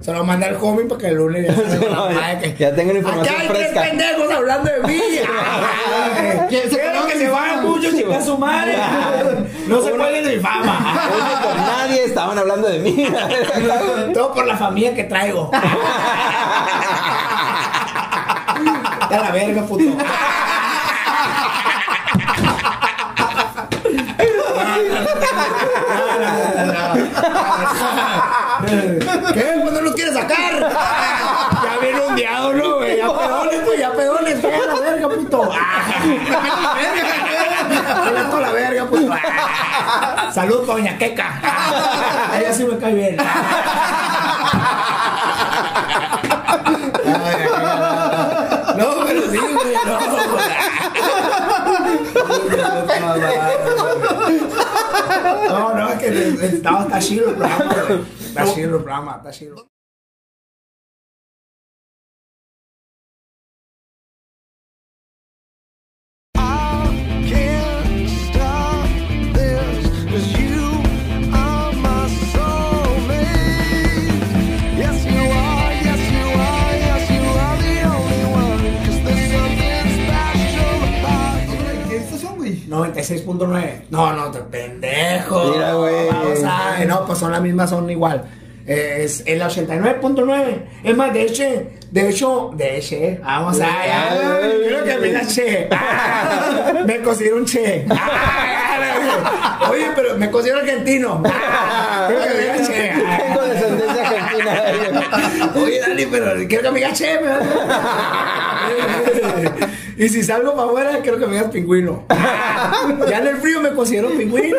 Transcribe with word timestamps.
Se 0.00 0.12
lo 0.12 0.24
manda 0.24 0.48
el 0.48 0.56
homie 0.60 0.84
para 0.86 1.00
que 1.00 1.06
el 1.08 1.14
lunes 1.14 1.46
ya 1.46 1.54
con 1.78 1.92
la 1.92 2.12
ya- 2.32 2.38
que- 2.40 2.56
ya 2.56 2.74
tengan 2.74 2.96
información 2.96 3.34
Aquí 3.36 3.42
hay 3.42 3.48
tres 3.48 3.68
fresca. 3.70 3.82
pendejos 3.82 4.32
hablando 4.32 4.70
de 4.72 4.80
mí. 4.88 5.00
¿Quién 6.48 6.62
se 6.70 6.76
Quiero 6.80 7.06
que 7.06 7.18
se 7.18 7.28
vayan 7.28 7.56
fama? 7.58 7.68
mucho 7.68 7.90
chingar 7.90 8.22
su 8.22 8.36
madre. 8.36 8.76
No 9.68 9.80
se 9.80 9.90
cuelguen 9.92 10.24
de 10.24 10.36
mi 10.36 10.42
fama. 10.42 11.08
Con 11.44 11.56
nadie 11.56 12.04
estaban 12.04 12.36
hablando 12.36 12.68
de 12.68 12.78
mí. 12.80 13.06
Todo 14.12 14.34
por 14.34 14.44
la 14.44 14.56
familia 14.56 14.92
que 14.94 15.04
traigo. 15.04 15.50
Está 19.02 19.20
la 19.20 19.30
verga, 19.30 19.62
puto. 19.62 19.84
¿Qué? 29.34 29.44
¿Cuándo 29.60 29.80
los 29.82 29.94
quieres 29.94 30.14
sacar? 30.14 30.61
Ya 31.62 31.78
viene 31.80 32.00
un 32.00 32.14
diablo, 32.14 32.52
¿no, 32.68 32.76
güey. 32.76 32.96
Ya 32.96 33.12
pedones, 33.12 33.64
güey, 33.64 33.78
ya 33.78 33.92
pedones. 33.92 34.34
Pega 34.40 34.66
la 34.66 34.80
verga, 34.80 35.08
puto. 35.08 35.50
Pega 38.04 38.30
toda 38.30 38.40
la 38.42 38.52
verga, 38.52 38.86
puto. 38.86 39.12
Salud, 40.32 40.66
doña 40.66 40.98
Queca. 40.98 41.40
A 42.32 42.38
ella 42.38 42.52
sí 42.52 42.64
me 42.64 42.78
cae 42.78 42.94
bien. 42.94 43.16
No, 48.76 49.04
pero 49.06 49.30
sí, 49.30 49.38
güey, 49.38 49.76
no. 49.86 49.98
No, 55.48 55.74
no, 55.74 55.88
es 55.90 55.98
que 55.98 56.46
está, 56.46 56.82
está 56.82 56.98
chido 56.98 57.28
el 57.30 57.36
programa. 57.36 58.04
Está 58.20 58.44
chido 58.54 58.76
el 58.76 58.82
programa, 58.82 59.16
está 59.16 59.30
chido. 59.30 59.71
96.9. 82.72 83.84
No, 83.90 84.12
no, 84.14 84.30
te 84.30 84.40
pendejo. 84.40 85.52
Mira, 85.52 85.74
güey. 85.74 86.08
Vamos 86.08 86.42
a. 86.44 86.84
No, 86.86 87.04
pues 87.06 87.18
son 87.18 87.32
las 87.32 87.40
mismas, 87.42 87.70
son 87.70 87.88
igual. 87.90 88.24
Eh, 88.66 89.02
es 89.04 89.22
el 89.26 89.40
89.9. 89.42 90.62
Es 90.84 90.96
más, 90.96 91.12
de 91.12 91.22
hecho, 91.22 91.42
de 91.90 92.08
hecho, 92.08 92.52
de 92.54 92.76
hecho, 92.78 92.96
vamos 93.22 93.60
a. 93.60 93.66
Creo 94.66 94.84
que 94.84 94.98
me 94.98 95.12
da 95.12 95.26
che. 95.26 95.68
Ah, 95.70 96.72
me 96.86 97.00
considero 97.02 97.36
un 97.36 97.44
che. 97.44 97.84
Ah, 97.90 99.68
Oye, 99.70 99.86
pero 99.94 100.16
me 100.16 100.30
considero 100.30 100.60
argentino. 100.60 101.22
Ah, 101.26 102.08
Creo 102.08 102.22
que 102.22 102.28
me 102.28 102.40
diga 102.40 102.66
che. 102.66 102.92
Tengo 103.24 103.42
descendencia 103.42 104.02
argentina. 104.02 104.52
Oye, 105.56 105.80
Dani, 105.80 106.06
pero 106.06 106.48
quiero 106.48 106.62
que 106.62 106.70
me 106.70 106.78
digas 106.78 106.98
che. 106.98 107.18
Y 109.98 110.08
si 110.08 110.22
salgo 110.22 110.54
para 110.54 110.68
afuera, 110.68 110.98
quiero 111.02 111.18
que 111.18 111.26
me 111.26 111.32
digas 111.36 111.50
pingüino. 111.50 112.04
Ya 113.08 113.18
en 113.18 113.26
el 113.26 113.36
frío 113.36 113.60
me 113.60 113.70
considero 113.72 114.08
pingüino. 114.10 114.56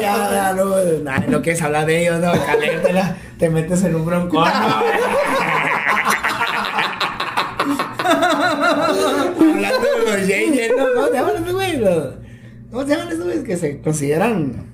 ya, 0.00 0.30
ya 0.30 0.52
no, 0.54 0.66
no 1.28 1.42
quieres 1.42 1.62
hablar 1.62 1.86
de 1.86 2.02
ellos, 2.02 2.20
no, 2.20 2.32
calértela, 2.44 3.16
te 3.38 3.48
metes 3.50 3.82
en 3.84 3.94
un 3.96 4.04
broncón. 4.04 4.44
¿no? 4.44 4.82
Hablando 9.38 9.88
de 9.88 10.18
los 10.18 10.26
JJ, 10.26 10.76
¿no? 10.76 10.84
¿Cómo 10.94 11.06
se 11.08 11.12
llaman 11.14 11.36
esos 11.42 11.52
güeyes? 11.54 11.80
Los- 11.80 12.14
¿Cómo 12.70 12.82
se 12.84 12.88
llaman 12.90 13.08
esos 13.08 13.24
güeyes 13.24 13.44
que 13.44 13.56
se 13.56 13.80
consideran 13.80 14.66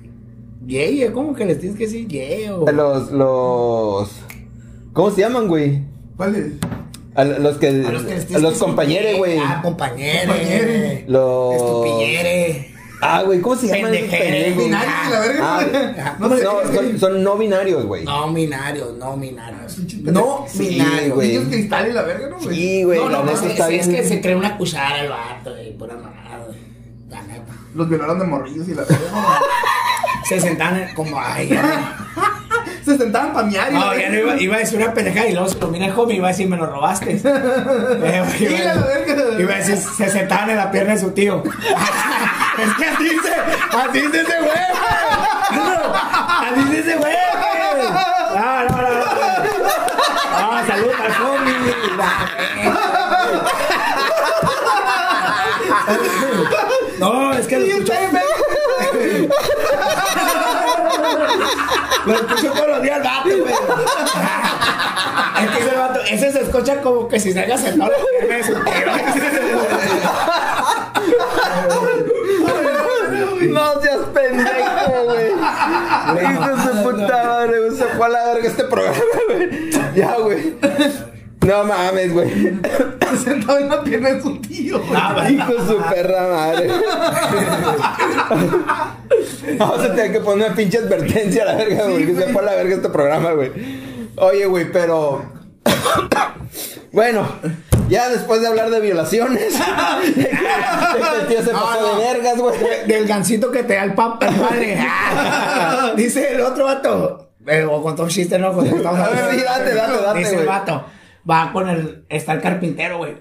gay? 0.61 1.09
¿Cómo 1.13 1.33
que 1.33 1.45
les 1.45 1.59
tienes 1.59 1.77
que 1.77 1.85
decir 1.85 2.07
gay? 2.07 2.47
O... 2.49 2.69
Los, 2.71 3.11
los. 3.11 4.11
¿Cómo 4.93 5.11
se 5.11 5.21
llaman, 5.21 5.47
güey? 5.47 5.81
¿Cuál 6.17 6.35
es? 6.35 6.45
A 7.15 7.23
los 7.23 7.57
que. 7.57 7.67
A 7.67 7.91
los 7.91 8.03
que 8.03 8.35
a 8.35 8.39
los 8.39 8.57
compañeros, 8.57 9.17
güey. 9.17 9.37
Ah, 9.39 9.59
compañeros. 9.63 10.35
Compañere. 10.35 11.05
Los. 11.07 11.55
Estupillere. 11.55 12.71
Ah, 13.01 13.21
güey, 13.23 13.39
¿cómo 13.41 13.55
se 13.55 13.67
llaman? 13.67 13.93
esos 13.93 14.07
Pendejere. 14.09 14.41
pendejos? 14.45 14.63
Binario 14.63 14.91
y 15.07 15.11
la 15.11 15.19
verga, 15.19 15.39
Ah, 15.43 16.15
no, 16.17 16.27
No 16.29 16.35
no, 16.35 16.73
son, 16.73 16.99
son 16.99 17.23
no 17.23 17.37
binarios, 17.37 17.85
güey. 17.85 18.03
No 18.05 18.33
binarios, 18.33 18.93
no 18.97 19.17
binarios. 19.17 19.77
No 20.03 20.45
Sí, 20.47 20.69
binarios. 20.69 21.13
güey. 21.15 21.27
Niños 21.29 21.43
cristal 21.49 21.89
y 21.89 21.93
la 21.93 22.01
verga, 22.03 22.29
¿no, 22.29 22.37
güey? 22.39 22.55
Sí, 22.55 22.83
güey, 22.83 22.99
No, 22.99 23.09
la 23.09 23.17
no, 23.19 23.25
neta 23.25 23.69
es, 23.69 23.87
que 23.87 24.03
se 24.03 24.21
cree 24.21 24.35
una 24.35 24.57
cuchara 24.57 25.01
el 25.01 25.09
vato, 25.09 25.51
güey, 25.51 25.77
pura 25.77 25.93
mamada, 25.95 26.45
güey. 26.47 26.57
La 27.09 27.21
neta. 27.23 27.53
Los 27.75 27.89
violaron 27.89 28.17
de 28.17 28.25
morrillos 28.25 28.67
y 28.69 28.73
la 28.73 28.83
verga. 28.83 28.97
Se 30.27 30.39
sentaban 30.39 30.79
en- 30.81 30.95
como, 30.95 31.19
ay. 31.19 31.49
Se 32.85 32.97
sentaban 32.97 33.33
pa' 33.33 33.41
miar 33.43 33.71
y 33.71 33.73
la 33.73 33.79
No, 33.79 33.95
ya 33.95 34.09
no 34.09 34.19
iba, 34.19 34.37
iba 34.39 34.55
a 34.57 34.59
decir 34.59 34.77
una 34.77 34.93
pendejada 34.93 35.27
y 35.27 35.33
luego 35.33 35.49
se 35.49 35.57
combina 35.57 35.87
el 35.87 35.93
homie 35.97 36.13
y 36.13 36.17
iba 36.17 36.27
a 36.27 36.31
decir, 36.31 36.47
me 36.47 36.55
lo 36.55 36.67
robaste. 36.67 37.19
Eh, 37.25 38.23
iba, 38.39 38.73
verga. 38.83 39.39
iba 39.39 39.53
a 39.53 39.57
decir, 39.57 39.77
se 39.77 40.09
sentaban 40.09 40.51
en 40.51 40.57
la 40.57 40.69
pierna 40.71 40.93
de 40.93 40.99
su 40.99 41.11
tío. 41.11 41.41
es 42.59 42.73
que 42.75 42.85
así 42.85 43.03
dice, 43.03 43.33
así 43.71 44.01
dice 44.01 44.21
ese 44.21 44.37
güey. 44.39 44.51
Así 46.45 46.63
dice 46.65 46.79
ese 46.79 46.95
güey. 46.97 47.13
No, 48.35 48.63
no, 48.63 48.69
no. 48.69 48.83
No, 50.39 50.61
no 50.61 50.67
salud 50.67 50.91
al 50.99 51.11
homie. 51.25 51.55
No, 56.99 57.33
es 57.33 57.47
que 57.47 57.59
lo. 57.59 57.65
Lo 62.05 62.13
escucho 62.13 62.51
todos 62.51 62.67
los 62.67 62.81
días, 62.81 63.03
vato, 63.03 63.29
güey. 63.29 63.53
Es 65.43 65.51
que 65.51 65.59
ese 65.63 65.75
vato, 65.75 65.99
ese 66.01 66.31
se 66.31 66.41
escucha 66.41 66.81
como 66.81 67.07
que 67.07 67.19
si 67.19 67.33
la 67.33 67.45
pierna 67.45 68.35
de 68.35 68.43
su 68.43 68.53
No 73.49 73.81
seas 73.81 73.99
pendejo, 74.13 75.03
güey. 75.05 75.31
Hijo 76.23 76.61
su 76.61 76.83
puta 76.83 77.23
madre. 77.23 77.71
Se 77.71 77.85
fue 77.85 78.05
a 78.05 78.09
la 78.09 78.25
verga 78.33 78.47
este 78.47 78.63
programa, 78.65 78.99
güey. 79.27 79.71
Ya, 79.95 80.15
güey. 80.17 80.55
No 81.45 81.63
mames, 81.63 82.11
güey. 82.13 82.29
Se 83.11 83.17
sentaba 83.17 83.59
en 83.59 83.69
la 83.69 83.83
pierna 83.83 84.09
de 84.13 84.21
su 84.21 84.37
tío. 84.41 84.81
güey. 84.81 85.35
Hijo 85.35 85.53
de 85.53 85.67
su 85.67 85.77
perra 85.89 86.27
madre. 86.27 86.69
Vamos 89.57 89.79
a 89.79 89.95
tener 89.95 90.11
que 90.11 90.19
poner 90.19 90.47
una 90.47 90.55
pinche 90.55 90.77
advertencia 90.79 91.43
a 91.43 91.45
la 91.45 91.55
verga, 91.55 91.83
güey. 91.87 92.05
que 92.05 92.15
se 92.15 92.33
fue 92.33 92.41
a 92.41 92.45
la 92.45 92.55
verga 92.55 92.75
este 92.75 92.89
programa, 92.89 93.31
güey. 93.33 93.51
Oye, 94.17 94.45
güey, 94.45 94.71
pero. 94.71 95.23
Bueno, 96.91 97.27
ya 97.89 98.07
después 98.07 98.39
de 98.39 98.47
hablar 98.47 98.69
de 98.69 98.79
violaciones, 98.79 99.53
de 100.15 100.23
que 100.23 101.19
el 101.19 101.27
tío 101.27 101.43
se 101.43 101.49
pasó 101.51 101.81
No, 101.81 101.93
no. 101.93 101.99
de 101.99 102.13
vergas, 102.13 102.37
güey. 102.37 102.55
Del 102.87 103.05
gancito 103.05 103.51
que 103.51 103.63
te 103.63 103.73
da 103.75 103.83
el 103.83 103.93
papá, 103.93 104.27
el 104.27 104.35
padre. 104.35 104.79
Dice 105.97 106.35
el 106.35 106.39
otro 106.39 106.63
vato. 106.63 107.31
Eh, 107.45 107.67
o 107.69 107.83
contó 107.83 108.03
un 108.03 108.09
chiste, 108.09 108.39
¿no? 108.39 108.53
Cuando 108.53 108.75
estamos 108.77 108.97
hablando. 108.97 109.29
Sí, 109.31 109.41
date, 109.43 109.73
date, 109.73 110.01
date, 110.03 110.19
Dice 110.19 110.35
el 110.39 110.45
vato. 110.45 110.85
Va 111.29 111.51
con 111.51 111.67
el. 111.67 112.05
Está 112.09 112.33
el 112.33 112.41
carpintero, 112.41 112.99
güey. 112.99 113.15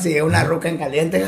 Se 0.00 0.10
llega 0.10 0.24
una 0.24 0.44
ruca 0.44 0.68
en 0.68 0.78
caliente. 0.78 1.24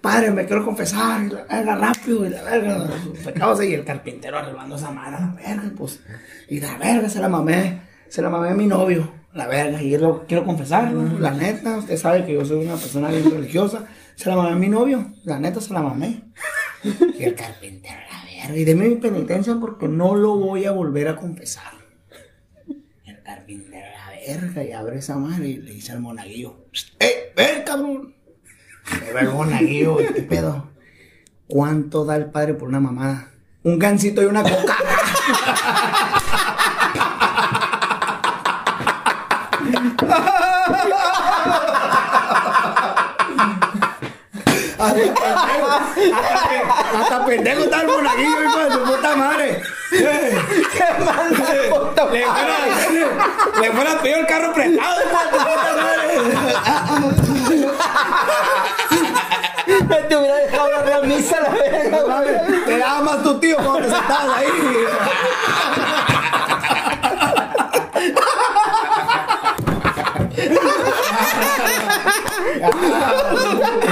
Padre, 0.00 0.32
me 0.32 0.44
quiero 0.46 0.64
confesar. 0.64 1.22
Y 1.22 1.28
la 1.30 1.44
verga, 1.44 1.76
rápido. 1.76 2.26
Y 2.26 2.30
la 2.30 2.42
verga. 2.42 2.88
pecados. 3.24 3.62
Y 3.62 3.74
el 3.74 3.84
carpintero 3.84 4.38
arreglando 4.38 4.74
esa 4.74 4.90
mano. 4.90 5.18
La 5.18 5.34
verga, 5.34 5.70
pues. 5.76 6.00
Y 6.48 6.60
la 6.60 6.76
verga 6.76 7.08
se 7.08 7.20
la 7.20 7.28
mamé. 7.28 7.82
Se 8.08 8.20
la 8.20 8.30
mamé 8.30 8.48
a 8.50 8.54
mi 8.54 8.66
novio. 8.66 9.12
La 9.32 9.46
verga. 9.46 9.80
Y 9.80 9.96
lo 9.96 10.26
quiero 10.26 10.44
confesar. 10.44 10.92
La 10.92 11.30
neta, 11.30 11.78
usted 11.78 11.96
sabe 11.96 12.26
que 12.26 12.34
yo 12.34 12.44
soy 12.44 12.66
una 12.66 12.74
persona 12.74 13.08
bien 13.08 13.30
religiosa. 13.30 13.86
Se 14.16 14.28
la 14.28 14.36
mamé 14.36 14.50
a 14.50 14.56
mi 14.56 14.68
novio. 14.68 15.12
La 15.24 15.38
neta 15.38 15.60
se 15.60 15.72
la 15.72 15.82
mamé. 15.82 16.22
Y 16.82 17.22
el 17.22 17.36
carpintero, 17.36 18.00
la 18.10 18.24
verga. 18.24 18.58
Y 18.58 18.64
deme 18.64 18.88
mi 18.88 18.96
penitencia 18.96 19.54
porque 19.60 19.86
no 19.86 20.16
lo 20.16 20.36
voy 20.36 20.64
a 20.64 20.72
volver 20.72 21.06
a 21.06 21.14
confesar. 21.14 21.74
El 23.04 23.22
carpintero, 23.22 23.86
verga. 24.26 24.64
Y 24.64 24.72
abre 24.72 24.98
esa 24.98 25.16
madre 25.16 25.48
y 25.48 25.56
le 25.58 25.72
dice 25.72 25.92
al 25.92 26.00
monaguillo: 26.00 26.66
¡Eh, 26.98 27.32
ven, 27.36 27.62
cabrón! 27.64 28.14
Le 29.00 29.12
va 29.12 29.20
el 29.20 29.30
monaguillo, 29.30 29.96
¿qué 29.96 30.22
pedo? 30.22 30.70
¿Cuánto 31.46 32.04
da 32.04 32.16
el 32.16 32.26
padre 32.26 32.54
por 32.54 32.68
una 32.68 32.80
mamada? 32.80 33.30
Un 33.62 33.78
gancito 33.78 34.22
y 34.22 34.26
una 34.26 34.42
coca. 34.42 34.76
Hasta 47.00 47.24
pendejo, 47.24 47.62
está 47.62 47.80
el 47.80 47.86
monaguillo, 47.86 48.42
hijo 48.42 48.58
de 48.58 48.70
su 48.72 48.82
puta 48.82 49.16
madre. 49.16 49.62
Qué 49.90 50.84
mala 51.04 51.44
foto. 51.70 52.10
Le, 52.10 52.24
Le 53.60 53.72
fuera 53.72 53.98
peor 54.02 54.20
el 54.20 54.26
carro 54.26 54.52
prestado. 54.52 54.96
Te 60.08 60.16
hubiera 60.16 60.36
dejado 60.36 60.68
la 60.68 61.00
misa 61.06 61.36
a 61.36 61.40
la 61.40 61.48
verga. 61.50 62.64
Te 62.66 62.78
daba 62.78 63.00
más 63.02 63.22
tu 63.22 63.38
tío 63.40 63.56
cuando 63.56 63.78
te 63.78 63.90
sentabas 63.90 64.42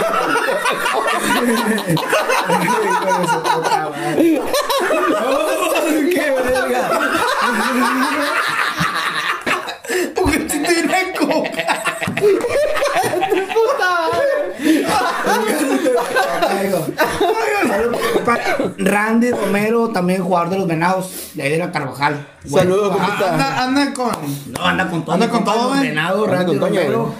Randy 18.79 19.31
Romero, 19.31 19.91
también 19.91 20.23
jugador 20.23 20.51
de 20.51 20.59
los 20.59 20.67
Venados, 20.67 21.31
de 21.35 21.43
ahí 21.43 21.51
de 21.51 21.59
la 21.59 21.71
Carvajal. 21.71 22.27
Saludos. 22.47 22.97
Anda, 23.01 23.63
anda 23.63 23.95
con. 23.95 24.11
No, 24.53 24.65
anda 24.65 24.89
con 24.89 25.05
todo. 25.05 25.15
Anda 25.15 25.29
con 25.29 25.45
todo, 25.45 25.73
Anda 25.73 26.13
Randy 26.27 26.57
Romero. 26.59 27.15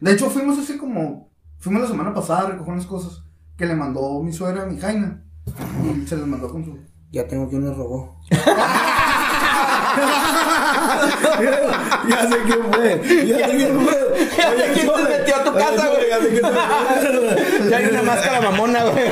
De 0.00 0.12
hecho, 0.12 0.30
fuimos 0.30 0.58
así 0.58 0.76
como. 0.76 1.25
Fuimos 1.66 1.82
la 1.82 1.88
semana 1.88 2.14
pasada 2.14 2.42
a 2.42 2.46
recoger 2.50 2.74
unas 2.74 2.86
cosas 2.86 3.24
que 3.58 3.66
le 3.66 3.74
mandó 3.74 4.22
mi 4.22 4.32
suegra 4.32 4.62
a 4.62 4.66
mi 4.66 4.78
Jaina. 4.78 5.24
Y 5.82 6.06
se 6.06 6.16
las 6.16 6.24
mandó 6.24 6.48
con 6.48 6.64
su. 6.64 6.78
Ya 7.10 7.26
tengo 7.26 7.48
quien 7.48 7.64
me 7.64 7.74
robó. 7.74 8.20
ya 8.30 8.38
sé 12.30 12.38
quién 12.46 12.72
fue. 12.72 13.02
Ya 13.26 13.48
sé 13.48 13.56
quién 13.56 13.80
fue. 13.80 13.98
Ya 14.38 14.50
sé 14.50 14.72
quién 14.74 14.86
se 14.86 15.02
metió 15.08 15.34
a 15.34 15.42
tu 15.42 15.52
casa, 15.54 15.88
güey. 15.88 16.08
Ya 16.08 16.20
sé 16.20 16.28
quién 16.28 16.44
fue. 16.44 17.68
Ya 17.68 17.76
hay 17.78 17.86
una 17.86 18.02
máscara 18.02 18.40
mamona, 18.42 18.84
güey. 18.84 19.10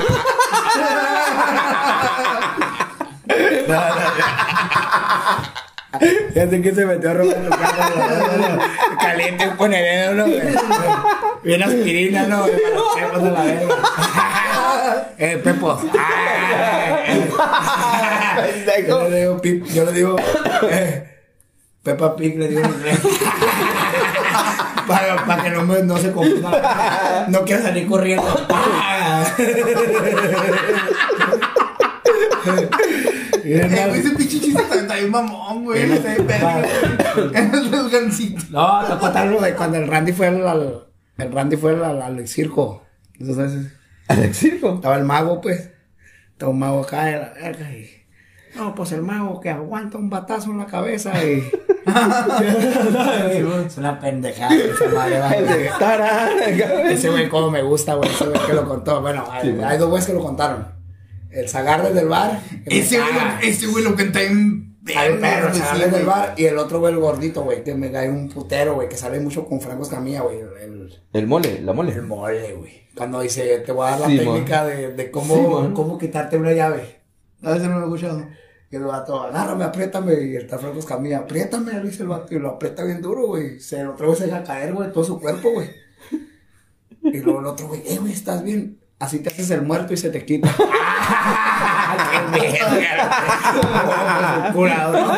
Ya 6.34 6.48
sé 6.48 6.60
quién 6.60 6.74
se 6.74 6.84
metió 6.84 7.10
a 7.10 7.14
robar 7.14 7.48
casa. 7.48 7.92
güey. 7.94 8.98
Caliente 8.98 9.48
un 9.48 9.56
ponedero, 9.56 10.14
¿no? 10.14 10.24
Bien 11.42 11.62
aspirina, 11.62 12.24
¿no? 12.24 12.46
Para 12.94 13.08
los 13.12 13.22
de 13.22 13.30
la 13.30 13.42
verga. 13.42 13.74
Eh, 15.18 15.40
Pepo. 15.42 15.80
Yo 18.88 19.08
le 19.08 19.20
digo, 19.20 19.40
Pip, 19.40 19.64
yo 19.66 19.84
le 19.84 19.92
digo, 19.92 20.16
eh, 20.70 21.08
Peppa 21.82 22.16
Pig, 22.16 22.38
le 22.38 22.48
digo 22.48 22.60
en 22.62 22.70
inglés. 22.70 22.98
Para, 24.88 25.24
para 25.24 25.42
que 25.42 25.50
no, 25.50 25.62
me, 25.64 25.82
no 25.82 25.96
se 25.96 26.12
confunda. 26.12 27.26
No 27.28 27.44
quiera 27.44 27.62
salir 27.62 27.86
corriendo. 27.86 28.24
Eh, 33.44 33.86
güey, 33.88 34.00
ese 34.00 34.10
pinche 34.10 34.40
chiste 34.40 34.62
está 34.74 34.94
bien 34.96 35.10
mamón, 35.10 35.64
güey. 35.64 35.84
Bien 35.86 36.02
verga. 36.26 36.62
Es 36.62 37.52
el 37.72 37.90
gancito. 37.90 38.42
No, 38.50 38.84
te 38.86 38.96
contaron 38.98 39.42
de 39.42 39.54
cuando 39.54 39.78
el 39.78 39.86
Randy 39.88 40.12
fue 40.12 40.26
al, 40.28 40.46
al- 40.46 40.84
el 41.18 41.32
Randy 41.32 41.56
fue 41.56 41.72
al, 41.72 41.84
al- 41.84 42.02
al 42.02 42.26
circo. 42.28 42.82
Entonces, 43.18 43.72
Alex 44.08 44.36
Circo. 44.36 44.74
estaba 44.74 44.96
el 44.96 45.04
mago, 45.04 45.40
pues. 45.40 45.70
Estaba 46.32 46.50
un 46.50 46.58
mago 46.58 46.82
acá 46.82 47.04
de 47.04 47.12
la 47.18 47.32
verga 47.32 47.70
y. 47.70 47.88
No, 48.56 48.74
pues 48.74 48.92
el 48.92 49.02
mago 49.02 49.40
que 49.40 49.50
aguanta 49.50 49.98
un 49.98 50.08
batazo 50.10 50.50
en 50.50 50.58
la 50.58 50.66
cabeza 50.66 51.12
y. 51.24 51.42
es 53.66 53.76
una 53.78 53.98
pendejada. 54.00 54.54
Ese 56.90 57.10
güey, 57.10 57.28
como 57.28 57.50
me 57.50 57.62
gusta, 57.62 57.94
güey. 57.94 58.08
Ese 58.10 58.26
güey 58.26 58.40
que 58.46 58.52
lo 58.52 58.66
contó. 58.68 59.00
Bueno, 59.00 59.24
hay, 59.30 59.58
hay 59.64 59.78
dos 59.78 59.88
güeyes 59.90 60.06
que 60.06 60.12
lo 60.14 60.20
contaron. 60.22 60.66
El 61.34 61.48
Zagar 61.48 61.82
desde 61.82 62.00
el 62.00 62.08
bar. 62.08 62.40
Ese 62.66 62.98
güey, 63.00 63.12
lo- 63.12 63.48
ese 63.48 63.66
güey 63.66 63.84
lo 63.84 63.94
canta 63.94 64.22
en. 64.22 64.74
Un 64.86 65.20
perro, 65.20 65.50
güey. 65.90 66.04
bar 66.04 66.34
y 66.36 66.44
el 66.44 66.58
otro 66.58 66.78
güey, 66.78 66.92
el 66.92 67.00
gordito, 67.00 67.42
güey, 67.42 67.64
que 67.64 67.74
me 67.74 67.90
cae 67.90 68.10
un 68.10 68.28
putero, 68.28 68.74
güey, 68.74 68.86
que 68.88 68.96
sale 68.98 69.18
mucho 69.18 69.46
con 69.46 69.58
Franco 69.60 69.82
Escamilla, 69.84 70.20
güey. 70.20 70.40
El, 70.40 70.92
El 71.14 71.26
mole, 71.26 71.62
la 71.62 71.72
mole. 71.72 71.92
el 71.92 72.02
mole, 72.02 72.52
güey. 72.52 72.82
Cuando 72.94 73.20
dice, 73.22 73.60
te 73.60 73.72
voy 73.72 73.86
a 73.88 73.92
dar 73.92 74.00
la 74.00 74.06
Sí, 74.08 74.18
técnica 74.18 74.66
de, 74.66 74.92
de 74.92 75.10
cómo, 75.10 75.34
Sí, 75.66 75.72
cómo 75.74 75.96
quitarte 75.98 76.36
una 76.36 76.52
llave. 76.52 77.00
A 77.42 77.52
veces 77.52 77.66
no 77.68 77.78
lo 77.78 77.86
he 77.86 77.88
escuchado. 77.96 78.28
Y 78.70 78.76
el 78.76 78.84
vato, 78.84 79.20
agárrame, 79.22 79.64
apriétame. 79.64 80.20
Y 80.22 80.36
está 80.36 80.58
Franco 80.58 80.78
Escamilla, 80.80 81.18
apriétame, 81.20 81.72
le 81.72 81.88
dice 81.88 82.02
el 82.02 82.10
vato. 82.10 82.34
Y 82.34 82.38
lo 82.38 82.50
aprieta 82.50 82.84
bien 82.84 83.00
duro, 83.00 83.26
güey. 83.26 83.58
Se 83.60 83.80
el 83.80 83.88
otro 83.88 84.06
güey 84.08 84.18
se 84.18 84.26
deja 84.26 84.44
caer, 84.44 84.74
güey, 84.74 84.92
todo 84.92 85.02
su 85.02 85.18
cuerpo, 85.18 85.50
güey. 85.50 85.70
Y 87.02 87.18
luego 87.20 87.40
el 87.40 87.46
otro, 87.46 87.68
güey, 87.68 87.82
eh, 87.86 87.98
güey, 87.98 88.12
¿estás 88.12 88.42
bien? 88.44 88.78
Así 89.04 89.18
te 89.20 89.28
haces 89.28 89.50
el 89.50 89.62
muerto 89.62 89.92
y 89.92 89.96
se 89.96 90.10
te 90.10 90.24
quita. 90.24 90.48
¡Qué 92.34 92.58
verga! 92.70 94.50
Curado, 94.52 94.92
¿no? 94.92 95.12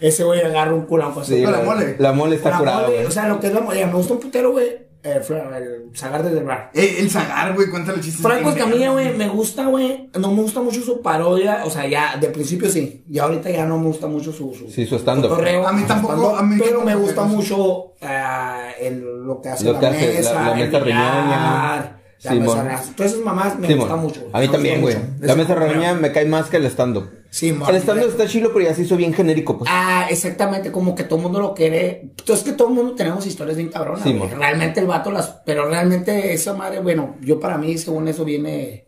Ese 0.00 0.24
güey 0.24 0.40
agarra 0.40 0.72
un 0.74 0.82
curado 0.86 1.12
con 1.14 1.24
Sí, 1.24 1.42
Con 1.42 1.52
la 1.52 1.60
mole. 1.62 1.96
La 1.98 2.12
mole 2.12 2.36
está 2.36 2.50
La 2.50 2.58
curada, 2.58 2.80
mole, 2.82 2.94
güey. 2.94 3.06
O 3.06 3.10
sea, 3.10 3.26
lo 3.28 3.40
que 3.40 3.48
es 3.48 3.52
la 3.52 3.60
mole. 3.60 3.84
Me 3.86 3.92
gusta 3.92 4.14
un 4.14 4.20
putero, 4.20 4.52
güey. 4.52 4.86
Eh, 5.02 5.14
el 5.16 5.96
Zagar 5.96 6.22
desde 6.24 6.38
el 6.38 6.44
bar. 6.44 6.70
Eh, 6.74 6.96
el 7.00 7.10
Zagar, 7.10 7.54
güey, 7.54 7.68
cuéntale 7.68 8.00
chistes. 8.00 8.20
Franco 8.22 8.46
bien 8.52 8.58
Escamilla, 8.58 8.90
güey, 8.90 9.16
me 9.16 9.28
gusta, 9.28 9.66
güey. 9.66 10.10
No 10.18 10.30
me 10.32 10.42
gusta 10.42 10.60
mucho 10.60 10.80
su 10.82 11.02
parodia. 11.02 11.62
O 11.64 11.70
sea, 11.70 11.86
ya, 11.86 12.16
de 12.16 12.28
principio 12.28 12.68
sí. 12.70 13.04
Ya 13.08 13.24
ahorita 13.24 13.50
ya 13.50 13.64
no 13.64 13.78
me 13.78 13.86
gusta 13.86 14.06
mucho 14.06 14.32
su. 14.32 14.54
su 14.54 14.68
Sí, 14.70 14.86
su 14.86 14.96
stand-up. 14.96 15.30
cotorreo, 15.30 15.66
A 15.66 15.72
mí 15.72 15.82
tampoco, 15.82 16.36
a 16.36 16.42
mí 16.42 16.56
Pero 16.62 16.82
me 16.82 16.94
gusta 16.94 17.22
mucho 17.22 17.94
eh, 18.00 18.74
el- 18.80 19.24
lo 19.24 19.40
que 19.40 19.48
hace 19.50 19.64
Lo 19.64 19.72
la 19.74 19.80
que 19.80 19.86
hace 19.86 20.06
mesa. 20.14 20.34
la- 20.34 20.52
el 20.60 20.70
mesa. 20.70 20.84
La 20.84 21.97
Sí, 22.18 22.28
mesa 22.30 22.56
mon. 22.56 22.56
reñoña. 22.66 22.82
Todas 22.96 23.12
esas 23.12 23.24
mamás 23.24 23.58
me 23.58 23.66
Sí, 23.68 23.74
gusta 23.74 23.94
mon. 23.96 24.04
mucho. 24.04 24.20
A 24.32 24.40
mí 24.40 24.46
Me 24.46 24.52
también, 24.52 24.80
güey. 24.80 24.96
La 25.20 25.34
mesa 25.36 25.54
reñoña 25.54 25.94
me 25.94 26.10
cae 26.12 26.24
más 26.26 26.48
que 26.50 26.56
el 26.56 26.64
stand-up. 26.66 27.08
Sí, 27.30 27.52
mon. 27.52 27.68
El 27.68 27.76
stand-up 27.76 28.08
está 28.08 28.26
chilo, 28.26 28.50
pero 28.52 28.64
ya 28.64 28.74
se 28.74 28.82
hizo 28.82 28.96
bien 28.96 29.14
genérico, 29.14 29.56
pues. 29.58 29.70
Ah, 29.72 30.06
exactamente, 30.10 30.72
como 30.72 30.94
que 30.96 31.04
todo 31.04 31.16
el 31.18 31.22
mundo 31.24 31.40
lo 31.40 31.54
quiere. 31.54 32.00
Entonces 32.18 32.44
que 32.44 32.52
todo 32.52 32.68
el 32.68 32.74
mundo 32.74 32.94
tenemos 32.94 33.24
historias 33.26 33.56
bien 33.56 33.68
cabronas. 33.68 34.02
Sí, 34.02 34.12
güey. 34.14 34.30
realmente 34.30 34.80
el 34.80 34.86
vato 34.86 35.12
las. 35.12 35.28
Pero 35.46 35.68
realmente 35.68 36.32
esa 36.32 36.54
madre, 36.54 36.80
bueno, 36.80 37.16
yo 37.20 37.38
para 37.38 37.56
mí, 37.56 37.78
según 37.78 38.08
eso, 38.08 38.24
viene 38.24 38.86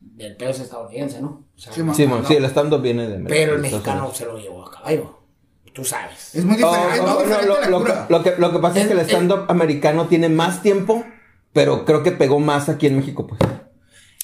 del 0.00 0.36
pedo 0.36 0.50
estadounidense, 0.50 1.22
¿no? 1.22 1.44
O 1.56 1.58
sea, 1.58 1.72
Sí. 1.72 1.80
Sí, 1.94 2.06
mon, 2.06 2.22
no. 2.22 2.28
sí, 2.28 2.34
el 2.34 2.44
stand-up 2.46 2.82
viene 2.82 3.06
de 3.08 3.18
pero 3.28 3.54
el 3.54 3.60
mexicano 3.60 4.12
se 4.12 4.24
lo 4.26 4.36
llevó 4.38 4.66
a 4.66 4.70
caballo. 4.70 5.14
Tú 5.72 5.84
sabes. 5.84 6.34
Es 6.34 6.44
muy 6.44 6.60
Oh, 6.62 6.66
diferente. 6.72 6.94
es 6.96 7.00
oh, 7.00 7.06
no, 7.70 7.84
lo, 8.08 8.22
que, 8.24 8.34
lo 8.36 8.52
que 8.52 8.58
pasa 8.58 8.80
es 8.80 8.86
que 8.88 8.92
el 8.94 8.98
El- 8.98 9.04
el- 9.04 9.10
stand-up 9.10 9.44
americano 9.48 10.06
tiene 10.08 10.28
más 10.28 10.60
tiempo, 10.60 11.04
pero 11.52 11.84
creo 11.84 12.02
que 12.02 12.12
pegó 12.12 12.38
más 12.40 12.68
aquí 12.68 12.86
en 12.86 12.96
México, 12.96 13.26
pues. 13.26 13.40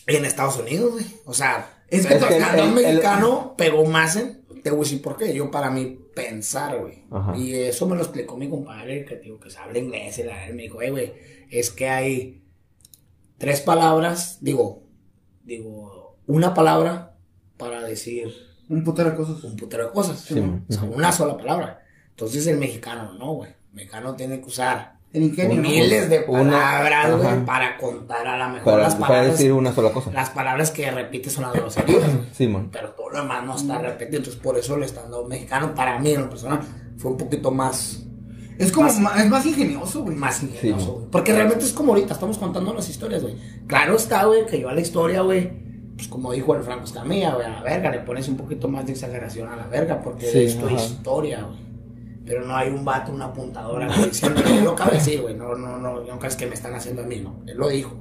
Y 0.07 0.17
en 0.17 0.25
Estados 0.25 0.59
Unidos, 0.59 0.93
güey. 0.93 1.07
O 1.25 1.33
sea, 1.35 1.83
Es 1.89 2.05
es 2.05 2.23
que 2.23 2.29
que 2.29 2.37
el 2.39 2.73
mexicano 2.73 3.55
pegó 3.57 3.85
más 3.87 4.17
en. 4.17 4.43
Te 4.63 4.71
voy 4.71 4.81
a 4.81 4.83
decir 4.85 5.03
por 5.03 5.17
qué. 5.17 5.35
Yo, 5.35 5.51
para 5.51 5.71
mí, 5.71 5.99
pensar, 6.15 6.79
güey. 6.81 7.05
Y 7.37 7.55
eso 7.55 7.87
me 7.87 7.97
lo 7.97 8.03
explicó 8.03 8.37
mi 8.37 8.49
compadre, 8.49 9.05
que 9.05 9.17
digo 9.17 9.39
que 9.39 9.51
sabe 9.51 9.79
inglés. 9.79 10.19
Y 10.19 10.23
la, 10.25 10.47
él 10.47 10.55
me 10.55 10.63
dijo, 10.63 10.81
"Eh, 10.83 10.91
güey, 10.91 11.13
es 11.51 11.71
que 11.71 11.89
hay 11.89 12.43
tres 13.39 13.61
palabras. 13.61 14.39
Digo, 14.41 14.83
digo, 15.45 16.17
una 16.27 16.55
palabra 16.55 17.17
para 17.59 17.83
decir 17.83 18.33
Un 18.69 18.83
putero 18.85 19.11
de 19.11 19.17
cosas. 19.17 19.45
un 19.45 19.57
putero 19.57 19.87
de 19.87 19.93
cosas. 19.93 20.21
Sí. 20.21 20.39
O 20.69 20.73
sea, 20.73 20.83
una 20.85 21.13
sola 21.13 21.37
palabra. 21.37 21.83
Entonces 22.11 22.47
el 22.47 22.57
mexicano 22.59 23.13
no, 23.15 23.35
güey. 23.35 23.51
El 23.51 23.75
mexicano 23.75 24.15
tiene 24.17 24.41
que 24.41 24.47
usar 24.47 24.99
El 25.15 25.23
ingenio. 25.23 25.63
miles 25.63 26.11
de 26.11 26.21
palabras, 26.21 27.17
güey, 27.17 27.45
para 27.47 27.77
contar 27.79 28.27
a 28.27 28.37
la 28.37 28.49
mejor 28.49 28.65
Para, 28.65 28.83
las 28.83 28.95
para 28.97 29.07
palabras. 29.09 29.33
decir 29.39 29.53
una 29.53 29.73
sola 29.73 29.91
cosa. 29.93 30.11
Las 30.13 30.31
palabras 30.31 30.71
que 30.73 30.91
repite 30.91 31.31
son 31.31 31.45
las 31.45 31.53
groserías. 31.55 32.03
Sí, 32.33 32.47
mon. 32.49 32.69
Pero 32.71 32.91
todo 32.91 33.11
lo 33.11 33.23
demás 33.23 33.45
no 33.45 33.55
está 33.57 33.79
repetido. 33.79 34.19
Entonces, 34.19 34.43
por 34.43 34.59
eso 34.59 34.75
el 34.75 34.83
estando 34.83 35.25
mexicano, 35.25 35.75
para 35.75 35.99
mí, 36.01 36.11
en 36.11 36.23
lo 36.23 36.29
personal, 36.31 36.61
fue 36.99 37.13
un 37.13 37.17
poquito 37.17 37.51
más, 37.51 38.01
Es 38.59 38.71
como 38.71 38.87
Más- 38.93 39.21
es 39.21 39.29
más 39.31 39.47
ingenioso, 39.47 40.03
güey. 40.05 40.17
más 40.17 40.41
ingenioso, 40.43 40.85
Sí. 40.85 40.91
güey. 40.93 41.07
Porque 41.11 41.33
realmente 41.33 41.65
es 41.65 41.73
como 41.73 41.93
ahorita, 41.93 42.15
estamos 42.15 42.39
contando 42.39 42.73
las 42.75 42.89
historias, 42.89 43.23
güey. 43.23 43.35
Claro 43.67 43.97
está, 43.97 44.25
güey, 44.27 44.47
que 44.47 44.61
yo 44.61 44.69
a 44.69 44.75
la 44.75 44.81
historia, 44.81 45.23
güey, 45.23 45.51
pues 45.97 46.07
como 46.09 46.33
dijo 46.33 46.55
el 46.55 46.63
Franco 46.63 46.85
Escamilla, 46.85 47.35
güey, 47.35 47.47
a 47.47 47.51
la 47.51 47.63
verga, 47.63 47.91
le 47.91 47.99
pones 48.01 48.29
un 48.29 48.37
poquito 48.37 48.69
más 48.69 48.87
de 48.87 48.93
exageración 48.93 49.49
a 49.49 49.57
la 49.57 49.67
verga, 49.67 50.01
porque 50.03 50.27
Sí, 50.27 50.45
es 50.45 50.59
tu 50.59 50.67
ajá. 50.67 50.75
historia, 50.77 51.43
güey. 51.43 51.64
Pero 52.27 52.45
no 52.47 52.57
hay 52.57 52.71
un 52.71 52.85
vato, 52.85 53.13
una 53.13 53.27
apuntadora 53.27 53.87
que 53.89 54.27
él 54.27 54.65
lo 54.65 54.73
acaba 54.73 54.93
de 54.93 54.97
decir, 54.97 55.21
güey, 55.21 55.35
no, 55.35 55.55
no, 55.57 55.77
no, 55.79 56.01
no 56.01 56.19
crees 56.19 56.37
que 56.37 56.47
me 56.47 56.55
están 56.55 56.75
haciendo 56.75 57.03
a 57.03 57.07
mí, 57.07 57.21
no. 57.21 57.43
Él 57.47 57.57
lo 57.59 57.69
dijo. 57.69 57.95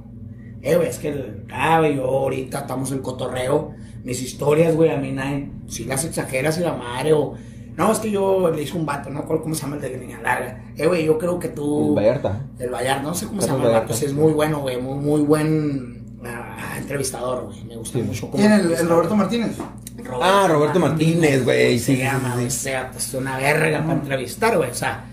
Eh, 0.62 0.76
güey, 0.76 0.88
es 0.88 0.98
que, 0.98 1.08
el- 1.08 1.44
ah, 1.52 1.80
güey, 1.80 1.96
yo 1.96 2.04
ahorita 2.04 2.60
estamos 2.60 2.90
en 2.92 3.00
cotorreo, 3.00 3.72
mis 4.02 4.22
historias, 4.22 4.74
güey, 4.74 4.90
a 4.90 4.96
mí 4.96 5.12
nadie, 5.12 5.50
si 5.68 5.84
las 5.84 6.04
exageras 6.06 6.56
y 6.56 6.62
la 6.62 6.72
madre, 6.72 7.12
o, 7.12 7.34
no, 7.76 7.92
es 7.92 7.98
que 7.98 8.10
yo 8.10 8.50
le 8.50 8.62
hice 8.62 8.76
un 8.78 8.86
vato, 8.86 9.10
no 9.10 9.26
cómo 9.26 9.54
se 9.54 9.60
llama 9.62 9.76
el 9.76 9.82
de 9.82 9.98
Niña 9.98 10.22
Larga. 10.22 10.64
Eh, 10.76 10.86
güey, 10.86 11.04
yo 11.04 11.18
creo 11.18 11.38
que 11.38 11.48
tú... 11.48 11.90
El 11.90 11.96
Vallarta. 11.96 12.40
El 12.58 12.70
Vallarta, 12.70 13.02
no 13.02 13.14
sé 13.14 13.26
cómo 13.26 13.42
se 13.42 13.48
llama 13.48 13.64
el 13.66 13.72
vato, 13.72 13.92
sí, 13.92 14.06
es 14.06 14.14
muy 14.14 14.32
bueno, 14.32 14.60
güey, 14.60 14.80
muy, 14.80 14.96
muy 14.98 15.20
buen 15.20 16.02
ah, 16.24 16.76
entrevistador, 16.78 17.44
güey, 17.44 17.62
me 17.64 17.76
gusta 17.76 17.98
mucho. 17.98 18.30
¿Quién? 18.30 18.52
El, 18.52 18.72
el. 18.72 18.88
Roberto 18.88 19.16
Martínez. 19.16 19.58
Ah, 20.22 20.46
Roberto 20.48 20.78
Martínez, 20.80 21.44
güey, 21.44 21.78
sí, 21.78 21.84
Se 21.84 21.96
sí, 21.96 22.02
llama, 22.02 22.34
sí, 22.36 22.40
sí. 22.42 22.46
o 22.46 22.50
sea, 22.50 22.90
pues 22.90 23.14
una 23.14 23.36
verga 23.38 23.80
para 23.82 23.94
entrevistar, 23.94 24.56
güey, 24.56 24.70
o 24.70 24.74
sea. 24.74 25.06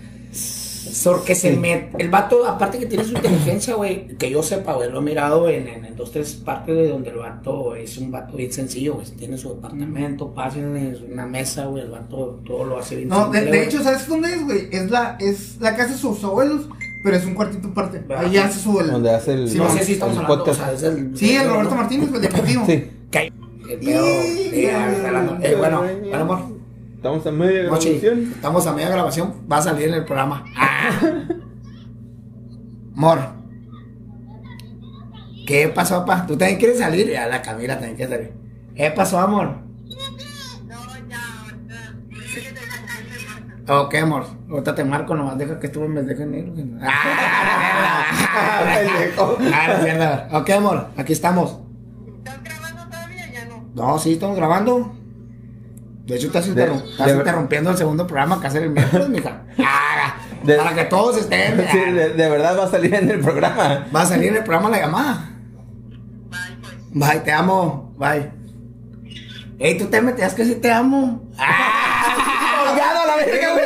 Porque 1.04 1.34
se 1.34 1.52
me. 1.56 1.88
El 1.98 2.10
vato, 2.10 2.46
aparte 2.46 2.78
que 2.78 2.86
tiene 2.86 3.04
su 3.04 3.12
inteligencia, 3.14 3.74
güey, 3.74 4.08
que 4.18 4.30
yo 4.30 4.42
sepa, 4.42 4.74
güey, 4.74 4.90
lo 4.90 4.98
he 4.98 5.02
mirado 5.02 5.48
en, 5.48 5.66
en, 5.66 5.84
en 5.86 5.96
dos, 5.96 6.12
tres 6.12 6.34
partes 6.34 6.76
de 6.76 6.88
donde 6.88 7.10
el 7.10 7.16
vato 7.16 7.74
es 7.74 7.96
un 7.98 8.10
vato 8.10 8.36
bien 8.36 8.52
sencillo, 8.52 8.94
güey. 8.94 9.06
Tiene 9.12 9.38
su 9.38 9.54
departamento, 9.54 10.34
pasa 10.34 10.58
en 10.58 10.98
una 11.10 11.26
mesa, 11.26 11.64
güey, 11.66 11.84
el 11.84 11.90
vato 11.90 12.40
todo 12.46 12.64
lo 12.64 12.78
hace 12.78 12.96
bien 12.96 13.08
No, 13.08 13.30
de, 13.30 13.38
simple, 13.38 13.40
de 13.40 13.48
güey. 13.48 13.68
hecho, 13.68 13.82
¿sabes 13.82 14.06
dónde 14.06 14.34
es, 14.34 14.44
güey? 14.44 14.68
Es 14.70 14.90
la, 14.90 15.16
es 15.18 15.56
la 15.60 15.74
casa 15.76 15.92
de 15.92 15.98
sus 15.98 16.22
abuelos, 16.24 16.68
pero 17.02 17.16
es 17.16 17.24
un 17.24 17.34
cuartito 17.34 17.68
aparte. 17.68 18.02
Ahí 18.14 18.36
hace 18.36 18.60
su. 18.60 18.72
Donde 18.72 19.10
hace 19.10 19.32
el. 19.32 19.48
Sí, 19.48 19.56
No 19.58 19.64
no, 19.64 19.70
sé 19.74 19.84
si 19.84 19.92
estamos 19.94 20.16
el 20.16 20.24
hablando, 20.24 20.42
o 20.42 20.46
podcast. 20.46 20.60
sea, 20.78 20.90
es 20.90 20.94
el. 20.94 21.16
Sí, 21.16 21.34
el 21.36 21.48
Roberto 21.48 21.74
Martínez, 21.74 22.10
güey, 22.10 22.20
de. 22.20 22.30
Sí. 22.66 22.90
El 23.72 23.78
pedo. 23.80 25.06
hablando. 25.06 25.38
Eh, 25.42 25.54
bueno, 25.56 25.78
bueno, 25.80 26.16
amor. 26.16 26.40
Estamos 26.96 27.26
a 27.26 27.32
media 27.32 27.70
Mochi, 27.70 27.98
grabación. 27.98 28.32
estamos 28.32 28.66
a 28.66 28.72
media 28.74 28.90
grabación, 28.90 29.34
va 29.50 29.56
a 29.58 29.62
salir 29.62 29.88
en 29.88 29.94
el 29.94 30.04
programa. 30.04 30.44
Ah. 30.56 31.00
Mor. 32.94 33.18
¿Qué 35.46 35.68
pasó, 35.68 36.04
papá? 36.04 36.26
¿Tú 36.26 36.36
también 36.36 36.58
quieres 36.58 36.78
salir? 36.78 37.10
Ya 37.10 37.26
la 37.26 37.42
Camila 37.42 37.74
también 37.74 37.96
quiere 37.96 38.12
salir. 38.14 38.32
¿Qué 38.76 38.90
pasó, 38.92 39.18
amor? 39.18 39.56
Ok, 43.68 43.94
amor. 43.94 44.26
Ahorita 44.50 44.74
te 44.74 44.84
marco, 44.84 45.14
nomás 45.14 45.38
deja 45.38 45.58
que 45.58 45.66
estuve 45.66 45.86
en 45.86 45.94
vez 45.94 46.06
de 46.06 46.16
que 46.16 46.26
negro. 46.26 46.52
Ah. 46.82 48.04
Ah, 48.34 48.80
cierto. 48.96 49.38
Ok, 50.36 50.50
amor, 50.50 50.88
aquí 50.96 51.12
estamos. 51.12 51.58
¿Estás 52.18 52.42
grabando 52.42 52.84
todavía? 52.88 53.30
Ya 53.32 53.44
no. 53.74 53.98
Sí, 53.98 54.12
estamos 54.14 54.36
grabando. 54.36 54.92
De 56.06 56.16
hecho, 56.16 56.26
estás, 56.28 56.46
De- 56.46 56.52
interrum- 56.68 56.82
estás 56.90 57.06
de- 57.06 57.12
interrumpiendo 57.14 57.70
el 57.70 57.76
segundo 57.76 58.06
programa 58.06 58.40
que 58.40 58.46
hacer 58.48 58.62
el 58.64 58.70
miércoles, 58.70 59.08
mija. 59.08 59.42
Ah, 59.58 60.16
De- 60.42 60.56
para 60.56 60.74
que 60.74 60.84
todos 60.84 61.16
estén. 61.18 61.64
Sí, 61.70 61.78
de, 61.78 62.10
de 62.10 62.28
verdad 62.30 62.58
va 62.58 62.64
a 62.64 62.70
salir 62.70 62.92
en 62.94 63.10
el 63.10 63.20
programa. 63.20 63.86
Va 63.94 64.02
a 64.02 64.06
salir 64.06 64.28
en 64.30 64.36
el 64.36 64.44
programa 64.44 64.68
la 64.70 64.80
llamada. 64.80 65.30
Bye, 66.30 66.56
pues. 66.60 66.74
Bye, 67.10 67.20
te 67.20 67.32
amo. 67.32 67.94
Bye. 67.96 68.30
Ey, 69.58 69.78
tú 69.78 69.86
te 69.86 70.02
metías 70.02 70.34
que 70.34 70.44
sí 70.44 70.56
te 70.56 70.72
amo. 70.72 71.22
Ah, 71.38 72.64
Colgado 72.66 73.00
a 73.00 73.06
la 73.06 73.16
verga, 73.16 73.52
güey. 73.52 73.64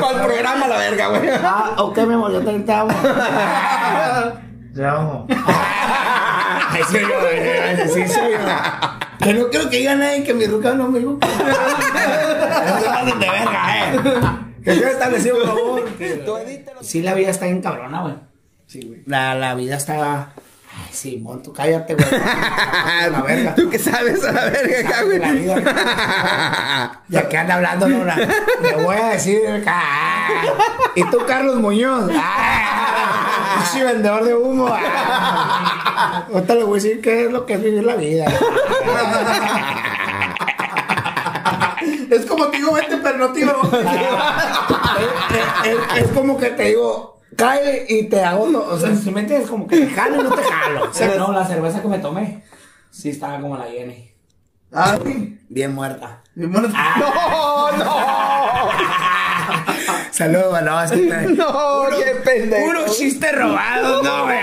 Para 0.00 0.10
el 0.20 0.26
programa 0.26 0.66
la 0.68 0.76
verga, 0.78 1.08
güey. 1.08 1.28
ah, 1.44 1.74
ok, 1.78 1.98
mi 1.98 2.14
amor, 2.14 2.32
yo 2.32 2.38
también 2.38 2.64
te 2.64 2.72
amo. 2.72 2.90
Te 4.74 4.84
amo. 4.86 5.26
Ay, 6.86 7.00
yo, 7.00 7.14
ay, 7.20 7.88
sí, 7.92 8.02
yo. 8.06 9.24
Que 9.24 9.34
no 9.34 9.48
creo 9.50 9.68
que 9.68 9.78
diga 9.78 9.94
nadie 9.94 10.22
que 10.24 10.32
mi 10.34 10.46
ruca 10.46 10.72
no 10.74 10.88
me 10.88 11.00
gusta. 11.00 11.26
No 11.26 12.84
pasen 12.84 13.18
de 13.18 13.30
verga, 13.30 13.92
eh. 13.94 14.00
Que 14.64 14.76
yo 14.78 14.86
establecido, 14.88 15.38
por 15.38 15.46
favor. 15.46 15.84
Sí, 16.80 17.02
la 17.02 17.14
vida 17.14 17.30
está 17.30 17.46
bien 17.46 17.60
cabrona, 17.62 18.02
güey. 18.02 18.14
Sí, 18.66 18.82
güey. 18.86 19.02
La, 19.06 19.34
la 19.34 19.54
vida 19.54 19.76
está. 19.76 20.32
Ay, 20.80 20.90
sí, 20.92 21.24
tú 21.42 21.52
cállate, 21.52 21.94
güey. 21.94 22.06
La 23.10 23.22
verga. 23.22 23.54
¿Tú 23.54 23.68
qué 23.70 23.78
sabes 23.78 24.22
a 24.24 24.32
la 24.32 24.44
verga 24.44 25.02
güey? 25.02 25.18
La 25.18 25.32
vida. 25.32 27.02
Ya 27.08 27.28
que 27.28 27.36
anda 27.36 27.54
hablando, 27.54 27.88
Nora. 27.88 28.16
Le 28.16 28.72
voy 28.84 28.96
a 28.96 29.08
decir. 29.10 29.40
ah, 29.66 30.28
¿Y 30.94 31.02
tú, 31.10 31.18
Carlos 31.26 31.56
Muñoz? 31.56 32.10
Ah, 32.14 33.17
pinche 33.56 33.84
vendedor 33.84 34.24
de 34.24 34.34
humo. 34.34 34.68
Ah, 34.70 36.26
Ahorita 36.32 36.54
le 36.54 36.64
voy 36.64 36.78
a 36.78 36.82
decir 36.82 37.00
qué 37.00 37.24
es 37.26 37.32
lo 37.32 37.44
que 37.46 37.54
es 37.54 37.62
vivir 37.62 37.84
la 37.84 37.96
vida. 37.96 38.26
Es 42.10 42.26
como 42.26 42.46
te 42.48 42.56
digo, 42.58 42.72
vete, 42.72 42.96
pero 42.98 43.18
no 43.18 43.32
te 43.32 43.40
digo. 43.40 43.52
es, 45.32 45.68
es- 45.68 46.02
es 46.04 46.08
como 46.12 46.36
que 46.38 46.50
te 46.50 46.64
digo, 46.64 47.20
cae 47.36 47.84
y 47.88 48.04
te 48.08 48.24
hago, 48.24 48.48
no, 48.48 48.60
o 48.60 48.78
sea, 48.78 48.94
si 48.94 49.10
me 49.10 49.20
entiendes, 49.20 49.50
como 49.50 49.66
que 49.66 49.76
te 49.78 49.90
jalo 49.90 50.20
y 50.20 50.24
no 50.24 50.30
te 50.30 50.42
jalo. 50.42 50.84
O 50.90 50.94
sea, 50.94 51.14
no, 51.16 51.32
la 51.32 51.46
cerveza 51.46 51.82
que 51.82 51.88
me 51.88 51.98
tomé, 51.98 52.44
sí 52.90 53.10
estaba 53.10 53.40
como 53.40 53.56
la 53.56 53.64
Jenny. 53.64 54.10
Ah, 54.72 54.98
sí. 55.04 55.38
Bien 55.48 55.74
muerta. 55.74 56.22
Y 56.36 56.44
bueno, 56.46 56.68
¡No, 56.68 57.72
no! 57.72 57.94
Saludos, 60.10 60.62
no, 60.64 60.82
es 60.82 60.90
que 60.90 60.96
te- 61.06 61.26
¡No, 61.28 61.86
qué 61.90 62.14
pendejo! 62.24 62.66
Puro 62.66 62.86
chiste 62.88 63.32
robado, 63.32 64.02
no, 64.02 64.24
güey. 64.24 64.36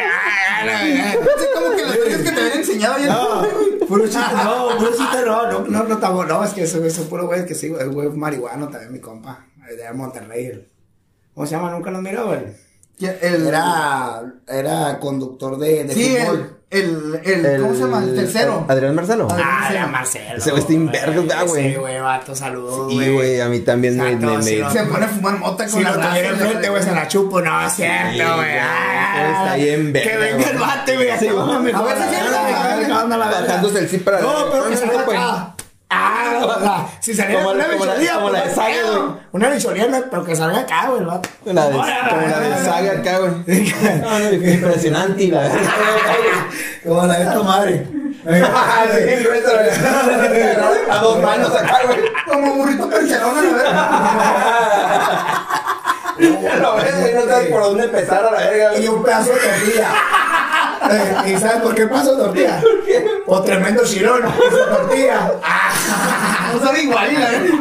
Ay. 0.68 1.00
es 1.00 1.18
como 1.54 1.76
que 1.76 1.84
vergas 1.84 2.22
que 2.22 2.32
te 2.32 2.42
habían 2.42 2.58
enseñado 2.58 2.98
ya. 3.00 3.08
No, 3.08 3.48
puro 3.88 4.04
chiste, 4.06 4.36
no, 4.44 4.78
puro 4.78 4.92
chiste 4.96 5.22
robado. 5.26 5.60
No, 5.62 5.68
no, 5.80 5.84
no, 5.84 5.94
estamos- 5.96 6.28
no, 6.28 6.44
es 6.44 6.52
que 6.54 6.64
eso, 6.64 6.84
eso 6.86 7.08
puro 7.10 7.28
güey, 7.28 7.46
que 7.46 7.56
sí, 7.56 7.70
güey, 7.70 7.86
güey, 7.88 8.10
marihuano 8.10 8.68
también, 8.70 8.92
mi 8.94 9.00
compa. 9.00 9.46
De 9.68 9.92
Monterrey. 9.94 10.70
¿Cómo 11.34 11.46
se 11.48 11.56
llama? 11.56 11.72
Nunca 11.72 11.90
lo 11.92 12.00
miró, 12.02 12.28
güey. 12.28 12.40
El, 13.00 13.48
Era, 13.48 14.22
era 14.48 15.00
conductor 15.00 15.58
de, 15.60 15.84
de 15.84 15.94
sí, 15.94 16.16
fútbol. 16.18 16.58
el, 16.70 17.20
el, 17.26 17.46
el, 17.46 17.62
¿cómo 17.62 17.74
se 17.74 17.80
llama? 17.82 18.04
El 18.04 18.16
tercero. 18.16 18.66
Adrián 18.70 18.96
Marcelo. 18.96 19.28
Adrián. 19.30 19.50
Ah, 19.52 19.68
era 19.70 19.88
Marcelo. 19.88 20.38
Ese 20.38 20.52
güey 20.52 20.62
está 20.62 20.74
inverga, 20.74 21.44
güey. 21.44 21.72
Sí, 21.74 21.76
güey, 21.76 22.00
vato, 22.00 22.34
saludos, 22.34 22.90
Sí, 22.92 23.12
güey, 23.14 23.42
a 23.42 23.50
mí 23.50 23.60
también 23.60 23.98
me... 23.98 24.14
Exacto, 24.14 24.38
me, 24.38 24.44
sí, 24.44 24.62
me-. 24.64 24.72
Se 24.72 24.84
pone 24.86 25.06
a 25.06 25.08
fumar 25.10 25.38
mota 25.40 25.66
con 25.66 25.74
Si 25.74 25.84
la 25.84 25.92
lo 25.92 25.98
raza. 25.98 26.10
tuviera 26.10 26.30
enfrente, 26.30 26.70
güey, 26.70 26.84
se 26.84 26.92
la 26.94 27.08
chupo. 27.10 27.42
No, 27.42 27.66
es 27.68 27.74
cierto, 27.74 28.08
güey. 28.14 28.36
güey, 28.38 28.58
Ah, 28.62 29.44
está 29.44 29.56
bien 29.58 29.92
verga, 29.94 30.12
Que 30.12 30.18
venga 30.18 30.50
el 30.50 30.58
güey. 30.58 30.68
vato, 30.70 30.94
güey. 30.96 31.08
Sí, 31.20 31.28
acá, 31.28 31.34
güey. 31.34 31.46
mami, 31.48 31.72
A 31.72 31.82
ver 31.82 31.98
si 31.98 32.04
joder, 32.04 32.10
sí, 32.10 32.16
a 32.16 32.76
ver, 32.78 32.86
¿qué 32.88 32.92
onda 32.94 33.18
la 33.18 33.26
verga? 33.28 33.42
Bajándose 33.42 33.80
el 33.80 33.90
sí 33.90 33.98
para 33.98 34.22
No, 34.22 34.34
pero 34.52 34.70
que 34.70 34.76
pues. 34.78 35.20
acá. 35.20 35.55
Ah, 35.90 36.40
o 36.44 36.60
sea, 36.60 36.88
si 37.00 37.14
saliera 37.14 37.44
Como 37.44 37.54
una 37.56 37.68
la- 37.68 37.74
como 37.74 37.86
la- 37.86 37.94
pues, 37.94 38.46
de 38.50 38.56
Saga, 38.56 38.82
güey. 38.92 39.12
Una 39.34 39.50
bichoría, 39.50 39.88
no, 39.88 39.98
pero 40.10 40.24
que 40.26 40.36
salga 40.36 40.60
acá, 40.62 40.88
güey, 40.90 41.04
vato. 41.06 41.30
La 41.46 41.66
de, 41.68 41.72
como 41.74 41.86
la 41.86 42.40
de 42.40 42.66
saga 42.66 42.92
acá, 42.94 43.20
güey. 43.20 43.34
No, 44.02 44.20
no, 44.20 44.34
Impresionante, 44.34 45.28
la 45.28 45.42
verdad. 45.44 45.60
Como 46.86 47.06
la 47.06 47.14
de 47.20 47.24
esta 47.24 47.44
madre. 47.44 47.88
Ah. 48.28 48.86
A 50.90 50.98
dos 50.98 51.22
manos 51.22 51.52
acá, 51.56 51.78
güey. 51.86 52.00
Como 52.28 52.56
burrito 52.56 52.90
percherón 52.90 53.36
la 53.36 53.42
verga. 53.42 53.90
Ya 56.42 56.56
lo 56.58 56.76
ves, 56.76 57.00
güey, 57.02 57.14
no 57.14 57.26
sabes 57.26 57.52
por 57.52 57.62
dónde 57.64 57.84
empezar 57.86 58.26
a 58.26 58.32
la 58.32 58.38
verga, 58.38 58.78
Y 58.80 58.88
un 58.88 59.04
pedazo 59.04 59.32
de 59.32 59.38
tortilla. 59.40 59.90
Eh, 60.92 61.34
¿Y 61.34 61.38
sabes 61.38 61.62
por 61.62 61.74
qué 61.76 61.86
de 61.86 61.90
tortilla? 61.90 62.62
O 63.26 63.42
tremendo 63.42 63.84
chirón. 63.86 64.22
Su 64.24 64.76
tortilla. 64.76 65.32
Ah. 65.44 66.52
No 66.54 66.60
sabe 66.60 66.84
igual, 66.84 67.12
y 67.12 67.18
la 67.18 67.32
verga. 67.32 67.54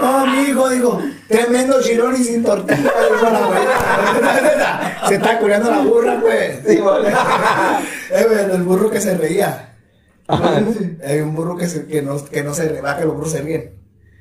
No, 0.00 0.26
mi 0.26 0.42
hijo 0.42 0.68
dijo, 0.68 1.02
tremendo 1.28 1.82
chirón 1.82 2.14
y 2.16 2.24
sin 2.24 2.44
tortilla. 2.44 2.76
dijo 3.12 3.30
la 3.30 3.38
abuela. 3.38 5.02
Se 5.08 5.14
está 5.14 5.38
curando 5.38 5.70
la 5.70 5.78
burra, 5.78 6.18
pues. 6.20 6.60
Sí, 6.66 6.76
güey. 6.76 7.06
Eh, 8.10 8.48
el 8.52 8.62
burro 8.62 8.90
que 8.90 9.00
se 9.00 9.16
reía. 9.16 9.76
Hay 10.28 11.20
un 11.20 11.34
burro 11.34 11.56
que, 11.56 11.68
se, 11.68 11.86
que, 11.86 12.02
no, 12.02 12.22
que 12.24 12.42
no 12.42 12.54
se 12.54 12.80
va, 12.80 12.96
que 12.96 13.04
los 13.04 13.14
burros 13.14 13.32
se 13.32 13.42
ríen. 13.42 13.77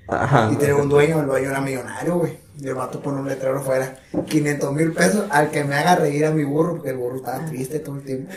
Ajá. 0.07 0.49
Y 0.51 0.55
tiene 0.55 0.73
un 0.73 0.89
dueño, 0.89 1.19
el 1.19 1.27
dueño 1.27 1.49
era 1.49 1.61
millonario, 1.61 2.17
güey. 2.19 2.37
Y 2.59 2.67
el 2.67 2.75
vato 2.75 3.01
pone 3.01 3.19
un 3.19 3.27
letrero 3.27 3.61
fuera. 3.61 3.99
500 4.27 4.73
mil 4.73 4.93
pesos 4.93 5.25
al 5.29 5.51
que 5.51 5.63
me 5.63 5.75
haga 5.75 5.97
reír 5.97 6.25
a 6.25 6.31
mi 6.31 6.43
burro, 6.43 6.75
porque 6.75 6.91
el 6.91 6.97
burro 6.97 7.17
estaba 7.17 7.45
triste 7.45 7.79
todo 7.79 7.97
el 7.97 8.03
tiempo. 8.03 8.33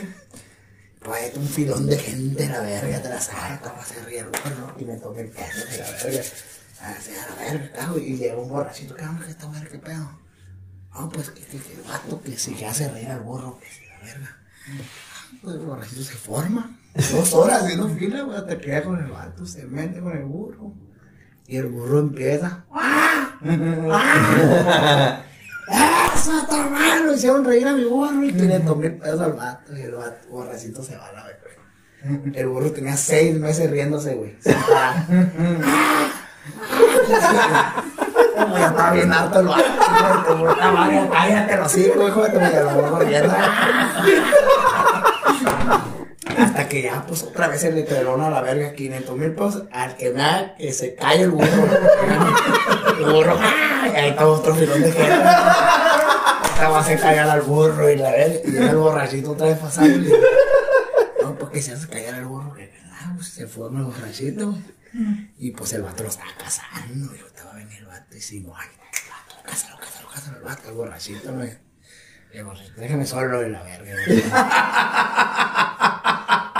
Pues 1.03 1.35
un 1.35 1.47
filón 1.47 1.87
de 1.87 1.97
gente, 1.97 2.47
la 2.47 2.61
verga, 2.61 3.01
te 3.01 3.09
la 3.09 3.19
saca, 3.19 3.59
cómo 3.63 3.83
se 3.83 3.99
ríe 4.05 4.19
el 4.19 4.25
burro. 4.25 4.75
500 4.77 5.15
mil 5.15 5.27
pesos, 5.27 5.79
la 5.79 5.91
verga. 5.91 6.21
Así, 6.81 7.11
a 7.11 7.29
la 7.29 7.51
verga, 7.51 7.71
cago. 7.71 7.97
Y 7.97 8.17
llega 8.17 8.37
un 8.37 8.49
borrachito, 8.49 8.95
¿qué 8.95 9.05
onda, 9.05 9.25
que 9.25 9.31
esta 9.31 9.47
verga, 9.47 9.69
qué 9.71 9.79
pedo? 9.79 10.11
No, 10.93 11.09
pues 11.09 11.29
que, 11.31 11.41
que, 11.41 11.57
que 11.57 11.73
el 11.73 11.81
vato 11.83 12.21
que 12.21 12.37
si 12.37 12.63
hace 12.63 12.89
reír 12.89 13.09
al 13.09 13.21
burro, 13.21 13.57
que 13.59 13.67
si 13.67 13.85
la 13.85 13.99
verga. 14.05 14.37
Pues 15.41 15.55
el 15.55 15.61
borrachito 15.61 16.03
se 16.03 16.13
forma. 16.13 16.77
Dos 16.93 17.33
horas 17.33 17.63
haciendo 17.63 17.87
fila, 17.89 18.23
güey, 18.23 18.45
te 18.45 18.57
queda 18.59 18.83
con 18.83 19.01
el 19.01 19.09
vato, 19.09 19.45
se 19.45 19.65
mete 19.65 20.01
con 20.01 20.15
el 20.15 20.25
burro. 20.25 20.73
Y 21.51 21.57
el 21.57 21.67
burro 21.67 21.99
empieza. 21.99 22.63
¡Ah! 22.73 23.35
¡Ah! 25.69 26.13
¡Eso, 26.15 26.31
tu 26.49 26.55
hermano! 26.55 27.13
Hicieron 27.13 27.43
reír 27.43 27.67
a 27.67 27.73
mi 27.73 27.83
burro 27.83 28.23
y 28.23 28.31
500 28.31 28.77
mil 28.77 28.93
pesos 28.93 29.19
al 29.19 29.33
vato. 29.33 29.75
Y 29.75 29.81
el 29.81 29.91
vato, 29.91 30.29
borracito 30.29 30.81
se 30.81 30.95
va 30.95 31.07
a 31.07 31.11
la 31.11 31.23
verga. 31.25 31.39
El 32.39 32.47
burro 32.47 32.71
tenía 32.71 32.95
seis 32.95 33.37
meses 33.37 33.69
riéndose, 33.69 34.15
güey. 34.15 34.37
Como 38.37 38.57
ya 38.57 38.67
estaba 38.67 38.91
bien 38.93 39.11
harto 39.11 39.41
el 39.41 39.47
vato. 39.47 40.55
Cállate 41.11 41.57
los 41.57 41.77
hijos, 41.77 42.07
hijo 42.07 42.23
de 42.23 42.29
tu 42.29 42.39
madre. 42.39 42.61
El. 46.27 46.37
Hasta 46.37 46.69
que 46.69 46.81
ya, 46.83 47.05
pues 47.07 47.23
otra 47.23 47.47
vez 47.47 47.63
el 47.63 47.75
letrerón 47.75 48.21
a 48.21 48.29
la 48.29 48.41
verga, 48.41 48.73
500 48.73 49.17
mil 49.17 49.31
pesos, 49.33 49.63
al 49.71 49.95
que 49.97 50.11
me 50.11 50.21
haga 50.23 50.55
que 50.55 50.71
se 50.71 50.95
calle 50.95 51.23
el 51.23 51.31
burro. 51.31 51.47
El 52.99 53.05
burro, 53.13 53.37
¡ah! 53.39 53.87
y 53.91 53.95
ahí 53.95 54.09
está 54.11 54.27
otro 54.27 54.53
filón 54.55 54.81
de 54.83 54.91
gente. 54.91 55.11
Esta 55.13 56.69
va 56.69 56.79
a 56.85 56.95
callar 56.97 57.29
al 57.29 57.41
burro 57.41 57.89
y 57.89 57.95
la 57.97 58.11
verga, 58.11 58.39
y 58.45 58.55
el 58.57 58.75
borrachito 58.75 59.31
otra 59.31 59.47
vez 59.47 59.57
pasando. 59.57 60.15
No, 61.23 61.35
porque 61.37 61.61
se 61.61 61.71
hace 61.73 61.87
callar 61.87 62.15
al 62.15 62.25
burro. 62.25 62.53
que- 62.53 62.71
Ah, 63.03 63.13
pues 63.15 63.29
se 63.29 63.47
fue 63.47 63.67
el 63.69 63.81
borrachito. 63.83 64.55
Y 65.39 65.51
pues 65.51 65.73
el 65.73 65.81
vato 65.81 66.03
lo 66.03 66.09
estaba 66.09 66.29
casando, 66.37 67.15
yo 67.15 67.25
estaba 67.25 67.53
venir 67.53 67.79
el 67.79 67.85
vato 67.87 68.15
y 68.15 68.21
sí, 68.21 68.45
ay, 68.55 68.67
el 68.67 69.09
vato, 69.09 69.41
cásalo, 69.49 69.77
cásalo, 69.79 70.07
cásalo, 70.09 70.37
el 70.37 70.43
vato, 70.43 70.69
el 70.69 70.75
borrachito. 70.75 71.31
Le 71.31 71.57
digo, 72.33 72.53
déjame 72.77 73.05
solo 73.07 73.39
de 73.39 73.49
la 73.49 73.63
verga. 73.63 73.95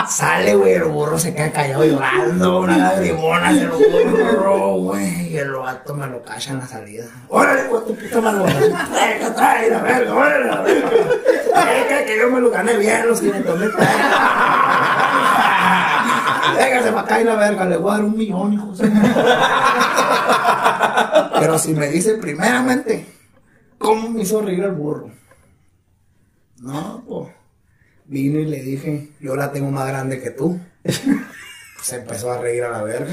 Sale, 0.10 0.56
güey, 0.56 0.74
el 0.74 0.84
burro 0.84 1.18
se 1.18 1.34
queda 1.34 1.52
callado 1.52 1.86
llorando, 1.86 2.62
una 2.62 2.78
lagrimona 2.78 3.54
del 3.54 3.70
burro, 3.70 4.76
güey. 4.78 5.30
Y 5.30 5.38
el 5.38 5.52
vato 5.54 5.94
me 5.96 6.08
lo 6.08 6.22
cacha 6.24 6.52
en 6.52 6.60
la 6.60 6.68
salida. 6.68 7.06
Órale, 7.30 7.64
güey, 7.68 7.86
tu 7.86 7.96
puta 7.96 8.22
madre, 8.22 8.54
trae, 8.92 9.32
trae, 9.32 9.70
la 9.70 9.80
verga, 9.80 10.14
órale, 10.14 10.48
la 10.48 10.62
verga. 10.62 10.90
Que 12.06 12.18
yo 12.18 12.30
me 12.30 12.40
lo 12.42 12.50
gané 12.50 12.78
bien, 12.78 13.08
los 13.08 13.20
500 13.22 13.60
mil 13.60 13.72
pesos. 13.72 13.96
Véngase 16.58 16.92
para 16.92 17.02
acá 17.02 17.22
y 17.22 17.24
la 17.24 17.36
verga, 17.36 17.66
le 17.66 17.78
voy 17.78 17.92
a 17.92 17.94
dar 17.96 18.04
un 18.04 18.18
millón, 18.18 18.54
hijo. 18.54 18.74
Pero 21.40 21.58
si 21.58 21.74
me 21.74 21.88
dice 21.88 22.16
primeramente, 22.16 23.06
¿cómo 23.78 24.10
me 24.10 24.22
hizo 24.22 24.42
reír 24.42 24.64
el 24.64 24.72
burro? 24.72 25.10
No, 26.60 27.04
pues. 27.08 27.41
Vino 28.12 28.40
y 28.40 28.46
le 28.46 28.62
dije, 28.62 29.08
yo 29.22 29.38
la 29.38 29.54
tengo 29.54 29.72
más 29.72 29.88
grande 29.88 30.22
que 30.22 30.32
tú. 30.32 30.60
Se 31.82 31.96
empezó 31.96 32.30
a 32.30 32.40
reír 32.40 32.62
a 32.66 32.70
la 32.70 32.84
verga. 32.84 33.10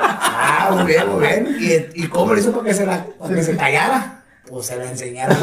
Ah, 0.00 0.70
muy 0.72 0.84
bien, 0.84 1.06
muy 1.10 1.20
bien. 1.20 1.56
¿Y, 1.60 2.02
y 2.02 2.08
cómo 2.08 2.32
le 2.32 2.40
hizo 2.40 2.50
para 2.50 2.64
que 2.64 2.72
se, 2.72 2.86
la, 2.86 3.04
para 3.18 3.34
que 3.34 3.42
se 3.42 3.54
callara? 3.56 4.22
Pues 4.48 4.66
se 4.66 4.76
la 4.76 4.90
enseñaron. 4.90 5.36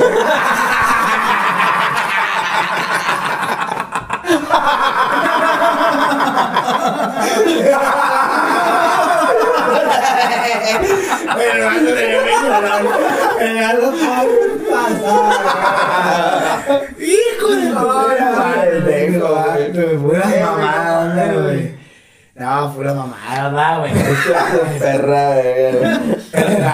Pero 11.37 11.69
ve 11.69 12.33
llorar. 12.43 12.83
Ya 13.39 13.73
lo 13.73 13.91
pasar. 14.87 16.41
Hijo 16.99 17.47
de 17.55 17.71
tengo, 18.81 20.01
pura 20.01 20.25
mamada, 20.25 21.33
güey. 21.33 21.75
No, 22.35 22.73
pura 22.73 22.93
mamada, 22.93 23.49
¿verdad, 23.49 23.79
güey? 23.79 23.91
Perra, 24.79 25.33
güey. 25.33 25.45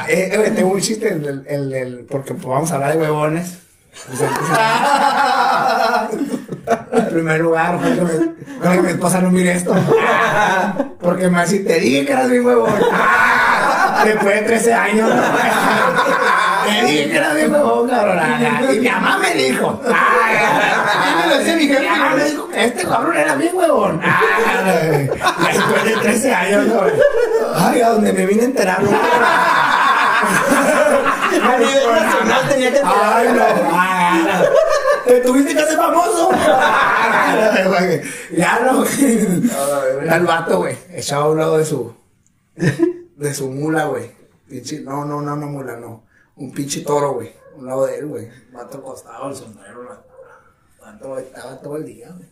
Eh, 0.10 0.30
eh, 0.32 0.52
tengo 0.56 0.72
un 0.72 0.82
chiste, 0.82 1.10
el, 1.10 1.74
el, 1.74 2.06
porque 2.10 2.34
pues, 2.34 2.46
vamos 2.46 2.72
a 2.72 2.76
hablar 2.76 2.94
de 2.94 3.00
huevones. 3.00 3.60
Pues, 4.06 4.22
En 6.92 7.06
primer 7.10 7.42
lugar, 7.42 7.76
ojalá 7.76 7.96
que, 7.96 8.02
mi, 8.02 8.36
ojalá 8.60 8.76
que 8.76 8.82
mi 8.82 8.90
esposa 8.90 9.22
no 9.22 9.32
mire 9.32 9.54
esto. 9.54 9.76
Porque 11.00 11.30
me 11.30 11.48
si 11.48 11.64
te 11.64 11.80
dije 11.80 12.06
que 12.06 12.14
eras 12.14 12.30
mi 12.30 12.40
huevón. 12.40 12.74
Después 14.06 14.36
de 14.36 14.42
13 14.44 14.74
años. 14.74 15.10
Te 16.68 16.86
dije 16.86 17.10
que 17.10 17.18
eras 17.18 17.34
mi 17.36 17.44
huevón, 17.44 17.90
cabrón. 17.90 18.20
Y 18.74 18.80
mi 18.80 18.90
mamá 18.90 19.18
me 19.20 19.34
dijo. 19.34 19.82
me 19.84 21.28
lo 21.28 21.38
decía 21.38 21.56
mi 21.56 21.68
jefe. 21.68 21.82
Mi 21.82 21.88
mamá 21.88 22.16
me 22.16 22.24
dijo 22.26 22.48
que 22.50 22.64
este 22.66 22.84
cabrón 22.86 23.18
era 23.18 23.36
mi 23.36 23.48
huevón. 23.48 24.02
Después 25.52 25.84
de 25.86 25.96
13 26.02 26.34
años, 26.34 26.66
cabrón. 26.74 26.94
Ay, 27.56 27.82
a 27.82 27.90
donde 27.90 28.14
me 28.14 28.26
vine 28.26 28.42
a 28.42 28.46
enterar. 28.46 28.84
¿no? 28.84 28.90
A 31.38 31.58
nivel 31.60 31.88
nacional 31.92 32.50
tenía 32.50 32.72
que 32.72 32.80
Ay, 32.84 33.28
no. 33.34 33.44
ay, 33.72 34.24
no. 34.24 34.46
Te 35.06 35.20
tuviste 35.22 35.54
que 35.54 35.62
hacer 35.62 35.78
famoso. 35.78 36.30
ya 38.36 38.60
no, 38.66 38.78
güey. 38.78 40.10
El 40.10 40.26
vato, 40.26 40.58
güey. 40.60 40.76
Echado 40.94 41.24
a 41.26 41.30
un 41.30 41.38
lado 41.38 41.58
de 41.58 41.66
su. 41.66 41.94
De 42.56 43.34
su 43.34 43.50
mula, 43.50 43.86
güey. 43.86 44.12
No, 44.84 45.06
no, 45.06 45.22
no, 45.22 45.36
no, 45.36 45.48
mula, 45.48 45.78
no. 45.78 46.04
Un 46.38 46.52
pinche 46.52 46.82
toro, 46.82 47.14
güey. 47.14 47.32
Un 47.56 47.66
lado 47.66 47.86
de 47.86 47.98
él, 47.98 48.06
güey. 48.06 48.30
Vato 48.52 48.78
acostado, 48.78 49.30
el 49.30 49.36
sombrero, 49.36 49.84
la. 49.84 50.02
Vato 50.80 51.18
estaba 51.18 51.60
todo 51.60 51.78
el 51.78 51.86
día, 51.86 52.12
güey. 52.12 52.30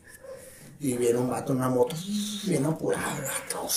Y 0.79 0.97
viene 0.97 1.17
un 1.19 1.29
vato 1.29 1.53
en 1.53 1.59
una 1.59 1.69
moto, 1.69 1.95
bien 2.45 2.65
apurado, 2.65 3.03
vato. 3.21 3.67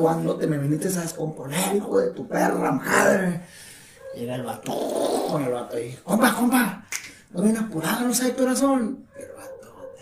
Cuando 0.00 0.36
te 0.36 0.46
me 0.46 0.58
viniste 0.58 0.88
a 0.88 1.00
descomponer, 1.00 1.74
hijo 1.74 1.98
de 1.98 2.10
tu 2.10 2.28
perra 2.28 2.72
madre. 2.72 3.40
Y 4.14 4.24
era 4.24 4.36
el 4.36 4.42
vato, 4.42 4.72
con 5.30 5.42
el 5.42 5.52
vato 5.52 5.76
ahí. 5.76 5.98
Compa, 6.04 6.34
compa, 6.34 6.86
no 7.30 7.42
viene 7.42 7.58
apurado, 7.58 8.06
no 8.06 8.14
sabe 8.14 8.34
son. 8.54 9.06
Y 9.18 9.22
el 9.22 9.32
vato, 9.32 9.92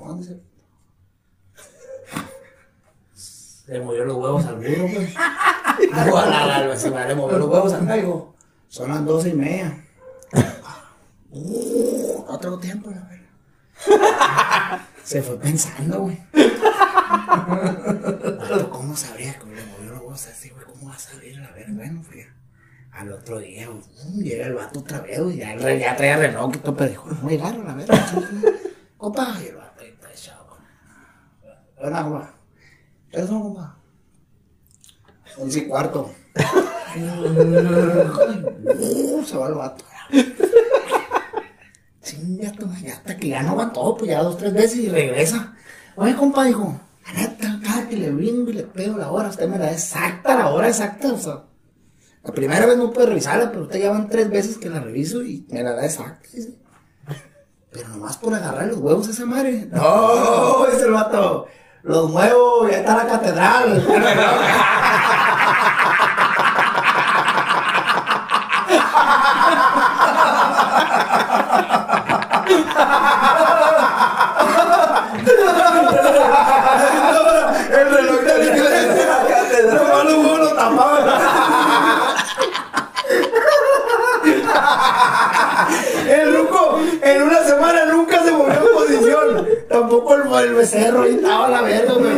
¿dónde 0.00 0.26
se? 0.26 0.51
Le 3.72 3.80
movió 3.80 4.04
los 4.04 4.16
huevos 4.18 4.44
al 4.44 4.56
burro, 4.56 4.86
pues. 4.92 5.14
Digo, 6.04 6.18
a 6.18 6.26
la, 6.26 6.46
la, 6.46 6.66
la, 6.66 7.06
le 7.06 7.14
movió 7.14 7.38
los 7.38 7.48
huevos 7.48 7.72
al 7.72 7.86
gallo. 7.86 8.34
Son 8.68 8.90
las 8.90 9.02
doce 9.02 9.30
y 9.30 9.32
media. 9.32 9.82
Uh, 11.30 12.26
no 12.28 12.38
tengo 12.38 12.58
tiempo, 12.58 12.90
la 12.90 13.08
verdad. 13.08 14.80
Se 15.04 15.22
fue 15.22 15.38
pensando, 15.38 16.00
güey. 16.00 16.18
¿Cómo 18.70 18.94
sabría 18.94 19.38
que 19.38 19.46
le 19.46 19.64
movió 19.64 19.92
los 19.92 20.00
huevos 20.00 20.26
así, 20.26 20.50
güey? 20.50 20.66
¿Cómo 20.66 20.90
va 20.90 20.94
a 20.94 20.98
saber? 20.98 21.42
A 21.42 21.52
ver, 21.52 21.70
bueno, 21.70 22.02
fui 22.02 22.26
al 22.92 23.10
otro 23.10 23.38
día, 23.38 23.68
güey, 23.68 23.82
llega 24.22 24.48
el 24.48 24.54
vato 24.54 24.80
otra 24.80 25.00
vez, 25.00 25.18
güey, 25.18 25.38
ya, 25.38 25.56
ya 25.56 25.96
traía 25.96 26.18
reloj 26.18 26.52
y 26.54 26.58
todo, 26.58 26.76
pero 26.76 26.90
dijo, 26.90 27.08
no 27.08 27.26
llegaron, 27.26 27.70
a 27.70 27.74
ver. 27.74 27.88
Compa, 28.98 29.34
y 29.42 29.46
el 29.46 29.56
vato 29.56 29.82
está 29.82 30.12
echado. 30.12 30.58
Buena, 31.80 32.02
compa. 32.02 32.41
¿Qué 33.12 33.26
son, 33.26 33.42
compa? 33.42 33.76
Once 35.38 35.58
y 35.58 35.68
cuarto. 35.68 36.10
Uh, 36.94 36.98
se 39.24 39.38
va 39.38 39.48
el 39.48 39.54
vato. 39.54 39.82
Tu 42.58 42.66
madre, 42.66 42.82
ya 42.82 42.92
hasta 42.92 43.16
que 43.16 43.28
ya 43.28 43.42
no 43.42 43.52
aguantó, 43.52 43.96
pues 43.96 44.10
ya 44.10 44.22
dos, 44.22 44.36
tres 44.36 44.52
veces 44.52 44.76
y 44.76 44.90
regresa. 44.90 45.56
Oye, 45.96 46.14
compa, 46.14 46.44
dijo, 46.44 46.78
la 47.06 47.12
neta, 47.14 47.58
cada 47.64 47.88
que 47.88 47.96
le 47.96 48.10
brinco 48.10 48.50
y 48.50 48.54
le 48.54 48.64
pego 48.64 48.98
la 48.98 49.10
hora, 49.10 49.30
usted 49.30 49.48
me 49.48 49.58
la 49.58 49.64
da 49.66 49.72
exacta, 49.72 50.36
la 50.36 50.50
hora 50.50 50.68
exacta, 50.68 51.14
o 51.14 51.16
sea. 51.16 51.44
La 52.22 52.32
primera 52.32 52.66
vez 52.66 52.76
no 52.76 52.92
puede 52.92 53.06
revisarla, 53.06 53.50
pero 53.50 53.62
usted 53.62 53.80
ya 53.80 53.90
van 53.90 54.10
tres 54.10 54.28
veces 54.28 54.58
que 54.58 54.68
la 54.68 54.80
reviso 54.80 55.22
y 55.22 55.46
me 55.50 55.62
la 55.62 55.72
da 55.72 55.86
exacta. 55.86 56.28
Pero 57.70 57.88
nomás 57.88 58.18
por 58.18 58.34
agarrar 58.34 58.66
los 58.66 58.76
huevos 58.78 59.08
a 59.08 59.12
esa 59.12 59.24
madre. 59.24 59.66
No, 59.72 60.66
dice 60.70 60.84
el 60.84 60.92
vato. 60.92 61.46
Los 61.84 62.10
muevo, 62.10 62.68
ya 62.68 62.78
está 62.78 62.96
la 62.96 63.06
catedral. 63.06 63.86
El 77.72 77.94
reloj 77.94 78.20
de 78.20 78.38
la 78.38 78.44
iglesia. 78.44 79.06
Nomás 79.72 80.04
los 80.04 80.14
huevos 80.18 80.38
lo 80.40 80.48
tapaban. 80.54 81.04
El 86.08 86.36
ruco 86.36 86.80
en 87.02 87.22
una 87.22 87.42
semana 87.44 87.84
nunca 87.86 88.22
se 88.22 88.32
movió 88.32 88.52
en 88.52 88.74
posición. 88.74 89.48
Tampoco 89.68 90.14
el, 90.14 90.22
el 90.44 90.51
becerro 90.62 91.02
ahí 91.02 91.14
estaba 91.16 91.46
a 91.46 91.50
la 91.50 91.60
verga, 91.62 91.94
me 91.94 92.10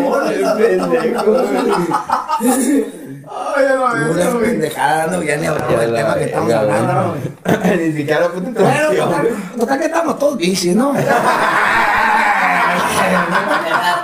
Ay, 3.57 3.65
a 3.65 3.75
la 3.75 3.93
verga, 3.93 4.31
güey. 4.31 4.45
pendejadas, 4.51 5.11
no, 5.11 5.23
ya 5.23 5.37
ni 5.37 5.47
hablamos 5.47 5.81
del 5.81 5.95
tema 5.95 6.15
que 6.15 6.25
estamos 6.25 6.53
hablando. 6.53 7.17
Ni 7.79 7.93
siquiera 7.93 8.29
puta 8.29 8.51
Bueno, 8.51 8.93
introducción. 8.93 9.43
total 9.59 9.79
que 9.79 9.85
estamos 9.87 10.19
todos 10.19 10.37
bichis, 10.37 10.77
¿no? 10.77 10.93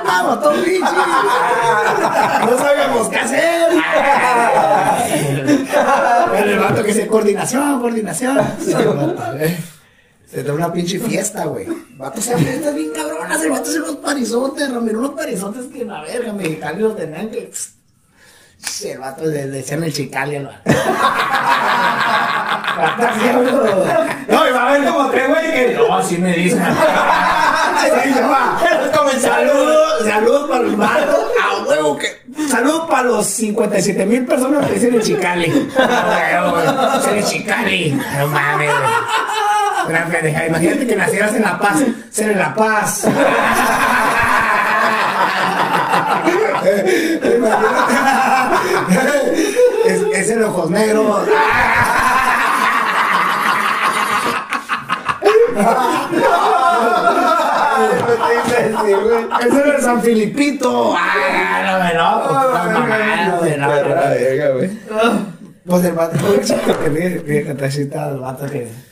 Estamos 0.02 0.40
todos 0.42 0.64
bichis. 0.64 0.80
No 0.80 2.58
sabíamos 2.58 3.08
qué 3.08 3.18
hacer. 3.18 3.70
Pero 6.32 6.50
el 6.50 6.58
vato 6.58 6.82
que 6.82 6.88
dice 6.88 7.06
coordinación, 7.06 7.80
coordinación. 7.80 8.38
Sí, 8.60 8.72
el 8.72 8.88
vato, 8.88 9.36
eh. 9.38 9.56
Se 10.30 10.44
da 10.44 10.52
una 10.52 10.72
pinche 10.72 10.98
fiesta, 11.00 11.44
güey. 11.44 11.66
El 11.66 11.96
vato 11.96 12.20
se 12.20 12.36
fiestas 12.36 12.74
bien 12.74 12.90
cabronas. 12.94 13.42
El 13.42 13.50
vato 13.50 13.68
hace 13.68 13.80
unos 13.80 13.96
parizotes, 13.96 14.72
Ramiro, 14.72 15.00
unos 15.00 15.10
parizotes 15.12 15.66
que 15.72 15.84
la 15.84 16.02
verga, 16.02 16.32
mexicanos 16.32 16.80
los 16.80 16.96
tenían 16.96 17.30
que. 17.30 17.50
El 18.84 18.98
vato 18.98 19.24
le 19.24 19.46
decían 19.48 19.82
el 19.82 19.92
chicali 19.92 20.36
al 20.36 20.46
vato. 20.46 20.60
No, 24.28 24.48
y 24.48 24.52
va 24.52 24.62
a 24.62 24.68
haber 24.70 24.88
como 24.88 25.10
tres 25.10 25.28
güey 25.28 25.52
que. 25.52 25.74
No, 25.74 25.96
así 25.96 26.16
me 26.16 26.32
dicen. 26.32 26.62
Sí. 27.82 29.20
Saludos, 29.20 30.04
saludos 30.04 30.48
para 30.48 30.62
los 30.62 30.76
vatos. 30.76 31.24
A 31.42 31.62
huevo 31.68 31.98
que. 31.98 32.22
Saludos 32.48 32.88
para 32.88 33.02
los 33.02 33.26
57 33.26 34.06
mil 34.06 34.24
personas 34.24 34.66
que 34.66 34.74
dicen 34.74 34.94
el 34.94 35.02
chicali. 35.02 35.70
A 35.78 36.52
huevo, 36.52 37.16
el 37.16 37.24
chicali. 37.24 37.90
No 38.18 38.26
mames, 38.28 38.70
güey. 38.70 39.39
Imagínate 40.48 40.86
que 40.86 40.96
nacieras 40.96 41.34
en 41.34 41.42
La 41.42 41.58
Paz. 41.58 41.82
Ser 42.10 42.30
en 42.30 42.38
La 42.38 42.54
Paz. 42.54 43.06
es, 49.86 50.02
es 50.14 50.30
en 50.30 50.44
ojos 50.44 50.70
negros. 50.70 51.28
Ese 59.40 59.58
era 59.58 59.76
el 59.76 59.82
San 59.82 60.02
Filipito. 60.02 60.94
No, 60.94 61.78
no, 61.78 61.94
no, 61.94 62.28
Pues 65.66 65.84
el 65.84 65.92
vato 65.92 66.18
que 66.84 67.44
está 67.48 67.66
excitado, 67.66 68.14
el 68.16 68.20
vato 68.20 68.46
que. 68.46 68.89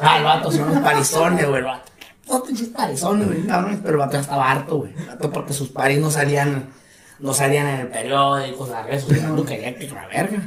Ah, 0.00 0.18
el 0.18 0.24
vato 0.24 0.50
son 0.50 0.70
unos 0.70 0.82
parizones, 0.82 1.46
güey, 1.46 1.58
el 1.58 1.64
vato. 1.64 1.92
No 2.28 2.42
pinches 2.42 2.68
parizones, 2.68 3.26
güey, 3.26 3.46
cabrones, 3.46 3.80
pero 3.82 3.94
el 3.94 3.98
vato 3.98 4.12
ya 4.12 4.20
estaba 4.20 4.50
harto, 4.50 4.78
güey. 4.78 4.92
Porque 5.32 5.52
sus 5.52 5.68
paris 5.68 5.98
no 5.98 6.10
salían, 6.10 6.70
no 7.18 7.34
salían 7.34 7.66
en 7.66 7.80
el 7.80 7.88
periódico, 7.88 8.66
las 8.66 8.86
redes 8.86 9.02
sociales, 9.02 9.30
no 9.30 9.44
quería 9.44 9.76
que 9.76 9.88
la 9.88 10.06
verga. 10.06 10.40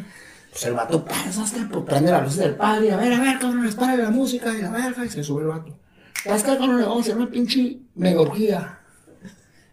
Pues 0.50 0.66
el 0.66 0.74
vato, 0.74 1.06
¿sabes 1.32 1.52
qué? 1.52 1.62
Pues 1.72 1.84
prende 1.86 2.12
las 2.12 2.24
luces 2.24 2.39
del 2.39 2.56
padre, 2.56 2.92
a 2.92 2.98
ver, 2.98 3.13
a 3.13 3.20
ver, 3.20 3.39
cabrones, 3.39 3.76
para 3.76 3.96
la 3.98 4.12
música 4.12 4.54
y 4.54 4.62
la 4.62 4.70
verga, 4.70 5.04
y 5.04 5.10
se 5.10 5.24
sube 5.24 5.42
el 5.42 5.48
vato. 5.48 5.78
¿Sabes 6.24 6.44
qué, 6.44 6.58
cabrones? 6.58 6.86
Vamos 6.86 6.98
a 7.00 7.02
hacer 7.02 7.18
una 7.18 7.30
pinche 7.30 7.80
mega 7.96 8.22
orgía. 8.22 8.80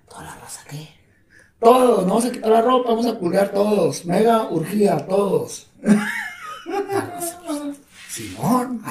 Toda 0.09 0.25
la 0.25 0.35
raza, 0.37 0.63
¿qué? 0.69 0.89
Todos, 1.61 1.99
nos 1.99 2.07
vamos 2.07 2.25
a 2.25 2.33
quitar 2.33 2.51
la 2.51 2.63
ropa, 2.63 2.91
vamos 2.91 3.07
a 3.07 3.19
pulgar 3.19 3.51
todos. 3.51 4.05
Mega 4.07 4.49
urgía, 4.51 5.07
todos. 5.07 5.71
Simón. 8.11 8.83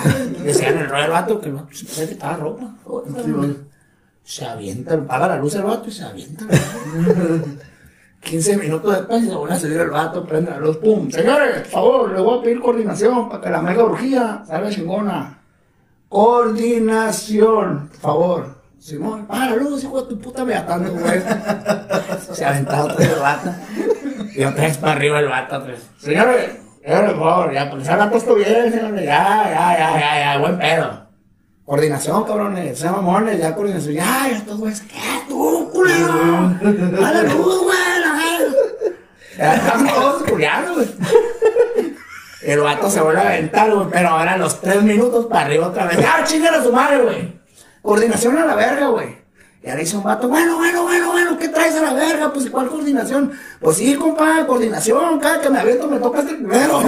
Decían 0.44 0.78
el 0.78 0.90
rollo 0.90 1.02
del 1.02 1.12
vato 1.12 1.42
que 1.42 1.50
no 1.50 1.68
se 1.72 1.86
puede 1.86 2.10
quitar 2.10 2.32
la 2.32 2.38
ropa. 2.38 2.74
Se 4.24 4.46
avienta, 4.46 4.94
apaga 4.94 5.28
la 5.28 5.38
luz 5.38 5.56
el 5.56 5.64
vato 5.64 5.90
y 5.90 5.92
se 5.92 6.04
avienta. 6.04 6.46
15 8.22 8.58
minutos 8.58 8.96
después 8.96 9.26
se 9.26 9.36
vuelve 9.36 9.56
a 9.56 9.60
subir 9.60 9.78
el 9.78 9.90
vato, 9.90 10.26
prende 10.26 10.52
la 10.52 10.60
luz, 10.60 10.78
pum. 10.78 11.10
Señores, 11.10 11.62
por 11.62 11.68
favor, 11.68 12.12
le 12.14 12.22
voy 12.22 12.40
a 12.40 12.44
pedir 12.44 12.62
coordinación 12.62 13.30
para 13.30 13.42
que 13.42 13.50
la 13.50 13.62
mega 13.62 13.84
urgía 13.84 14.44
salga 14.48 14.70
chingona. 14.70 15.40
Coordinación, 16.08 17.90
por 17.90 18.00
favor. 18.00 18.60
Simón, 18.80 19.26
para 19.26 19.50
la 19.50 19.56
luz, 19.58 19.84
hijo 19.84 20.02
de 20.02 20.10
tu 20.10 20.22
puta 20.22 20.46
beatando, 20.46 20.92
güey. 20.94 21.22
Se 22.32 22.46
ha 22.46 22.52
aventado 22.52 22.86
otra 22.86 22.98
vez 22.98 23.10
el 23.12 23.20
vato. 23.20 23.54
Y 24.34 24.44
otra 24.44 24.64
vez 24.64 24.78
para 24.78 24.94
arriba 24.94 25.20
el 25.20 25.28
vato, 25.28 25.66
vez. 25.66 25.82
Señores, 25.98 26.52
ya, 26.86 27.70
pues 27.72 27.86
se 27.86 27.92
ha 27.92 28.10
puesto 28.10 28.36
bien, 28.36 28.72
señores. 28.72 29.06
Ya, 29.06 29.44
ya, 29.50 29.78
ya, 29.78 30.00
ya, 30.00 30.20
ya, 30.20 30.38
buen 30.40 30.58
pedo. 30.58 31.08
Coordinación, 31.66 32.24
cabrones, 32.24 32.80
se 32.80 32.90
mamones, 32.90 33.40
ya 33.40 33.54
coordinación. 33.54 33.94
Ya, 33.94 34.28
ya, 34.30 34.38
estos 34.38 34.58
güeyes, 34.58 34.82
¿qué? 34.82 34.98
Tú, 35.28 35.70
culero. 35.72 36.14
A 36.14 37.12
la 37.12 37.24
luz, 37.24 37.64
güey, 37.64 38.00
la. 38.02 38.20
Ya 39.38 39.56
estamos 39.56 39.94
todos 39.94 40.24
culiados, 40.24 40.76
güey. 40.76 40.90
El 42.42 42.62
vato 42.62 42.90
se 42.90 43.02
vuelve 43.02 43.22
a 43.22 43.28
aventar, 43.28 43.72
güey, 43.72 43.88
pero 43.92 44.10
ahora 44.10 44.34
a 44.34 44.38
los 44.38 44.60
tres 44.62 44.82
minutos 44.82 45.28
para 45.28 45.46
arriba 45.46 45.68
otra 45.68 45.86
vez. 45.86 46.00
¡Ah, 46.06 46.24
chingada 46.24 46.60
a 46.60 46.64
su 46.64 46.74
madre, 46.74 47.04
güey! 47.04 47.40
Coordinación 47.82 48.38
a 48.38 48.46
la 48.46 48.56
verga, 48.56 48.88
güey. 48.88 49.19
Y 49.62 49.70
ahora 49.70 49.82
dice 49.82 49.98
un 49.98 50.04
vato, 50.04 50.30
bueno, 50.30 50.56
bueno, 50.56 50.84
bueno, 50.84 51.12
bueno, 51.12 51.38
¿qué 51.38 51.50
traes 51.50 51.76
a 51.76 51.82
la 51.82 51.92
verga? 51.94 52.32
Pues, 52.32 52.50
¿cuál 52.50 52.70
coordinación? 52.70 53.34
Pues 53.60 53.76
sí, 53.76 53.94
compa, 53.96 54.46
coordinación, 54.48 55.20
cada 55.20 55.42
que 55.42 55.50
me 55.50 55.60
aviento 55.60 55.86
me 55.88 56.00
toca 56.00 56.20
este 56.20 56.36
primero. 56.36 56.82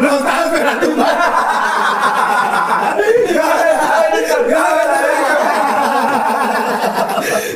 No 0.00 0.08
estaba 0.16 0.44
esperando 0.46 0.88
un 0.88 0.96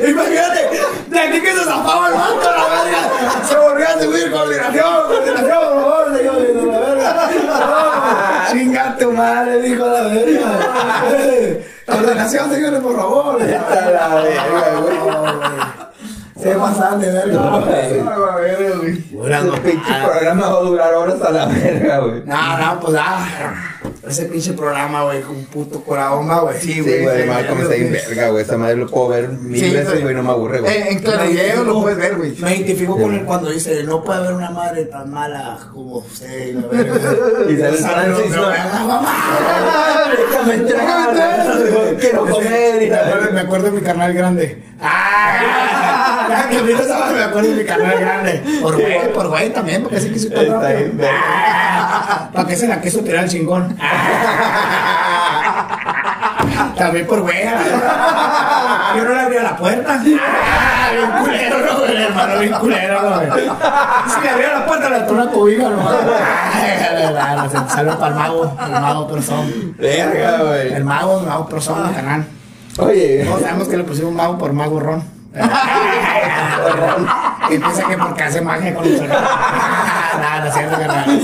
Imagínate, 0.07 0.69
de 1.07 1.19
aquí 1.19 1.41
que 1.41 1.53
se 1.53 1.63
zafaba 1.63 2.09
el 2.09 2.13
vato, 2.13 2.51
la 2.51 2.67
verga. 2.67 3.09
Se 3.43 3.57
volvía 3.57 3.89
a 3.89 3.99
subir 3.99 4.31
coordinación, 4.31 5.03
coordinación, 5.07 5.73
por 5.73 5.81
favor, 5.81 6.15
señores, 6.17 6.55
la 6.55 6.79
verga. 6.79 7.29
No, 8.57 8.63
Chinga 8.63 8.97
tu 8.97 9.11
madre, 9.11 9.61
dijo 9.61 9.85
la 9.85 10.01
verga. 10.03 11.59
Coordinación, 11.85 12.51
señores, 12.51 12.79
por 12.81 12.95
favor. 12.95 13.41
Está 13.41 13.91
la 13.91 14.15
verga, 14.15 14.79
güey. 14.79 14.97
No, 14.97 15.21
güey. 15.21 15.87
Se 16.41 16.55
pasan 16.55 16.99
de 16.99 17.11
verga. 17.11 17.39
güey. 18.79 18.95
Puras 18.95 19.45
Ese 19.45 19.57
pinche 19.61 19.93
programa 20.03 20.49
va 20.49 20.57
a 20.57 20.61
durar 20.61 20.93
horas 20.95 21.21
a 21.21 21.31
la 21.31 21.45
verga, 21.45 21.99
güey. 21.99 22.23
No, 22.25 22.57
no, 22.57 22.79
pues 22.79 22.97
ah, 22.99 23.53
ese 24.07 24.25
pinche 24.25 24.53
programa, 24.53 25.03
güey, 25.03 25.21
con 25.21 25.35
un 25.35 25.45
puto 25.45 25.83
corazón, 25.83 26.27
güey. 26.27 26.59
Sí, 26.59 26.73
Sí, 26.73 26.81
güey. 26.81 27.21
sí, 27.23 27.27
Malcolm 27.27 27.61
está 27.61 27.73
bien 27.75 27.91
verga, 27.91 28.29
güey. 28.29 28.43
Esa 28.43 28.57
madre 28.57 28.75
lo 28.77 28.87
puedo 28.87 29.07
ver 29.09 29.29
mil 29.29 29.59
Sí, 29.59 29.69
veces, 29.71 30.01
güey. 30.01 30.15
no 30.15 30.23
me 30.23 30.29
aburre, 30.31 30.59
güey. 30.61 30.75
En, 30.77 30.87
en 31.05 31.67
lo 31.67 31.81
puedes 31.81 31.97
ver, 31.97 32.15
güey. 32.17 32.35
Me 32.39 32.55
identifico 32.55 32.97
con 32.99 33.13
él 33.13 33.23
cuando 33.25 33.49
dice, 33.49 33.83
no 33.83 34.03
puede 34.03 34.19
haber 34.19 34.33
una 34.33 34.49
madre 34.51 34.85
tan 34.85 35.09
mala 35.11 35.57
como 35.73 35.97
usted. 35.97 36.47
y 36.47 36.53
la 36.53 36.67
verga. 36.67 36.93
Y 37.49 37.57
sale 37.57 37.77
Francis, 37.77 38.31
no, 38.35 38.41
¿no? 38.41 38.47
no, 38.49 38.87
mamá. 38.87 40.11
Déjame 40.17 40.53
entrar. 40.55 41.97
Quiero 41.99 42.25
comer. 42.27 42.81
y 42.83 42.89
Me 42.89 42.95
acuerdo, 42.95 43.31
me 43.33 43.39
acuerdo 43.41 43.65
de 43.65 43.71
mi 43.71 43.81
canal 43.81 44.13
grande. 44.13 44.63
¡Ah! 44.81 46.47
Que 46.49 46.61
me 46.61 47.23
acuerdo 47.23 47.49
de 47.49 47.55
mi 47.55 47.63
canal 47.65 47.99
grande. 47.99 48.41
Por 48.61 48.75
güey, 48.79 49.13
por 49.13 49.27
güey 49.29 49.51
también, 49.51 49.81
porque 49.83 49.97
así 49.97 50.09
tan 50.29 50.47
rápido. 50.47 50.59
bien, 50.77 50.97
verga. 50.97 51.19
Ah, 51.23 52.29
¿Para 52.33 52.47
qué 52.47 52.55
se 52.55 52.67
la 52.67 52.81
quiso 52.81 52.99
tirar 52.99 53.23
el 53.25 53.29
chingón? 53.29 53.76
También 56.77 57.07
por 57.07 57.21
güey. 57.21 57.43
Yo 57.43 59.03
no 59.03 59.13
le 59.13 59.19
abría 59.21 59.43
la 59.43 59.57
puerta. 59.57 59.99
Ah, 59.99 60.89
bien 60.91 61.11
culero, 61.23 61.57
¿no, 61.65 61.79
güey? 61.79 62.01
Hermano, 62.03 62.39
bien 62.39 62.53
culero, 62.53 63.01
¿no, 63.01 63.09
güey? 63.15 63.49
Si 64.07 64.21
le 64.21 64.29
abría 64.29 64.53
la 64.59 64.65
puerta, 64.65 64.89
le 64.89 64.97
entró 64.97 65.15
una 65.15 65.31
cobija, 65.31 65.69
¿no? 65.69 65.89
Se 65.89 67.67
Salió 67.69 67.97
para 67.99 68.07
el 68.13 68.15
mago, 68.15 68.57
el 68.65 68.71
mago 68.71 69.07
persón. 69.07 69.75
Verga, 69.77 70.37
güey. 70.43 70.73
El 70.73 70.83
mago, 70.85 71.19
el 71.19 71.27
mago 71.27 71.47
persón 71.49 71.83
del 71.85 71.95
canal. 71.95 72.25
Oye, 72.79 73.23
Todos 73.25 73.41
sabemos 73.41 73.67
que 73.67 73.77
le 73.77 73.83
pusimos 73.83 74.13
mago 74.13 74.37
por 74.37 74.53
mago 74.53 74.79
ron. 74.79 75.03
y 77.49 77.57
piensa 77.57 77.87
que 77.87 77.97
porque 77.97 78.23
hace 78.23 78.41
magia 78.41 78.73
con 78.75 78.85
el 78.85 78.97
sonido. 78.97 79.15
Nada, 80.17 80.39
no 80.39 80.45
es 80.47 80.53
cierto, 80.53 80.77
carnal. 80.77 81.21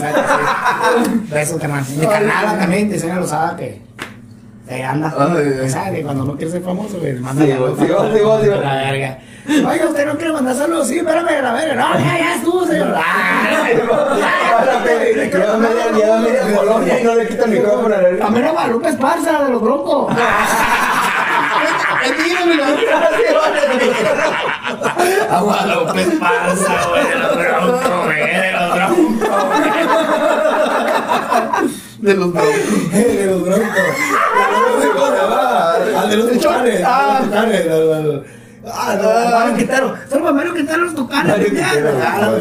Besos, 1.29 1.61
carnal. 1.61 1.83
Mi 1.97 2.05
canal 2.05 2.59
también, 2.59 2.89
diseña 2.89 3.15
Lozada, 3.15 3.55
que. 3.55 3.81
que 4.67 4.83
anda. 4.83 5.13
Ay, 5.17 5.69
¿Sabes? 5.69 5.93
Que 5.93 6.03
cuando 6.03 6.25
no 6.25 6.35
quiere 6.35 6.51
ser 6.51 6.61
famoso, 6.61 6.99
güey, 6.99 7.13
manda 7.13 7.45
sí, 7.45 7.51
vos, 7.53 7.77
sí, 7.79 7.85
vos, 7.91 8.07
sí, 8.13 8.19
vos. 8.21 8.47
La 8.47 8.75
verga. 8.75 9.19
Oiga, 9.45 9.87
usted 9.87 10.05
no 10.05 10.15
quiere 10.17 10.33
mandar 10.33 10.55
saludos. 10.55 10.87
Sí, 10.87 10.99
espérame, 10.99 11.41
la 11.41 11.53
verga. 11.53 11.75
No, 11.75 11.99
ya, 11.99 12.17
ya 12.17 12.35
estuvo, 12.35 12.65
señor. 12.65 12.95
Lleva 15.31 15.57
media, 15.57 15.91
lleva 15.91 16.19
media 16.19 16.55
colonia 16.55 16.99
y 16.99 17.03
no 17.03 17.15
le 17.15 17.27
quita 17.27 17.45
el 17.45 17.51
micrófono. 17.51 17.95
A 17.95 18.29
Guadalupe 18.29 18.89
Esparza, 18.89 19.43
de 19.43 19.49
los 19.49 19.61
broncos. 19.61 20.13
A 25.29 25.39
Guadalupe 25.41 26.01
Esparza, 26.01 26.87
güey, 26.89 27.07
de 27.07 27.15
los 27.15 27.37
broncos, 27.37 28.05
güey, 28.05 28.19
de 28.19 28.51
los 28.51 28.73
broncos, 28.75 29.29
De 32.03 32.13
los 32.15 32.33
broncos. 32.33 32.91
De 32.91 33.25
los 33.27 33.41
broncos. 33.43 33.67
¿Cómo 34.93 35.07
se 35.07 35.15
llama? 35.15 35.73
Al 36.01 36.09
de 36.09 36.17
los 36.17 36.31
tucanes. 36.31 36.81
Ah, 36.85 37.17
los 37.21 37.29
tucanes. 37.29 37.65
los- 37.65 38.03
los- 38.05 38.21
Ah, 38.65 38.95
no, 39.01 39.09
Mario 39.39 39.55
Quintero. 39.57 39.93
Solo 40.09 40.21
para 40.23 40.35
Mario 40.35 40.53
Quintero 40.53 40.77
los 40.79 40.95
tucanes. 40.95 41.27
Mario 41.31 41.45
Quintero, 41.47 41.89
ah. 42.01 42.31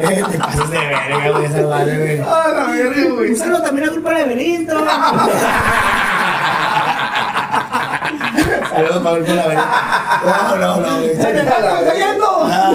Eh, 0.00 0.24
Te 0.32 0.38
pasas 0.38 0.70
de 0.70 0.78
verga, 0.78 1.30
güey, 1.30 1.44
esa 1.44 1.62
madre, 1.68 1.98
güey. 1.98 2.20
Ah, 2.26 2.48
la 2.54 2.64
verga, 2.72 3.04
güey. 3.14 3.30
Un 3.30 3.36
saludo 3.36 3.62
también 3.62 3.88
a 3.88 3.92
culpa 3.92 4.14
de 4.14 4.24
Benito. 4.24 4.74
Saludos 8.70 9.02
Benito. 9.04 9.62
No, 10.24 10.56
no, 10.56 10.76
no. 10.80 10.98
güey. 10.98 11.12
Ah, 12.50 12.72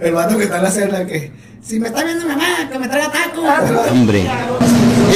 el 0.00 0.12
vato 0.12 0.36
que 0.36 0.44
está 0.44 0.56
en 0.58 0.62
la 0.62 0.70
celda 0.70 1.06
que. 1.06 1.30
Si 1.66 1.80
me 1.80 1.88
está 1.88 2.04
viendo 2.04 2.26
mi 2.26 2.32
mamá, 2.32 2.68
que 2.70 2.78
me 2.78 2.88
traiga 2.88 3.10
tacos. 3.10 3.90
Hombre. 3.90 4.28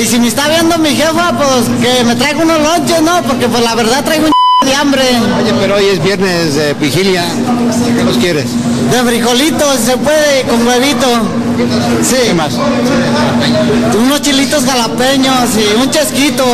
Y 0.01 0.07
si 0.07 0.19
me 0.19 0.29
está 0.29 0.49
viendo 0.49 0.79
mi 0.79 0.97
jefa, 0.97 1.33
pues 1.37 1.69
que 1.83 2.05
me 2.05 2.17
traiga 2.17 2.41
unos 2.41 2.63
lonches, 2.63 3.03
¿no? 3.03 3.23
Porque 3.23 3.49
pues 3.49 3.63
la 3.63 3.75
verdad 3.75 4.03
traigo 4.03 4.29
un 4.29 4.67
de 4.67 4.75
hambre. 4.75 5.03
Oye, 5.43 5.53
pero 5.61 5.77
hoy 5.77 5.85
es 5.93 6.03
viernes 6.03 6.55
de 6.55 6.73
vigilia. 6.75 7.25
¿Qué 7.95 8.03
los 8.03 8.17
quieres? 8.17 8.47
De 8.91 9.03
frijolitos, 9.03 9.77
si 9.79 9.87
se 9.89 9.97
puede, 9.99 10.43
con 10.45 10.67
huevito. 10.67 11.07
Sí. 12.03 12.17
¿Qué 12.29 12.35
más? 12.35 12.55
Unos 13.99 14.23
chilitos 14.23 14.65
jalapeños 14.65 15.51
y 15.55 15.83
un 15.83 15.91
chesquito. 15.91 16.47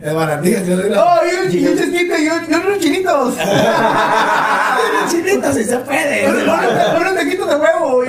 ¿Cuál 0.00 0.10
es 0.10 0.12
la 0.12 0.12
barandilla? 0.14 0.58
Es 0.58 0.66
baratilla, 0.68 0.76
yo 0.76 0.80
soy 0.82 0.90
la. 0.90 1.04
Oh, 1.04 1.18
y 1.24 1.46
un 1.46 1.52
y 1.64 1.66
un 1.68 1.76
chesquito 1.78 2.14
y 2.18 2.28
un- 2.28 2.50
y 2.50 2.54
unos 2.54 2.78
chinitos. 2.78 3.34
Chinito, 5.10 5.52
si 5.52 5.64
se 5.64 5.78
puede. 5.78 6.28
Unos 6.30 6.42
unos 7.00 7.14
taquitos 7.14 7.48
de 7.48 7.56
huevo. 7.56 8.02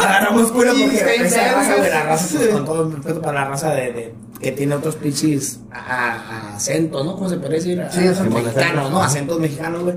Agarramos 0.00 0.52
cura 0.52 0.72
porque 0.72 1.16
esa 1.26 1.52
raza, 1.54 1.76
güey, 1.76 1.90
la 1.90 2.02
raza, 2.04 2.38
con 2.52 2.64
todo 2.64 2.82
el 2.86 2.92
respeto 2.96 3.22
para 3.22 3.40
la 3.44 3.48
raza 3.48 3.70
de, 3.70 4.14
que 4.40 4.52
tiene 4.52 4.74
otros 4.74 4.96
pinches 4.96 5.60
acentos, 5.72 7.04
¿no? 7.04 7.14
¿Cómo 7.14 7.28
se 7.28 7.36
puede 7.38 7.54
decir? 7.54 7.80
A- 7.80 7.90
Sí, 7.90 8.06
acentos. 8.06 8.42
mexicanos, 8.44 8.90
¿no? 8.90 9.02
Acentos 9.02 9.40
mexicanos, 9.40 9.82
güey. 9.82 9.96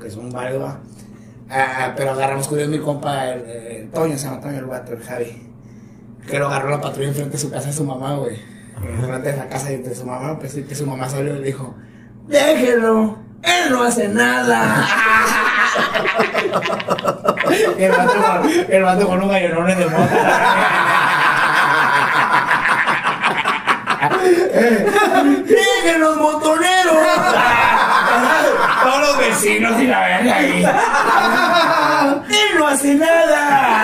Que 0.00 0.10
son 0.10 0.30
varios, 0.30 0.62
va. 0.62 0.78
Ah, 1.50 1.92
pero 1.96 2.12
agarramos 2.12 2.46
cuidado 2.48 2.70
mi 2.70 2.78
compa, 2.78 3.28
el, 3.32 3.42
el 3.50 3.90
Toño, 3.90 4.16
se 4.16 4.26
llama 4.26 4.40
Toño 4.40 4.58
el 4.58 4.66
guato, 4.66 4.92
el 4.92 5.02
Javi. 5.02 5.46
Que 6.28 6.38
lo 6.38 6.46
agarró 6.46 6.70
la 6.70 6.80
patrulla 6.80 7.08
enfrente 7.08 7.32
de 7.32 7.38
su 7.38 7.50
casa 7.50 7.66
de 7.68 7.72
su 7.72 7.82
mamá, 7.84 8.14
güey. 8.14 8.36
De 8.80 9.36
la 9.36 9.48
casa 9.48 9.68
de 9.68 9.94
su 9.94 10.06
mamá, 10.06 10.38
pues 10.38 10.56
y 10.56 10.62
que 10.62 10.74
su 10.74 10.86
mamá 10.86 11.08
salió 11.08 11.36
y 11.36 11.40
le 11.40 11.46
dijo, 11.48 11.74
déjelo, 12.26 13.18
él 13.42 13.70
no 13.70 13.82
hace 13.82 14.08
nada. 14.08 14.88
El 17.78 17.90
vato 17.90 18.14
con, 18.14 18.50
el 18.68 18.82
vato 18.82 19.06
con 19.06 19.22
un 19.22 19.28
gallonón 19.28 19.66
de 19.66 19.86
mota. 19.86 20.56
¡Déjenos, 25.46 26.16
montoneros! 26.16 26.96
Todos 28.82 29.00
los 29.00 29.18
vecinos 29.18 29.80
y 29.80 29.86
la 29.86 30.00
verga 30.00 30.36
ahí. 30.36 30.64
¡Él 32.28 32.58
no 32.58 32.66
hace 32.68 32.94
nada! 32.94 33.80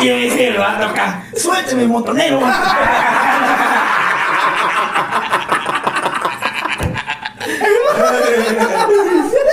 Y 0.00 0.04
me 0.04 0.14
dice 0.16 0.48
el 0.48 0.58
vato 0.58 0.86
acá, 0.86 1.22
¡suélteme, 1.36 1.86
montonero! 1.86 2.40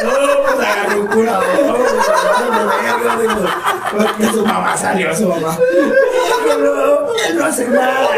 No, 0.03 0.13
pues 0.43 0.59
agarró 0.59 1.01
un 1.01 1.07
curador. 1.07 1.77
Porque 3.91 4.25
su 4.31 4.45
mamá 4.45 4.77
salió, 4.77 5.15
su 5.15 5.27
mamá. 5.27 5.57
Pero 6.45 7.13
él 7.27 7.37
no 7.37 7.45
hace 7.45 7.67
nada. 7.67 8.09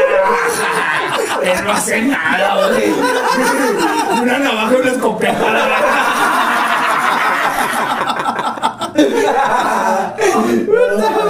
Él 1.43 1.63
no 1.63 1.71
hace 1.71 2.01
nada, 2.01 2.67
güey. 2.67 2.93
Una 4.21 4.39
navaja 4.39 4.73
y 4.73 4.81
una 4.81 4.91
escopeta. 4.91 5.51
la 5.51 5.67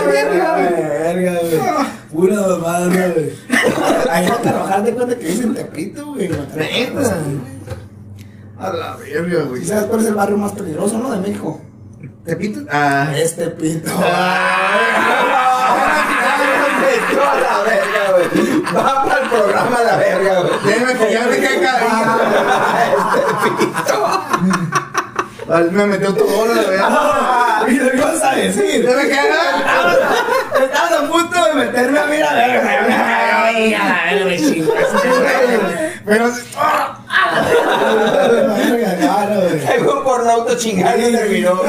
Verga, 0.06 1.40
güey. 1.42 1.60
Güey. 2.88 3.34
Ahí 4.10 4.30
te 4.42 4.50
arrojar 4.50 4.84
de 4.84 4.94
cuenta 4.94 5.18
que 5.18 5.26
dicen 5.26 5.54
Tepito, 5.54 6.06
güey. 6.14 6.30
Neta. 6.30 7.18
A 8.60 8.70
la 8.74 8.96
verga, 8.98 9.44
güey. 9.44 9.62
¿Y 9.62 9.66
sabes 9.66 9.86
cuál 9.86 10.00
es 10.02 10.08
el 10.08 10.16
barrio 10.16 10.38
más 10.38 10.52
peligroso, 10.54 10.98
no? 10.98 11.12
De 11.12 11.20
México. 11.20 11.62
¿Tepito? 12.26 12.62
Ah. 12.72 13.12
Es 13.16 13.36
Tepito. 13.36 13.92
A 13.92 14.02
la 17.36 17.64
verga, 17.64 18.12
güey. 18.12 18.28
Va 18.76 19.04
para 19.04 19.22
el 19.24 19.30
programa 19.30 19.78
a 19.78 19.84
la 19.84 19.96
verga, 19.98 20.42
güey. 20.42 20.54
Déjame 20.66 20.94
que 20.94 21.12
ya 21.14 21.28
me 21.28 21.38
cae 21.38 21.50
Vale, 25.48 25.72
Me 25.72 25.86
metió 25.88 26.14
todo 26.14 26.46
la 26.46 26.54
verga. 26.62 27.39
¿Y 28.10 28.16
lo 28.16 28.20
que 28.20 28.20
vas 28.20 28.24
a 28.24 28.36
decir? 28.36 28.86
Ya 28.86 28.96
me 28.96 29.10
cae 29.10 29.30
Estabas 30.66 30.92
a 30.92 31.10
punto 31.10 31.46
de 31.46 31.54
meterme 31.54 32.00
a 32.00 32.06
mí 32.06 32.22
a 32.22 32.30
chingas. 34.38 34.70
Pero 36.06 36.32
Llegó 39.76 40.04
por 40.04 40.22
un 40.22 40.30
auto 40.30 40.58
chingando 40.58 41.10
y 41.10 41.12
terminó. 41.12 41.62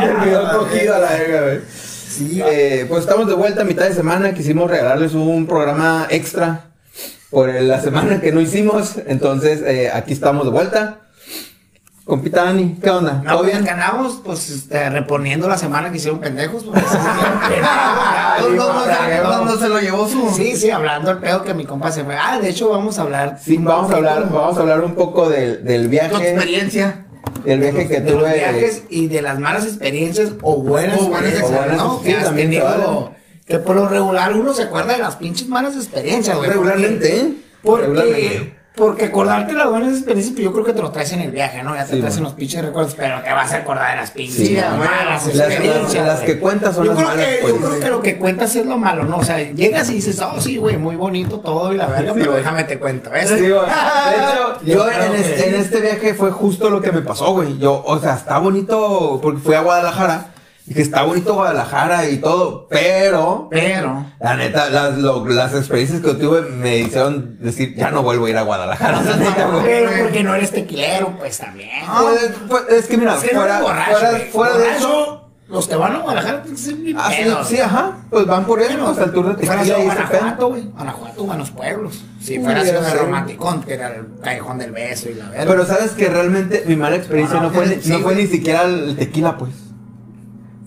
Terminó 0.00 0.58
cogido 0.58 0.94
a 0.94 0.98
la 0.98 1.10
verga, 1.10 1.40
güey. 1.42 1.60
Sí, 1.68 2.42
Eh, 2.44 2.86
pues 2.88 3.02
estamos 3.02 3.28
de 3.28 3.34
vuelta 3.34 3.62
a 3.62 3.64
mitad 3.64 3.84
de 3.84 3.94
semana. 3.94 4.34
Quisimos 4.34 4.70
regalarles 4.70 5.14
un 5.14 5.46
programa 5.46 6.06
extra 6.10 6.64
por 7.30 7.48
la 7.48 7.80
semana 7.80 8.20
que 8.20 8.32
no 8.32 8.40
hicimos. 8.40 8.94
Entonces, 9.06 9.62
eh, 9.62 9.90
aquí 9.92 10.12
estamos 10.12 10.44
de 10.44 10.50
vuelta. 10.50 10.98
Compita 12.08 12.44
Dani, 12.44 12.78
¿qué 12.82 12.88
onda? 12.88 13.20
No, 13.22 13.32
¿Todo 13.34 13.42
bien, 13.44 13.62
ganamos, 13.62 14.22
pues, 14.24 14.48
este, 14.48 14.88
reponiendo 14.88 15.46
la 15.46 15.58
semana 15.58 15.90
que 15.90 15.98
hicieron 15.98 16.18
pendejos. 16.20 16.64
Porque 16.64 16.80
se 19.60 19.68
lo 19.68 19.78
llevó 19.78 20.08
su. 20.08 20.30
Sí, 20.30 20.56
sí, 20.56 20.70
hablando 20.70 21.10
el 21.10 21.18
pedo 21.18 21.44
que 21.44 21.52
mi 21.52 21.66
compa 21.66 21.92
se 21.92 22.04
fue. 22.04 22.16
Ah, 22.16 22.38
de 22.40 22.48
hecho, 22.48 22.70
vamos 22.70 22.98
a 22.98 23.02
hablar. 23.02 23.38
Sí, 23.44 23.58
vamos 23.58 23.92
a 23.92 23.96
hablar, 23.96 24.30
vamos 24.32 24.56
a 24.56 24.60
hablar 24.60 24.80
un 24.80 24.94
poco 24.94 25.28
del, 25.28 25.62
del 25.64 25.82
Tu 25.84 25.88
viaje, 25.90 26.30
experiencia. 26.30 27.04
del 27.44 27.60
viaje 27.60 27.86
que 27.88 28.00
de 28.00 28.10
los 28.10 28.20
tuve. 28.22 28.34
viajes 28.34 28.84
y 28.88 29.08
de 29.08 29.20
las 29.20 29.38
malas 29.38 29.64
experiencias 29.64 30.30
o 30.40 30.56
buenas 30.62 30.98
experiencias, 31.00 31.76
¿no? 31.76 31.98
sí, 31.98 32.04
Que 32.04 32.16
has 32.16 32.34
tenido. 32.34 33.12
Que 33.46 33.58
por 33.58 33.76
lo 33.76 33.86
regular 33.86 34.32
uno 34.34 34.54
se 34.54 34.62
acuerda 34.62 34.94
de 34.94 34.98
las 35.00 35.16
pinches 35.16 35.48
malas 35.48 35.76
experiencias, 35.76 36.36
güey. 36.38 36.48
Regularmente, 36.48 37.20
¿eh? 37.20 37.32
Porque. 37.62 38.57
Porque 38.78 39.06
acordarte 39.06 39.52
de 39.52 39.58
las 39.58 39.68
buenas 39.68 39.92
experiencias, 39.92 40.32
pues 40.34 40.44
yo 40.44 40.52
creo 40.52 40.64
que 40.64 40.72
te 40.72 40.80
lo 40.82 40.90
traes 40.90 41.12
en 41.12 41.20
el 41.20 41.30
viaje, 41.30 41.62
¿no? 41.62 41.74
Ya 41.74 41.84
te 41.84 41.94
Sí, 41.94 42.00
traes 42.00 42.14
en 42.14 42.20
bueno. 42.22 42.28
los 42.30 42.34
pinches 42.38 42.64
recuerdos, 42.64 42.94
pero 42.96 43.20
te 43.22 43.32
vas 43.32 43.52
a 43.52 43.56
acordar 43.58 43.90
de 43.90 43.96
las 43.96 44.10
pinches 44.12 44.48
Sí, 44.48 44.54
malas 44.56 45.26
las- 45.26 45.34
las- 45.34 45.48
experiencias. 45.48 46.06
las 46.06 46.20
que 46.20 46.38
cuentas 46.38 46.74
son 46.76 46.84
yo 46.86 46.94
las 46.94 47.02
creo 47.02 47.08
malas, 47.16 47.26
que, 47.26 47.38
pues. 47.42 47.54
Yo 47.54 47.60
creo 47.68 47.80
que 47.80 47.88
lo 47.90 48.02
que 48.02 48.16
cuentas 48.18 48.56
es 48.56 48.64
lo 48.66 48.78
malo, 48.78 49.04
¿no? 49.04 49.16
O 49.18 49.24
sea, 49.24 49.38
llegas 49.38 49.90
y 49.90 49.94
dices, 49.94 50.20
oh, 50.20 50.40
sí, 50.40 50.56
güey, 50.56 50.76
muy 50.76 50.96
bonito 50.96 51.40
todo 51.40 51.72
y 51.72 51.76
la 51.76 51.86
verga, 51.86 52.12
pero 52.14 52.32
déjame 52.34 52.64
te 52.64 52.78
cuento. 52.78 53.10
De 53.10 53.22
hecho, 53.24 53.66
Yo 54.64 54.88
en 54.90 55.12
que 55.12 55.20
este, 55.20 55.48
en 55.48 55.54
este 55.56 55.80
viaje 55.80 56.14
fue 56.14 56.30
justo 56.30 56.70
lo 56.70 56.80
que 56.80 56.92
me 56.92 57.02
pasó, 57.02 57.32
güey. 57.32 57.58
Yo, 57.58 57.82
o 57.84 57.98
sea, 57.98 58.14
está 58.14 58.38
bonito 58.38 59.18
porque 59.22 59.40
fui 59.40 59.54
a 59.54 59.60
Guadalajara. 59.60 60.28
Y 60.68 60.74
que 60.74 60.82
está 60.82 61.02
bonito 61.02 61.32
Guadalajara 61.34 62.08
y 62.10 62.18
todo, 62.18 62.66
pero 62.68 63.48
Pero. 63.50 64.04
la 64.20 64.36
neta, 64.36 64.68
las, 64.68 64.98
lo- 64.98 65.26
las 65.26 65.54
experiencias 65.54 66.02
que 66.02 66.12
tuve 66.14 66.42
me 66.42 66.76
hicieron 66.78 67.38
decir, 67.40 67.74
ya 67.74 67.90
no 67.90 68.02
vuelvo 68.02 68.26
a 68.26 68.30
ir 68.30 68.36
a 68.36 68.42
Guadalajara. 68.42 69.00
la 69.02 69.16
neta, 69.16 69.46
güey. 69.46 69.62
Pero 69.64 69.90
porque 70.02 70.22
no 70.22 70.34
eres 70.34 70.50
tequilero, 70.50 71.16
pues 71.18 71.38
también. 71.38 71.70
Pues, 71.86 72.30
pues, 72.48 72.62
es 72.70 72.86
que 72.86 72.98
mira, 72.98 73.14
Es 73.16 73.32
no 73.32 73.40
fuera, 73.40 73.60
borracho, 73.62 74.16
fuera, 74.30 74.58
de 74.58 74.76
eso. 74.76 75.24
Los 75.48 75.66
que 75.66 75.76
van 75.76 75.96
a 75.96 75.98
Guadalajara 76.00 76.42
tienen 76.42 76.56
que 76.56 76.62
ser 76.62 76.74
bien 76.74 76.96
Ah, 77.00 77.42
sí, 77.42 77.58
ajá. 77.58 77.96
Pues 78.10 78.26
van 78.26 78.44
por 78.44 78.60
eso, 78.60 78.86
hasta 78.86 79.04
el 79.04 79.12
tour 79.12 79.28
de 79.28 79.34
tequila 79.46 79.78
y 79.78 79.84
Guanajuato, 79.84 80.48
güey. 80.50 80.62
Guanajuato, 80.64 81.24
buenos 81.24 81.50
pueblos. 81.52 82.04
Si 82.20 82.38
fuera 82.38 82.62
sé. 82.62 82.78
romanticón, 82.98 83.62
que 83.62 83.72
era 83.72 83.88
el 83.94 84.04
callejón 84.22 84.58
del 84.58 84.72
beso 84.72 85.08
y 85.08 85.14
la 85.14 85.30
verga. 85.30 85.50
Pero 85.50 85.64
sabes 85.64 85.92
que 85.92 86.08
realmente 86.10 86.64
mi 86.66 86.76
mala 86.76 86.96
experiencia 86.96 87.36
No, 87.40 87.44
no, 87.44 87.48
no, 87.48 87.54
fue, 87.54 87.80
sí, 87.80 87.90
no 87.90 88.00
fue 88.00 88.14
ni 88.16 88.26
siquiera 88.26 88.64
el 88.64 88.94
tequila, 88.98 89.38
pues. 89.38 89.50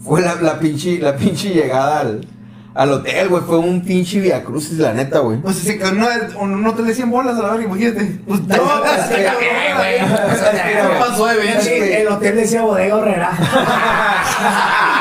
Fue 0.03 0.21
la, 0.21 0.35
la 0.35 0.59
pinche, 0.59 0.99
la 0.99 1.15
pinche 1.15 1.49
llegada 1.49 1.99
al, 2.01 2.27
al 2.73 2.91
hotel, 2.91 3.29
güey. 3.29 3.43
Fue 3.43 3.57
un 3.59 3.81
pinche 3.83 4.19
viacrucis, 4.19 4.77
la 4.79 4.93
neta, 4.93 5.19
güey. 5.19 5.39
Pues 5.41 5.57
si 5.57 5.77
que 5.77 5.91
no, 5.91 6.07
no 6.47 6.73
te 6.73 6.81
le 6.83 6.93
100 6.93 7.11
bolas 7.11 7.37
a 7.37 7.41
la 7.43 7.49
verga, 7.51 7.65
imagínate. 7.65 8.19
Pues 8.27 8.41
No, 8.41 8.55
Es 8.55 9.15
que 9.15 9.23
también, 9.23 9.77
güey. 9.77 10.01
No 10.01 10.99
pasó 10.99 11.27
de 11.27 11.35
ver. 11.35 11.67
El 11.67 12.07
hotel 12.07 12.35
decía 12.35 12.61
bodega 12.63 12.95
horrera. 12.95 13.31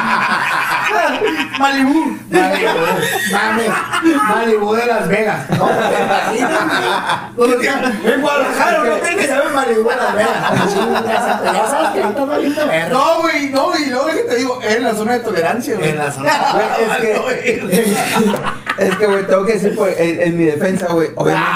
Malibu. 1.61 2.17
Malibu, 2.31 2.79
mames, 3.33 3.71
Malibu 4.29 4.75
de 4.75 4.87
Las 4.87 5.09
Vegas. 5.09 5.51
No, 5.51 5.67
en 7.45 8.21
Guadalajara, 8.21 8.83
un 8.83 8.89
hotel 8.89 9.17
que 9.17 9.27
llama 9.27 9.51
Malibu 9.55 9.89
de 9.89 9.97
Las 9.97 10.15
Vegas. 10.15 10.37
Ya 11.45 11.67
sabes 11.69 11.91
que 11.91 12.03
ahorita. 12.03 12.89
No, 12.89 13.21
güey, 13.21 13.51
no, 13.51 13.73
y 13.79 13.91
luego 13.91 14.07
que 14.07 14.23
te 14.23 14.37
digo, 14.37 14.61
es 14.63 14.77
en 14.77 14.85
la 14.85 14.95
zona 14.95 15.13
de 15.15 15.21
tolerancia, 15.21 15.77
güey. 15.77 15.91
En 15.91 15.99
la 15.99 16.11
zona. 16.11 16.31
Es 16.81 16.97
que, 16.99 17.93
es 18.79 18.97
que, 18.97 19.07
güey, 19.07 19.27
tengo 19.27 19.45
que 19.45 19.53
decir, 19.55 19.75
pues, 19.77 19.99
en, 19.99 20.23
en 20.23 20.39
mi 20.39 20.45
defensa, 20.45 20.87
güey, 20.89 21.11
obviamente 21.17 21.51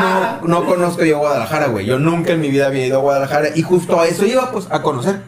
no, 0.00 0.48
no 0.48 0.66
conozco 0.66 1.04
yo 1.04 1.18
Guadalajara, 1.18 1.66
güey. 1.68 1.86
Yo 1.86 1.98
nunca 1.98 2.32
en 2.32 2.40
mi 2.40 2.50
vida 2.50 2.66
había 2.66 2.86
ido 2.86 2.98
a 2.98 3.02
Guadalajara 3.02 3.48
y 3.54 3.62
justo 3.62 4.00
a 4.00 4.06
eso 4.06 4.24
iba, 4.26 4.50
pues, 4.50 4.66
a 4.70 4.82
conocer. 4.82 5.20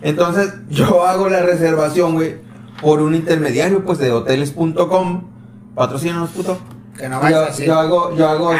Entonces, 0.00 0.52
yo 0.68 1.06
hago 1.06 1.28
la 1.28 1.40
reservación, 1.40 2.14
güey, 2.14 2.36
por 2.80 3.00
un 3.00 3.14
intermediario, 3.14 3.84
pues, 3.84 3.98
de 3.98 4.12
hoteles.com. 4.12 5.22
Patrocínanos, 5.74 6.30
puto. 6.30 6.58
Que 6.96 7.08
no 7.08 7.28
Yo, 7.30 7.44
así. 7.44 7.64
yo 7.64 7.78
hago, 7.78 8.16
yo 8.16 8.28
hago 8.28 8.52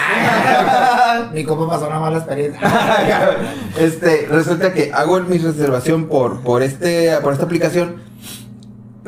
Mi 1.32 1.42
compa 1.44 1.68
pasó 1.68 1.88
una 1.88 1.98
mala 1.98 2.18
experiencia. 2.18 2.60
este, 3.78 4.28
resulta 4.30 4.72
que 4.72 4.92
hago 4.92 5.18
mi 5.20 5.38
reservación 5.38 6.06
por, 6.06 6.40
por 6.42 6.62
este, 6.62 7.16
por 7.20 7.32
esta 7.32 7.46
aplicación. 7.46 8.07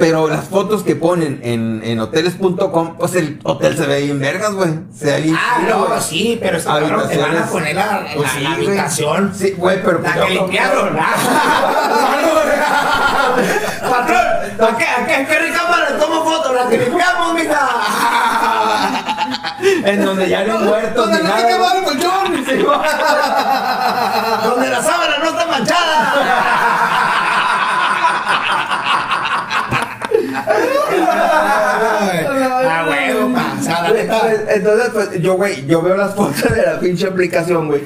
Pero 0.00 0.28
las 0.28 0.46
fotos 0.48 0.82
que 0.82 0.96
ponen 0.96 1.40
en, 1.44 1.82
en 1.84 2.00
hoteles.com, 2.00 2.96
pues 2.96 3.14
el 3.14 3.38
hotel 3.44 3.76
se 3.76 3.86
ve 3.86 4.00
bien 4.02 4.18
vergas, 4.18 4.54
güey. 4.54 4.70
Se 4.96 5.04
ve 5.20 5.34
Ah, 5.36 5.60
no, 5.68 6.00
sí, 6.00 6.38
pero 6.42 6.58
te 6.58 7.18
van 7.18 7.36
a 7.36 7.46
poner 7.46 7.76
la, 7.76 8.00
la, 8.00 8.14
Pues 8.16 8.30
sí, 8.32 8.40
la 8.40 8.54
güey. 8.56 8.66
habitación. 8.68 9.32
Sí, 9.36 9.54
güey, 9.56 9.82
pero 9.82 10.00
La 10.00 10.14
pues 10.14 10.24
que 10.26 10.34
limpiaron, 10.34 10.96
Patrón, 13.90 14.26
¿a 14.60 14.76
qué, 14.76 14.84
a 14.86 15.06
qué, 15.06 15.26
qué 15.28 15.38
recámara 15.38 15.90
le 15.90 15.96
tomo 15.98 16.24
fotos? 16.24 16.54
La 16.54 16.68
que 16.68 16.78
limpiamos, 16.78 17.34
mija. 17.34 17.68
En 19.84 20.04
donde 20.04 20.28
ya 20.28 20.44
no 20.44 20.58
muertos 20.60 20.94
¿Dónde 21.10 21.18
ni 21.22 21.28
no 21.28 21.34
nada. 21.36 21.76
el 21.76 21.84
colchón? 21.84 22.44
Sí, 22.46 22.62
güey. 22.62 22.78
Donde 24.44 24.68
la 24.70 24.82
sábana 24.82 25.18
no 25.22 25.30
está 25.30 25.46
manchada. 25.46 26.14
Ah, 31.52 32.86
huevo, 32.88 33.34
pa. 33.34 33.42
O 33.58 33.62
sea, 33.62 33.79
la 33.79 33.79
neta. 33.79 33.79
Entonces, 33.98 34.40
entonces, 34.48 34.90
pues, 34.92 35.20
yo, 35.22 35.34
güey, 35.34 35.66
yo 35.66 35.82
veo 35.82 35.96
las 35.96 36.14
fotos 36.14 36.42
de 36.54 36.62
la 36.62 36.80
pinche 36.80 37.06
aplicación, 37.06 37.68
güey. 37.68 37.82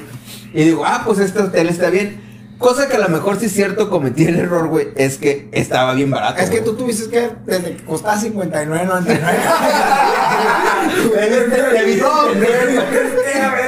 Y 0.53 0.63
digo, 0.63 0.85
ah, 0.85 1.01
pues 1.05 1.19
este 1.19 1.39
hotel 1.41 1.69
está 1.69 1.89
bien. 1.89 2.23
Cosa 2.57 2.87
que 2.87 2.95
a 2.95 2.99
lo 2.99 3.09
mejor 3.09 3.37
sí 3.37 3.47
es 3.47 3.51
cierto, 3.51 3.89
cometí 3.89 4.23
el 4.25 4.39
error, 4.39 4.67
güey, 4.69 4.87
es 4.95 5.17
que 5.17 5.49
estaba 5.51 5.93
bien 5.93 6.09
barato. 6.09 6.39
Es 6.41 6.49
que 6.49 6.61
güey. 6.61 6.71
tú 6.71 6.77
tuviste 6.77 7.09
que, 7.09 7.29
desde 7.45 7.75
que 7.75 7.83
costaba 7.83 8.15
59.99. 8.17 9.05
Te 11.15 11.83
vi- 11.83 11.93
Y, 11.93 11.97
tra- 11.97 12.07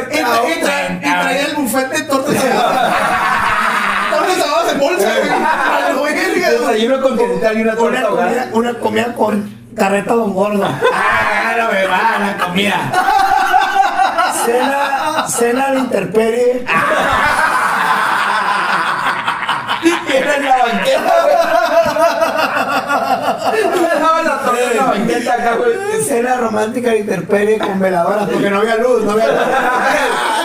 y 0.09 0.11
tra- 0.61 0.97
y 0.97 1.01
traía 1.01 1.45
el 1.47 1.55
buffet 1.55 1.89
de 1.89 2.01
tortas. 2.03 2.35
Tortas 4.11 4.73
en 4.73 4.79
bolsa, 4.79 5.11
güey. 5.99 6.13
Desayuno 6.47 7.01
continental 7.01 7.57
y 7.57 7.61
una 7.61 7.75
torta 7.75 8.09
una 8.53 8.73
comida 8.79 9.13
con 9.15 9.56
carreta 9.77 10.13
don 10.13 10.33
gordo. 10.33 10.65
Ah, 10.65 11.53
no 11.57 11.71
me 11.71 11.87
va 11.87 12.17
la 12.19 12.37
comida. 12.45 12.91
Cena, 14.45 15.25
cena 15.27 15.65
a 15.67 15.69
la 15.73 15.79
intemperie. 15.79 16.65
Era 20.13 20.35
en 20.35 20.45
la 20.45 20.57
banqueta, 20.57 21.13
güey. 21.23 21.35
La 24.57 24.71
en 24.71 24.77
la 24.77 24.83
banqueta 24.85 25.33
acá, 25.33 25.51
güey. 25.55 26.03
Cena 26.03 26.37
romántica 26.37 26.89
a 26.89 26.93
la 26.93 26.99
intemperie 26.99 27.59
con 27.59 27.79
veladoras 27.79 28.27
porque 28.29 28.49
no 28.49 28.59
había 28.59 28.75
luz, 28.77 29.03
no 29.03 29.11
había 29.11 29.27
luz. 29.27 29.35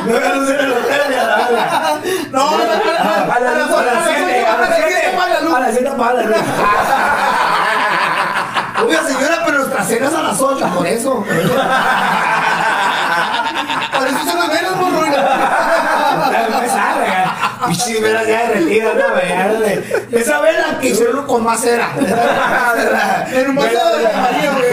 No 0.06 0.16
había 0.16 0.34
luz 0.34 0.50
en 0.50 0.60
el 0.60 0.72
hotel 0.72 1.00
ni 1.08 1.14
a 1.16 1.24
la 1.24 1.36
verga. 1.36 1.98
No, 2.32 2.48
a 2.48 2.58
la- 2.58 3.50
las 3.52 3.70
a 3.70 3.82
las 3.82 4.04
siete, 4.06 4.46
a 4.46 4.56
las 4.58 4.76
siete, 4.76 5.06
apaga 5.14 5.34
la 5.34 5.40
luz. 5.40 5.54
a 5.54 5.60
las 5.60 5.72
siete 5.72 5.88
apaga 5.88 6.12
la 6.14 6.22
luz. 6.22 6.36
Oiga 8.86 9.02
señora, 9.06 9.42
pero 9.44 9.58
nuestra 9.58 9.84
cena 9.84 10.08
es 10.08 10.14
a 10.14 10.22
las 10.22 10.40
8, 10.40 10.70
por 10.74 10.86
eso. 10.86 11.24
Por 13.98 14.08
eso 14.08 14.18
son 14.24 14.38
las 14.38 14.48
velas, 14.48 14.76
morro. 14.76 15.02
Pichis 17.68 18.00
velas 18.00 18.26
ya 18.26 18.48
derretidas, 18.48 18.94
no, 18.96 19.02
güey, 19.14 19.28
ya 19.28 19.48
de- 19.48 20.08
Esa 20.20 20.40
vela 20.40 20.78
que 20.80 20.88
hicieron 20.88 21.26
con 21.26 21.44
más 21.44 21.60
cera. 21.60 21.90
En 23.32 23.50
un 23.50 23.56
vaso 23.56 23.96
de 23.96 24.04
María, 24.04 24.50
güey. 24.52 24.72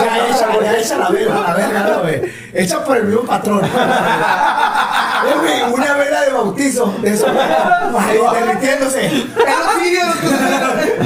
Ya 0.00 0.18
hecha, 0.28 0.46
güey, 0.52 0.64
ya 0.64 0.72
hecha 0.78 0.96
la 0.98 1.08
vela, 1.10 1.34
la 1.40 1.54
verga, 1.54 1.80
no, 1.80 2.00
güey. 2.00 2.20
Hecha 2.54 2.84
por 2.84 2.96
el 2.96 3.04
mismo 3.04 3.22
patrón. 3.22 3.64
Eh, 3.64 3.68
una 5.72 5.94
vela 5.94 6.20
de 6.22 6.30
bautizo, 6.32 6.94
de 7.02 7.10
eso, 7.10 7.26
derritiéndose. 8.34 9.06
Es 9.06 9.12
los 9.16 9.82
vídeos, 9.82 10.14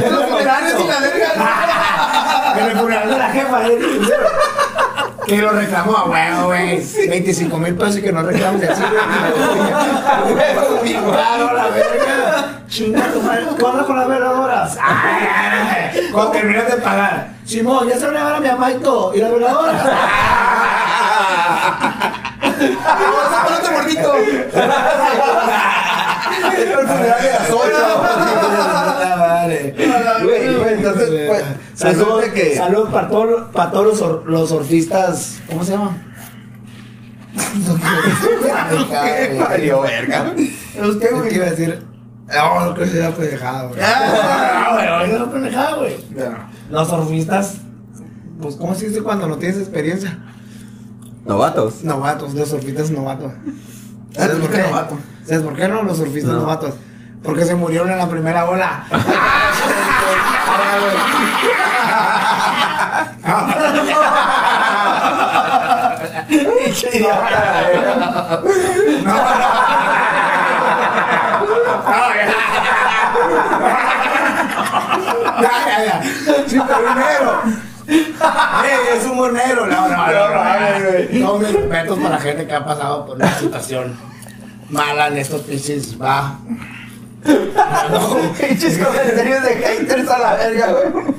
de 0.03 0.11
los 0.11 0.25
funerales 0.27 0.75
y 0.79 0.85
la 0.89 1.01
verga. 1.01 1.29
El 2.71 2.77
funeral 2.79 3.11
de 3.11 3.19
la 3.19 3.29
jefa. 3.31 3.61
Que 5.27 5.39
lo 5.39 5.51
reclamó 5.53 5.97
a 5.97 6.05
huevo, 6.05 6.47
güey. 6.47 6.83
25 7.09 7.57
mil 7.59 7.75
pesos 7.75 7.97
y 7.99 8.03
que 8.03 8.13
no 8.13 8.23
reclamos 8.23 8.63
y 8.63 8.67
así, 8.67 8.83
güey. 8.83 9.03
Claro, 11.05 11.53
la 11.55 11.67
verga. 11.69 12.61
Chinga 12.69 13.07
tu 13.13 13.21
madre. 13.23 13.47
¿Tú 13.59 13.67
hablas 13.67 13.87
con 13.87 13.97
las 13.99 14.09
veladoras? 14.09 14.79
Cuando 16.13 16.31
terminas 16.33 16.67
de 16.67 16.77
pagar. 16.77 17.29
Simón, 17.45 17.89
ya 17.89 17.99
se 17.99 18.07
van 18.07 18.17
a 18.17 18.19
llevar 18.19 18.35
a 18.35 18.41
mi 18.41 18.49
mamá 18.49 18.71
y 18.71 18.75
todo. 18.77 19.15
¿Y 19.15 19.19
las 19.21 19.33
veladoras? 19.33 19.83
Vamos 22.85 23.33
a 23.33 23.45
poner 23.45 23.61
otro 23.61 23.73
gordito. 23.75 24.15
Era 26.53 26.81
el 26.81 26.87
funeral 26.89 27.23
de 27.23 27.31
las 27.31 27.51
ocho. 27.51 28.82
Vale. 29.43 29.75
Güey, 30.23 30.55
güey, 30.57 30.75
entonces, 30.75 31.09
pues, 31.29 31.43
Salud, 31.75 32.23
que. 32.35 32.57
salud 32.57 32.89
para 32.91 33.09
todos, 33.09 33.51
para 33.51 33.71
todos 33.71 33.87
los, 33.87 34.01
or- 34.03 34.25
los 34.27 34.49
surfistas. 34.49 35.41
¿Cómo 35.49 35.65
se 35.65 35.73
llaman? 35.73 36.03
Valió 39.39 39.81
verga. 39.83 40.35
¿Los 40.81 40.97
qué, 40.97 41.09
¿Qué 41.09 41.15
güey? 41.15 41.35
iba 41.35 41.47
a 41.47 41.51
decir? 41.51 41.83
No, 42.29 42.65
no 42.67 42.75
creo 42.75 42.87
que 42.87 42.93
sea 42.93 43.11
pendejada, 43.15 43.65
güey. 43.69 43.81
No, 43.81 44.75
güey, 44.99 45.13
no 45.19 45.25
es 45.25 45.31
pendejada, 45.33 45.77
güey. 45.77 45.97
Los 46.71 46.89
surfistas, 46.89 47.55
pues, 48.41 48.57
¿cómo 48.57 48.75
se 48.75 48.89
dice 48.89 49.03
cuando 49.03 49.27
no 49.29 49.37
tienes 49.37 49.59
experiencia? 49.59 50.19
Novatos. 51.27 51.85
Novatos, 51.85 52.35
los 52.35 52.49
surfistas 52.49 52.91
novatos. 52.91 53.33
¿Sabes 54.15 54.37
por 54.37 54.51
qué? 54.51 54.63
¿Sabes 55.25 55.43
por 55.43 55.55
qué 55.57 55.69
no? 55.69 55.83
Los 55.83 55.97
surfistas 55.99 56.33
No. 56.33 56.41
novatos. 56.41 56.75
Porque 57.23 57.45
se 57.45 57.55
murieron 57.55 57.91
en 57.91 57.99
la 57.99 58.09
primera 58.09 58.45
ola. 58.49 58.85
Ey, 78.65 78.97
es 78.97 79.05
humor 79.07 79.33
negro. 79.33 79.67
No, 79.67 79.89
no, 79.89 80.09
no, 81.21 81.39
mis 81.39 81.53
respetos 81.53 81.99
para 81.99 82.11
la 82.11 82.21
gente 82.21 82.47
que 82.47 82.55
ha 82.55 82.65
pasado 82.65 83.07
por 83.07 83.17
una 83.17 83.33
situación 83.39 83.97
mala 84.69 85.09
en 85.09 85.19
estos 85.19 85.43
pinches. 85.43 86.01
Va. 86.01 86.39
Pinches 88.41 88.79
comentarios 88.79 89.43
de 89.45 89.55
haters 89.55 90.11
a 90.11 90.19
la 90.19 90.35
verga, 90.35 90.73
güey. 90.73 91.15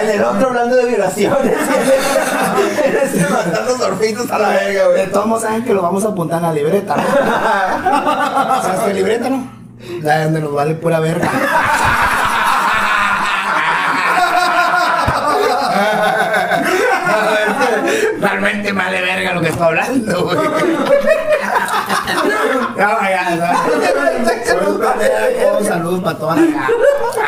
En 0.00 0.10
el 0.10 0.24
otro 0.24 0.48
hablando 0.48 0.76
de 0.76 0.86
violaciones. 0.86 1.56
En 2.84 2.96
este 2.96 3.20
matando 3.30 3.76
surfitos 3.76 4.30
a 4.30 4.38
la 4.38 4.48
verga, 4.50 4.82
De 4.88 4.88
güey. 4.88 5.06
todos 5.12 5.26
modos 5.26 5.42
saben 5.44 5.64
que 5.64 5.72
lo 5.74 5.82
vamos 5.82 6.04
a 6.04 6.08
apuntar 6.08 6.38
en 6.38 6.42
la 6.44 6.52
libreta, 6.52 6.96
¿no? 6.96 8.62
¿Sabes 8.62 8.80
qué 8.86 8.94
libreta, 8.94 9.30
no? 9.30 9.50
La 10.02 10.24
donde 10.24 10.40
nos 10.40 10.52
vale 10.54 10.74
pura 10.74 11.00
verga. 11.00 11.30
Realmente 18.20 18.72
me 18.72 18.82
vale 18.82 19.00
verga 19.00 19.34
lo 19.34 19.40
que 19.40 19.48
estoy 19.48 19.66
hablando, 19.66 20.24
güey. 20.24 20.38
No, 22.78 23.00
ya, 23.02 23.36
ya. 23.36 24.44
Salud 24.44 24.80
para 24.80 24.98
todos, 24.98 25.66
salud 25.66 26.02
para 26.02 26.18
todas. 26.18 26.38
ya. 26.38 26.68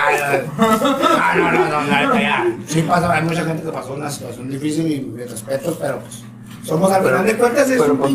Ay, 0.07 0.17
ay. 0.23 0.43
No, 0.59 1.53
no, 1.53 1.69
no, 1.69 1.83
no, 1.83 1.91
la 1.91 2.21
ya. 2.21 2.47
Sí 2.67 2.83
pasa, 2.83 3.13
hay 3.13 3.23
mucha 3.25 3.45
gente 3.45 3.63
que 3.65 3.71
pasó 3.71 3.95
una 3.95 4.11
situación 4.11 4.49
difícil 4.49 4.91
y 4.91 5.01
mis 5.01 5.31
respetos, 5.31 5.77
pero 5.81 5.99
pues. 5.99 6.23
Somos 6.65 6.93
al 6.93 7.03
final 7.03 7.27
de 7.27 7.37
cuentas, 7.37 7.71
es 7.71 7.81
un, 7.81 7.97
pues, 7.97 8.13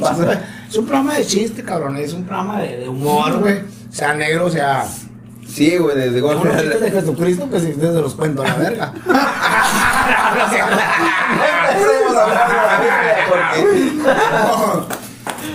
es 0.70 0.78
un 0.78 0.86
programa 0.86 1.16
de 1.16 1.26
chiste, 1.26 1.64
cabrón. 1.64 1.98
Es 1.98 2.14
un 2.14 2.24
programa 2.24 2.62
de, 2.62 2.78
de 2.78 2.88
humor, 2.90 3.40
güey. 3.40 3.62
Sea 3.90 4.14
negro, 4.14 4.50
sea. 4.50 4.86
Sí, 5.48 5.78
güey, 5.78 5.96
desde 5.98 6.22
Unos 6.22 6.44
chistes 6.44 6.82
de 6.82 6.92
Jesucristo 6.92 7.50
que 7.50 7.60
si 7.60 7.72
ustedes 7.72 7.96
se 7.96 8.02
los 8.02 8.16
cuento 8.16 8.44
a 8.44 8.48
la 8.48 8.56
verga. 8.56 8.94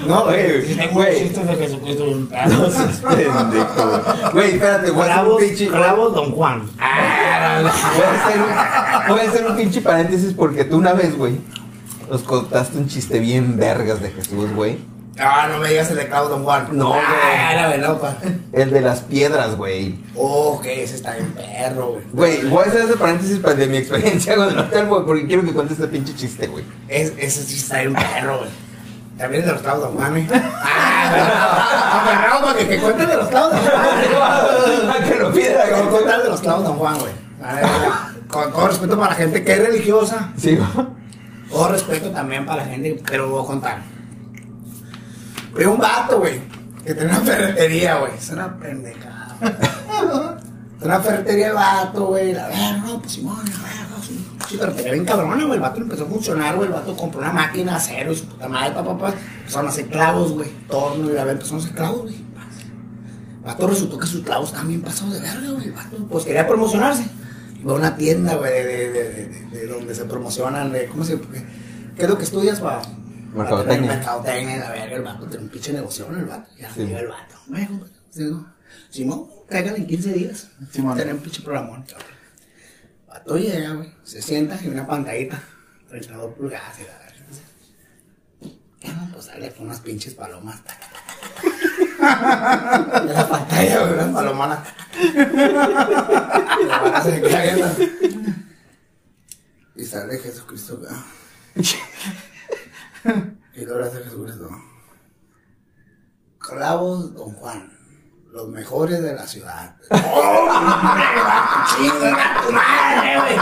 No, 0.06 0.24
Güey. 0.24 0.76
Tengo 0.76 0.92
güey. 0.94 1.28
de 1.28 1.56
Jesucristo 1.56 2.04
No 2.48 4.30
güey. 4.32 4.54
Espérate, 4.54 4.90
voy 4.90 5.06
a 5.06 5.14
hacer 5.14 5.28
un 5.28 5.38
pinche. 5.38 5.68
clavos 5.68 6.14
Don 6.14 6.32
Juan. 6.32 6.62
Voy 9.08 9.20
a 9.20 9.28
hacer 9.28 9.46
un 9.46 9.56
pinche 9.56 9.80
paréntesis 9.82 10.32
porque 10.32 10.64
tú 10.64 10.78
una 10.78 10.94
vez, 10.94 11.16
güey, 11.16 11.38
nos 12.10 12.22
contaste 12.22 12.78
un 12.78 12.88
chiste 12.88 13.18
bien 13.20 13.56
vergas 13.56 14.00
de 14.00 14.10
Jesús, 14.10 14.52
güey. 14.54 14.78
Ah, 15.22 15.48
no 15.50 15.59
me 15.59 15.68
digas 15.68 15.90
el 15.90 15.96
de 15.96 16.09
clavos 16.09 16.30
Don 16.30 16.44
Juan. 16.44 16.68
No, 16.72 16.88
güey. 16.88 17.00
Ah, 17.00 17.52
era 17.52 17.68
verdad, 17.68 17.98
pa. 18.00 18.16
El 18.52 18.71
de 18.71 18.81
las 18.81 19.00
piedras, 19.00 19.54
güey. 19.56 19.98
Oh, 20.16 20.60
que 20.62 20.83
ese 20.83 20.96
está 20.96 21.12
bien 21.14 21.33
perro, 21.33 21.92
güey. 22.12 22.40
Güey, 22.40 22.48
voy 22.48 22.64
a 22.64 22.68
hacer 22.68 22.83
ese 22.83 22.96
paréntesis 22.96 23.38
para 23.38 23.54
de 23.54 23.66
mi 23.66 23.77
experiencia 23.77 24.35
con 24.37 24.48
el 24.48 24.58
hotel, 24.58 24.87
güey, 24.87 25.04
porque 25.04 25.27
quiero 25.27 25.42
que 25.44 25.52
cuentes 25.52 25.79
este 25.79 25.88
pinche 25.88 26.14
chiste, 26.14 26.46
güey. 26.46 26.64
Es, 26.88 27.12
ese 27.18 27.42
sí 27.42 27.56
está 27.56 27.81
bien 27.81 27.94
perro, 27.94 28.38
güey. 28.38 28.50
También 29.18 29.42
es 29.42 29.46
de 29.48 29.52
los 29.52 29.62
clavos 29.62 29.83
Don 29.83 29.94
Juan, 29.96 30.16
¿eh? 30.16 30.27
Ah, 30.33 32.02
agarrado 32.02 32.44
para 32.46 32.58
que, 32.58 32.68
que 32.68 32.79
cuenten 32.79 33.08
de 33.08 33.16
los 33.16 33.29
clavos 33.29 33.52
Don 33.52 33.60
Juan. 33.60 35.04
que 35.06 35.14
lo 35.16 35.33
Que 35.33 35.40
pida, 35.40 35.64
voy 35.71 35.87
a 35.87 35.90
contar 35.90 36.23
de 36.23 36.29
los 36.31 36.42
Don 36.42 36.79
Juan, 36.79 36.98
güey. 36.98 37.12
Con 38.29 38.52
todo 38.52 38.68
respeto 38.68 38.98
para 38.98 39.10
la 39.10 39.16
gente 39.16 39.44
que 39.44 39.52
es 39.52 39.58
religiosa. 39.58 40.33
Sí, 40.38 40.56
güey. 40.56 40.87
Todo 41.50 41.68
respeto 41.68 42.10
también 42.10 42.46
para 42.46 42.64
la 42.64 42.68
gente, 42.71 43.02
pero 43.06 43.29
voy 43.29 43.42
a 43.42 43.46
contar. 43.46 43.83
Fue 45.53 45.67
un 45.67 45.79
vato, 45.79 46.19
güey, 46.21 46.40
que 46.85 46.94
tenía 46.94 47.15
una 47.19 47.21
ferretería, 47.25 47.98
güey. 47.98 48.13
Es 48.17 48.31
una 48.31 48.57
pendejada. 48.59 49.37
Es 50.79 50.85
una 50.87 51.01
ferretería 51.01 51.48
de 51.48 51.53
vato, 51.53 52.07
güey. 52.07 52.33
La 52.33 52.48
verdad, 52.48 52.77
no, 52.79 53.01
pues 53.01 53.13
Simón, 53.13 53.37
la 53.38 53.44
verga, 53.44 54.07
sí. 54.07 54.57
Pero 54.59 54.73
tenía 54.73 54.92
bien 54.92 55.05
cabrona, 55.05 55.42
güey. 55.44 55.55
El 55.57 55.61
vato 55.61 55.81
empezó 55.81 56.05
a 56.05 56.07
funcionar, 56.07 56.57
güey. 56.57 56.69
El 56.69 56.75
vato 56.75 56.96
compró 56.96 57.21
una 57.21 57.33
máquina, 57.33 57.77
acero 57.77 58.13
y 58.13 58.17
su 58.17 58.27
puta 58.27 58.48
madre, 58.48 58.73
papá, 58.75 58.96
papá. 58.98 59.15
Empezaron 59.40 59.67
a 59.67 59.71
hacer 59.71 59.88
clavos, 59.88 60.33
güey. 60.33 60.48
Torno 60.69 61.05
y 61.11 61.13
la 61.13 61.25
verdad, 61.25 61.33
empezaron 61.33 61.61
a 61.61 61.65
hacer 61.65 61.77
clavos, 61.77 62.03
güey. 62.03 62.15
El 62.15 63.46
vato 63.46 63.67
resultó 63.67 63.98
que 63.98 64.07
sus 64.07 64.23
clavos 64.23 64.55
bien 64.67 64.83
pasados 64.83 65.15
de 65.15 65.21
verga, 65.21 65.51
güey. 65.51 65.67
El 65.67 65.73
vato, 65.73 65.96
pues 66.11 66.25
quería 66.25 66.46
promocionarse. 66.46 67.05
Iba 67.63 67.73
a 67.73 67.77
una 67.77 67.96
tienda, 67.96 68.37
güey, 68.37 68.53
de, 68.53 68.65
de, 68.65 68.88
de, 68.92 69.27
de- 69.29 69.51
de 69.51 69.67
donde 69.67 69.94
se 69.94 70.05
promocionan, 70.07 70.73
¿cómo 70.90 71.05
se 71.05 71.19
qué 71.96 72.05
es 72.05 72.09
lo 72.09 72.17
que 72.17 72.25
estudias 72.25 72.61
para? 72.61 72.81
Mercadotecnia. 73.33 73.94
Mercadotecnia, 73.94 74.58
la 74.58 74.70
verga, 74.70 74.96
el 74.96 75.02
vato 75.02 75.26
tiene 75.26 75.44
un 75.44 75.50
pinche 75.50 75.72
negocio, 75.72 76.08
el 76.10 76.24
vato. 76.24 76.50
Ya 76.58 76.72
Sí. 76.72 76.83
el 76.83 77.06
vato. 77.08 77.37
Oye, 77.52 77.66
compadre, 77.66 77.92
sí, 78.10 78.24
no. 78.24 78.52
Simón, 78.90 79.28
caigan 79.48 79.76
en 79.76 79.87
15 79.87 80.12
días. 80.12 80.48
Simón. 80.72 80.96
Tienen 80.96 81.16
un 81.16 81.22
pinche 81.22 81.42
programón, 81.42 81.85
vato 83.08 83.37
llega, 83.37 83.72
güey, 83.74 83.92
se 84.04 84.22
sienta 84.22 84.58
en 84.60 84.72
una 84.72 84.87
pantallita, 84.87 85.42
32 85.88 86.35
pulgadas 86.35 86.78
y 86.78 86.83
la 86.85 86.98
verga. 86.98 87.10
Ya, 88.81 88.92
no, 88.94 89.12
pues 89.12 89.26
sale 89.26 89.52
con 89.52 89.66
unas 89.66 89.81
pinches 89.81 90.14
palomas. 90.14 90.62
taca, 90.64 90.87
taca, 90.88 91.60
taca. 92.00 93.02
En 93.02 93.12
la 93.12 93.28
pantalla, 93.28 93.81
güey, 93.81 93.92
unas 93.92 94.14
palomonas. 94.14 94.68
Y 95.02 96.64
la 96.66 96.78
banda 96.83 97.02
se 97.02 97.20
viendo. 97.20 97.68
Y 99.76 99.85
sale 99.85 100.18
Jesucristo 100.18 100.81
acá. 100.83 101.04
Y 103.55 103.65
luego 103.65 103.85
hace 103.85 104.03
Jesucristo. 104.05 104.48
Clavos, 106.38 107.15
Don 107.15 107.33
Juan. 107.35 107.71
Los 108.33 108.48
mejores 108.48 109.03
de 109.03 109.13
la 109.15 109.27
ciudad. 109.27 109.75
¡Chinga 111.67 112.40
tu 112.46 112.53
madre, 112.53 113.19
güey! 113.19 113.37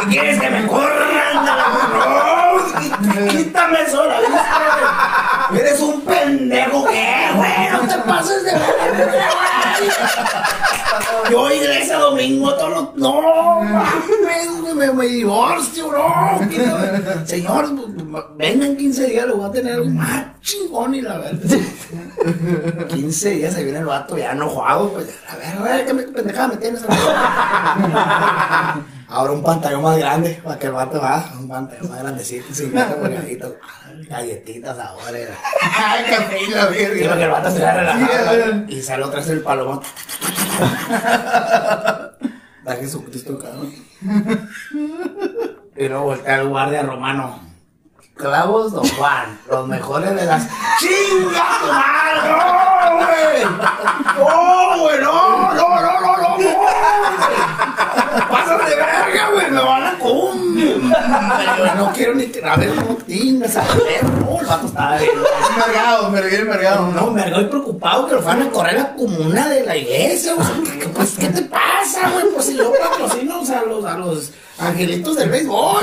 ¿Qué 0.00 0.06
quieres 0.10 0.40
que 0.40 0.50
me 0.50 0.66
corran? 0.66 1.44
¡No! 1.44 2.56
quí- 2.80 3.28
¡Quítame 3.28 3.82
eso 3.82 4.02
de 4.02 4.08
la 4.08 4.20
vista, 4.20 4.60
güey! 5.50 5.60
¡Eres 5.60 5.80
un 5.80 6.00
pendejo! 6.06 6.84
¿Qué, 6.86 7.28
güey? 7.36 7.70
¡No 7.70 7.80
te 7.86 7.98
pases 7.98 8.44
de 8.44 8.52
verga, 8.52 9.04
güey! 9.12 9.33
Yo 11.30 11.50
iglesia 11.50 11.98
domingo 11.98 12.54
todos 12.54 12.70
los... 12.70 12.94
¡No! 12.96 13.60
mames, 13.62 14.74
Me, 14.74 14.92
me 14.92 15.06
divorcio, 15.06 15.90
no. 15.92 17.26
Señor, 17.26 17.68
vengan 18.36 18.76
15 18.76 19.06
días, 19.06 19.26
lo 19.26 19.36
voy 19.36 19.48
a 19.48 19.52
tener 19.52 19.84
más 19.86 20.26
chingón 20.40 20.94
y 20.94 21.00
la 21.02 21.18
verdad. 21.18 21.58
15 22.88 23.30
días 23.30 23.54
ahí 23.56 23.64
viene 23.64 23.78
el 23.80 23.86
vato 23.86 24.16
ya 24.18 24.32
enojado, 24.32 24.90
pues. 24.92 25.06
A 25.28 25.36
ver, 25.36 25.56
a 25.58 25.62
ver, 25.62 25.86
¿qué 25.86 25.94
me- 25.94 26.02
pendejada 26.04 26.48
me 26.48 26.56
tienes? 26.56 26.82
Ahora 29.08 29.32
un 29.32 29.42
pantallón 29.42 29.82
más 29.82 29.98
grande, 29.98 30.40
para 30.42 30.58
que 30.58 30.66
el 30.66 30.72
vato 30.72 31.00
va, 31.00 31.24
un 31.38 31.48
pantallón 31.48 31.90
más 31.90 32.02
grandecito, 32.02 32.54
50 32.54 32.96
pulgaditas, 32.96 33.52
galletitas 34.08 34.78
ahora. 34.78 35.18
era. 35.18 35.34
Ay, 35.60 36.04
la 36.50 36.66
verga. 36.66 36.98
Sí, 36.98 37.04
para 37.04 37.16
que 37.16 37.24
el 37.24 37.30
vato 37.30 37.50
se 37.50 37.58
vea 37.58 37.74
relajado. 37.74 38.64
Y 38.68 38.82
sale 38.82 39.04
otra 39.04 39.20
vez 39.20 39.28
el 39.28 39.40
palomón. 39.40 39.80
Da 42.64 42.76
Jesucristo, 42.76 43.38
cabrón. 43.38 43.72
Y 45.76 45.88
luego 45.88 46.04
voltea 46.04 46.40
el 46.40 46.48
guardia 46.48 46.82
romano. 46.82 47.40
Clavos 48.14 48.72
Don 48.72 48.88
Juan, 48.90 49.38
los 49.50 49.66
mejores 49.66 50.14
de 50.14 50.24
las. 50.24 50.48
¡Chinga! 50.78 51.44
¡No, 52.24 52.96
güey! 52.96 53.44
¡No, 54.16 54.78
güey! 54.78 55.00
¡No, 55.00 55.54
no, 55.54 55.68
no, 55.68 56.00
no, 56.00 56.16
no! 56.16 56.16
no 56.16 56.36
güey! 56.36 56.93
¡Pásate 58.30 58.70
de 58.70 58.76
verga, 58.76 59.28
güey! 59.32 59.50
¡Me 59.50 59.60
van 59.60 59.86
a 59.86 59.98
comer! 59.98 60.76
No 61.76 61.92
quiero 61.94 62.14
ni 62.14 62.26
que. 62.26 62.44
A 62.44 62.56
ver, 62.56 62.74
no 62.74 62.96
tingas, 63.06 63.56
a 63.56 63.62
ver, 63.62 64.04
no, 64.04 64.40
el 64.40 64.46
vato. 64.46 64.66
Envergado, 64.68 66.10
me 66.10 66.20
regué 66.20 66.38
envergado. 66.40 66.86
No, 66.88 67.10
me 67.10 67.30
voy 67.32 67.44
preocupado 67.46 68.06
que 68.06 68.14
lo 68.14 68.22
van 68.22 68.42
a 68.42 68.50
correr 68.50 68.76
a 68.76 68.82
la 68.82 68.94
comuna 68.94 69.48
de 69.48 69.64
la 69.64 69.76
iglesia. 69.76 70.34
¿qué- 70.80 70.88
pues, 70.88 71.14
¿qué 71.18 71.28
te 71.28 71.42
pasa, 71.42 72.08
güey? 72.12 72.26
Pues 72.32 72.46
si 72.46 72.56
yo 72.56 72.72
patrocino 72.72 73.34
a 73.40 73.62
los, 73.66 73.84
a 73.84 73.94
los 73.98 74.30
angelitos 74.58 75.16
del 75.16 75.30
béisbol. 75.30 75.82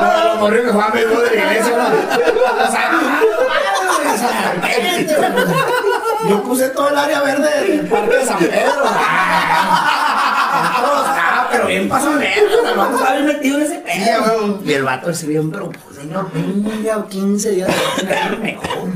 No, 0.00 0.24
los 0.24 0.38
morrillos 0.40 0.66
que 0.66 0.72
juegan 0.72 0.92
béisbol 0.92 1.22
de 1.24 1.36
la 1.36 1.42
iglesia, 1.44 1.76
¿no? 1.76 1.84
O 2.64 2.70
sea, 2.70 2.90
Yo 6.30 6.42
puse 6.44 6.68
todo 6.68 6.88
el 6.90 6.96
área 6.96 7.22
verde 7.22 7.76
del 7.76 7.88
parque 7.88 8.18
de 8.18 8.24
San 8.24 8.38
Pedro. 8.38 8.84
Ah, 10.52 11.48
pero 11.50 11.66
bien 11.66 11.88
pasado 11.88 12.18
verga, 12.20 12.70
el 12.70 12.76
vato 12.76 12.94
estaba 12.94 13.14
bien 13.14 13.26
metido 13.26 13.58
en 13.58 13.64
ese 13.64 13.78
pedo. 13.80 14.60
Y 14.64 14.72
el 14.72 14.84
vato 14.84 15.10
ese 15.10 15.26
bien, 15.26 15.50
pero 15.50 15.70
pues, 15.70 15.96
señor, 15.96 16.30
venga, 16.32 17.04
15 17.08 17.50
días 17.50 17.68
de 17.98 18.36
mejor. 18.36 18.90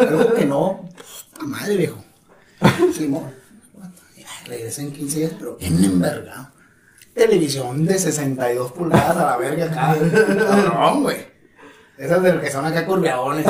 Algo 0.00 0.34
que 0.34 0.44
no. 0.44 0.88
puta 1.32 1.46
madre, 1.46 1.76
viejo. 1.76 2.02
Simón. 2.96 3.32
Regresé 4.46 4.82
en 4.82 4.92
15 4.92 5.18
días, 5.18 5.32
pero 5.38 5.56
bien 5.56 5.84
envergado. 5.84 6.48
Televisión 7.14 7.86
de 7.86 7.96
62 7.96 8.72
pulgadas 8.72 9.16
a 9.16 9.24
la 9.24 9.36
verga 9.36 9.66
acá. 9.66 9.96
Cabrón, 10.72 11.04
güey. 11.04 11.39
Esas 12.00 12.22
de 12.22 12.40
que 12.40 12.50
son 12.50 12.64
acá 12.64 12.86
curveadones. 12.86 13.44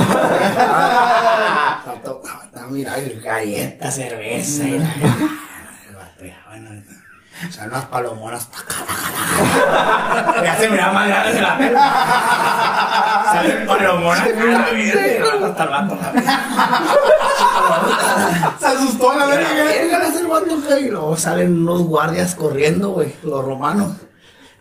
Tanto, 1.84 2.20
está 2.44 2.66
mira, 2.68 2.96
galletas, 3.22 3.94
cerveza 3.94 4.64
y 4.64 4.76
la. 4.80 4.92
Bueno, 6.48 6.70
o 7.48 7.52
sea, 7.52 7.66
unas 7.66 7.84
palomonas. 7.84 8.48
Ya 10.42 10.56
se 10.56 10.68
miraba 10.68 10.92
más 10.92 11.06
grande 11.08 11.32
de 11.34 11.40
la 11.40 11.54
verga. 11.56 13.24
Salen 13.32 13.66
palomonas. 13.66 14.28
Hasta 15.44 15.62
el 15.62 15.68
vato. 15.68 15.98
Se 18.58 18.66
asustó 18.66 19.12
la 19.16 19.26
Y 19.26 19.28
la 19.28 19.34
verga. 19.64 20.80
y 20.80 20.88
luego 20.88 21.16
salen 21.16 21.62
unos 21.62 21.82
guardias 21.82 22.34
corriendo, 22.34 22.90
güey, 22.90 23.14
los 23.22 23.44
romanos. 23.44 23.92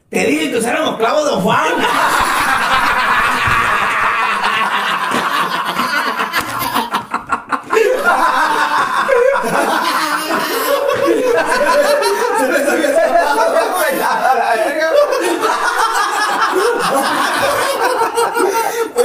Te 0.09 0.25
dije 0.25 0.51
que 0.51 0.57
usaran 0.57 0.85
los 0.85 0.97
clavos 0.97 1.25
de 1.25 1.41
Juan. 1.41 1.73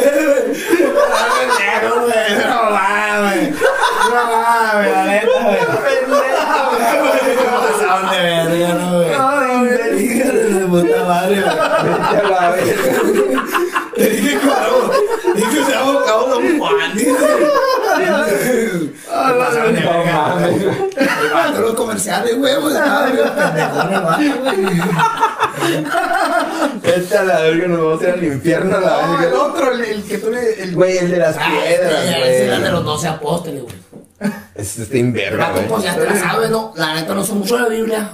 Pendejo, 0.01 1.93
güey, 2.03 2.31
no 2.49 2.71
mames. 2.71 3.55
Que 15.35 15.65
se 15.65 15.71
llama 15.73 16.01
Cabo 16.07 16.29
Don 16.29 16.59
Juan. 16.59 16.75
No 19.15 19.35
güey. 19.45 20.59
güey. 20.59 21.31
Vato, 21.33 21.61
los 21.61 21.75
comerciales, 21.75 22.37
güey, 22.37 22.55
pues 22.61 22.75
estaba 22.75 23.07
bien 23.07 23.29
pendejón 23.37 23.93
el 23.95 24.01
vato, 24.01 24.23
güey. 24.43 24.81
Vete 26.83 27.19
a 27.19 27.23
la 27.25 27.41
verga, 27.41 27.69
nos 27.69 27.79
vamos 27.81 28.01
a 28.01 28.05
ir 28.05 28.11
al 28.11 28.25
infierno 28.25 28.77
a 28.77 28.81
la 28.81 29.07
No, 29.07 29.23
el 29.23 29.33
otro, 29.35 29.73
el, 29.73 29.81
el 29.83 30.03
que 30.05 30.19
tú 30.19 30.31
le. 30.31 30.63
El 30.63 30.75
Güey, 30.75 30.99
el 30.99 31.11
de 31.11 31.19
las 31.19 31.37
Ah, 31.39 31.49
piedras, 31.51 32.05
ese 32.05 32.45
era 32.47 32.55
de 32.57 32.61
güey. 32.61 32.73
los 32.73 32.85
12 32.85 33.09
apóstoles, 33.09 33.63
güey. 33.63 33.75
Este 34.55 34.83
está 34.83 34.97
verga, 35.19 35.49
Vato, 35.49 35.61
pues 35.69 35.69
güey. 35.69 35.83
ya 35.85 35.97
te 35.97 36.05
la 36.07 36.17
sabes, 36.19 36.51
¿no? 36.51 36.73
La 36.77 36.95
neta 36.95 37.15
no 37.15 37.25
sé 37.25 37.33
mucho 37.33 37.57
de 37.57 37.63
la 37.63 37.69
Biblia. 37.69 38.11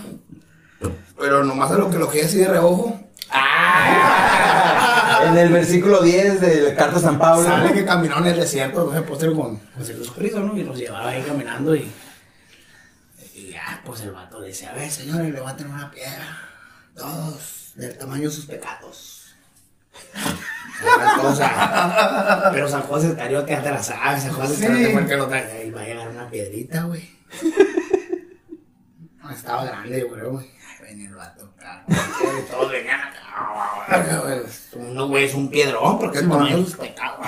Pero 1.19 1.45
nomás 1.45 1.71
a 1.71 1.75
lo 1.75 1.91
que 1.91 1.99
lo 1.99 2.09
que 2.09 2.23
así 2.25 2.39
de 2.39 2.49
reojo. 2.49 2.99
¡Ah! 3.33 5.25
En 5.27 5.39
el 5.39 5.53
versículo 5.53 6.03
10 6.03 6.41
de 6.41 6.63
la 6.63 6.75
carta 6.75 6.97
a 6.97 7.01
San 7.01 7.19
Pablo. 7.19 7.45
Sale 7.45 7.73
que 7.73 7.85
caminó 7.85 8.19
en 8.19 8.27
el 8.27 8.37
desierto, 8.37 8.85
no 8.87 8.93
sé, 8.93 8.99
apóstol 8.99 9.37
con 9.37 9.61
Jesucristo, 9.79 10.41
¿no? 10.41 10.57
Y 10.57 10.65
los 10.65 10.77
llevaba 10.79 11.11
ahí 11.11 11.23
caminando 11.23 11.75
y. 11.75 11.91
Y 13.35 13.53
ya, 13.53 13.81
pues 13.85 14.01
el 14.03 14.13
vato 14.13 14.41
decía, 14.41 14.71
a 14.71 14.75
ver, 14.75 14.91
señores, 14.91 15.33
levanten 15.33 15.71
una 15.71 15.91
piedra. 15.91 16.39
Todos, 16.95 17.73
del 17.77 17.97
tamaño 17.97 18.29
de 18.29 18.35
sus 18.35 18.47
pecados. 18.47 19.35
Cosa. 21.21 22.51
Pero 22.53 22.69
San 22.69 22.83
José 22.83 23.09
Iscariote 23.09 23.53
ya 23.53 23.63
te 23.63 23.71
la 23.71 23.83
sabes, 23.83 24.23
San 24.23 24.33
José 24.33 24.55
Iscariote 24.55 24.93
fue 24.93 25.03
el 25.03 25.09
que 25.09 25.17
lo 25.17 25.29
trae. 25.29 25.53
Ahí 25.53 25.71
va 25.71 25.83
a 25.83 25.85
llegar 25.85 26.09
una 26.09 26.29
piedrita, 26.29 26.83
güey. 26.85 27.11
No, 29.23 29.31
estaba 29.31 29.65
grande, 29.65 30.03
güey, 30.03 30.23
güey. 30.23 30.60
Venía 30.91 31.09
el 31.09 31.15
vato, 31.15 31.49
Todos 32.51 32.73
venían 32.73 32.99
acá. 33.01 33.21
güey. 35.07 35.25
Es 35.25 35.35
un 35.35 35.49
piedrón, 35.49 36.01
porque 36.01 36.19
es 36.19 36.29
de 36.29 36.65
sus 36.65 36.75
pecados. 36.75 37.25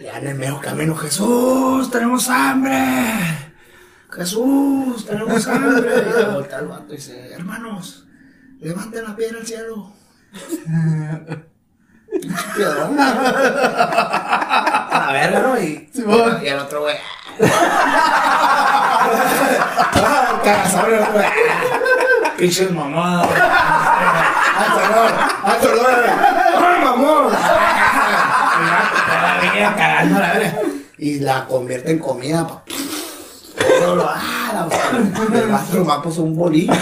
Ya 0.00 0.16
en 0.18 0.28
el 0.28 0.36
medio 0.36 0.58
camino, 0.58 0.96
Jesús, 0.96 1.90
tenemos 1.90 2.30
hambre. 2.30 3.52
Jesús, 4.10 5.04
tenemos 5.04 5.46
hambre. 5.48 6.02
Y 6.08 6.12
se 6.14 6.24
voltea 6.24 6.58
el 6.60 6.66
vato 6.68 6.94
y 6.94 6.96
dice, 6.96 7.30
hermanos, 7.34 8.06
levanten 8.58 9.04
la 9.04 9.14
piedra 9.14 9.40
al 9.40 9.46
cielo. 9.46 9.92
Pinche 12.10 12.44
piedrón. 12.56 12.96
A 12.98 15.02
la 15.06 15.12
verga, 15.12 15.40
¿no? 15.40 15.60
Y, 15.60 15.90
y 16.42 16.46
el 16.48 16.58
otro 16.58 16.80
güey. 16.80 16.96
Ah, 17.42 17.42
Cagazón, 17.42 17.42
el 17.42 17.44
otro. 17.44 17.50
Pinches 22.38 22.70
mamadas. 22.70 23.28
Ah, 23.36 24.66
perdón. 24.76 25.12
Ah, 25.44 25.56
perdón. 25.60 25.94
Ah, 26.56 26.76
mamón. 26.84 27.32
Todavía 29.42 29.74
cagando 29.76 30.20
la 30.20 30.32
verga. 30.32 30.52
Y 30.98 31.18
la 31.20 31.44
convierte 31.46 31.90
en 31.92 31.98
comida, 31.98 32.46
pa. 32.46 32.62
Ah, 33.92 34.66
la- 35.32 35.38
El 35.38 35.48
vato 35.48 35.84
va 35.84 36.02
puso 36.02 36.22
un 36.22 36.36
bolillo. 36.36 36.72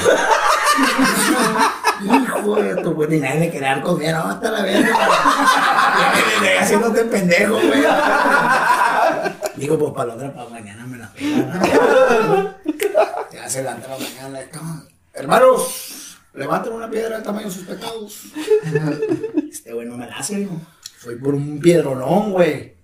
Hijo 2.01 2.55
de 2.57 2.77
tu 2.83 2.95
puta, 2.95 3.15
y 3.15 3.21
nadie 3.21 3.41
le 3.41 3.51
quería 3.51 3.69
dar 3.71 3.83
comida, 3.83 4.13
no, 4.13 4.29
hasta 4.31 4.51
la 4.53 4.63
verga. 4.63 4.89
Ya 4.89 6.13
me 6.41 6.59
haciéndote 6.59 7.05
pendejo, 7.05 7.55
güey. 7.55 7.85
Digo, 9.59 9.79
pues 9.79 9.93
para 9.93 10.09
la 10.09 10.15
otra, 10.15 10.33
para 10.35 10.49
mañana 10.51 10.87
me 10.87 10.99
la. 10.99 11.13
Ya 13.33 13.49
se 13.49 13.63
la 13.63 13.73
entra 13.73 13.97
mañana. 13.99 14.41
cabrón. 14.51 14.89
Hermanos, 15.13 16.17
levanten 16.35 16.73
una 16.73 16.89
piedra 16.91 17.17
del 17.17 17.25
tamaño 17.25 17.47
de 17.47 17.53
sus 17.53 17.65
pecados. 17.65 18.23
Este 19.51 19.73
güey 19.73 19.87
no 19.87 19.97
me 19.97 20.07
la 20.07 20.17
hace, 20.17 20.37
digo. 20.37 20.61
Soy 21.01 21.17
por 21.17 21.35
un 21.35 21.59
piedronón, 21.61 22.33
güey. 22.33 22.75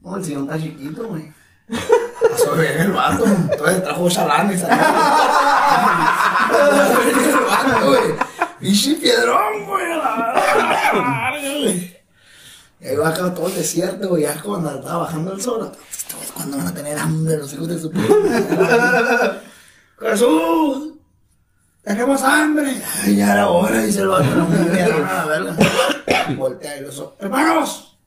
No, 0.00 0.16
el 0.16 0.24
señor 0.24 0.44
está 0.44 0.58
chiquito, 0.58 1.08
güey. 1.08 1.32
Pasó 2.30 2.54
bien 2.54 2.78
el 2.80 2.92
vato. 2.92 3.24
Entonces 3.24 3.82
trajo 3.84 4.10
chalán 4.10 4.52
y 4.52 4.58
salió. 4.58 4.82
el 7.04 7.44
vato, 7.46 7.86
güey. 7.86 8.14
Pinche 8.60 8.94
piedrón, 8.94 9.66
güey. 9.66 9.92
a 9.92 9.96
la 9.96 10.32
verga, 10.34 11.40
güey. 11.60 11.94
Y 12.84 12.88
ahí 12.88 12.96
todo 12.96 13.46
el 13.46 13.54
desierto, 13.54 14.10
güey. 14.10 14.24
Ya 14.24 14.38
cuando 14.42 14.74
estaba 14.74 15.04
bajando 15.04 15.32
el 15.32 15.40
sol. 15.40 15.72
Estos 15.90 16.32
cuando 16.32 16.58
van 16.58 16.66
a 16.66 16.74
tener 16.74 16.98
hambre 16.98 17.38
los 17.38 17.50
hijos 17.54 17.68
de 17.68 17.78
su 17.78 17.90
puta. 17.90 19.42
Jesús. 19.98 20.92
Tenemos 21.82 22.22
hambre. 22.22 22.76
Ay, 23.02 23.16
ya 23.16 23.32
era 23.32 23.48
hora, 23.48 23.80
dice 23.80 24.00
el 24.00 24.08
vato. 24.08 24.24
No 24.24 24.46
a. 25.06 26.34
Voltea 26.36 26.76
y 26.76 26.80
los 26.82 26.98
ojos. 26.98 27.14
Hermanos. 27.20 27.98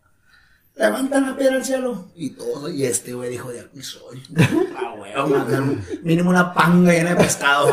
Levantan 0.76 1.26
la 1.26 1.36
piedra 1.36 1.56
al 1.56 1.66
cielo. 1.66 2.12
Y 2.14 2.30
todo, 2.32 2.70
y 2.70 2.86
este 2.86 3.14
güey 3.14 3.32
dijo, 3.32 3.50
de 3.50 3.62
aquí 3.62 3.82
soy. 3.82 4.22
Ah, 5.16 5.26
man, 5.26 5.84
mínimo 6.04 6.30
una 6.30 6.54
panga 6.54 6.94
llena 6.94 7.12
de 7.12 7.16
pescado. 7.16 7.72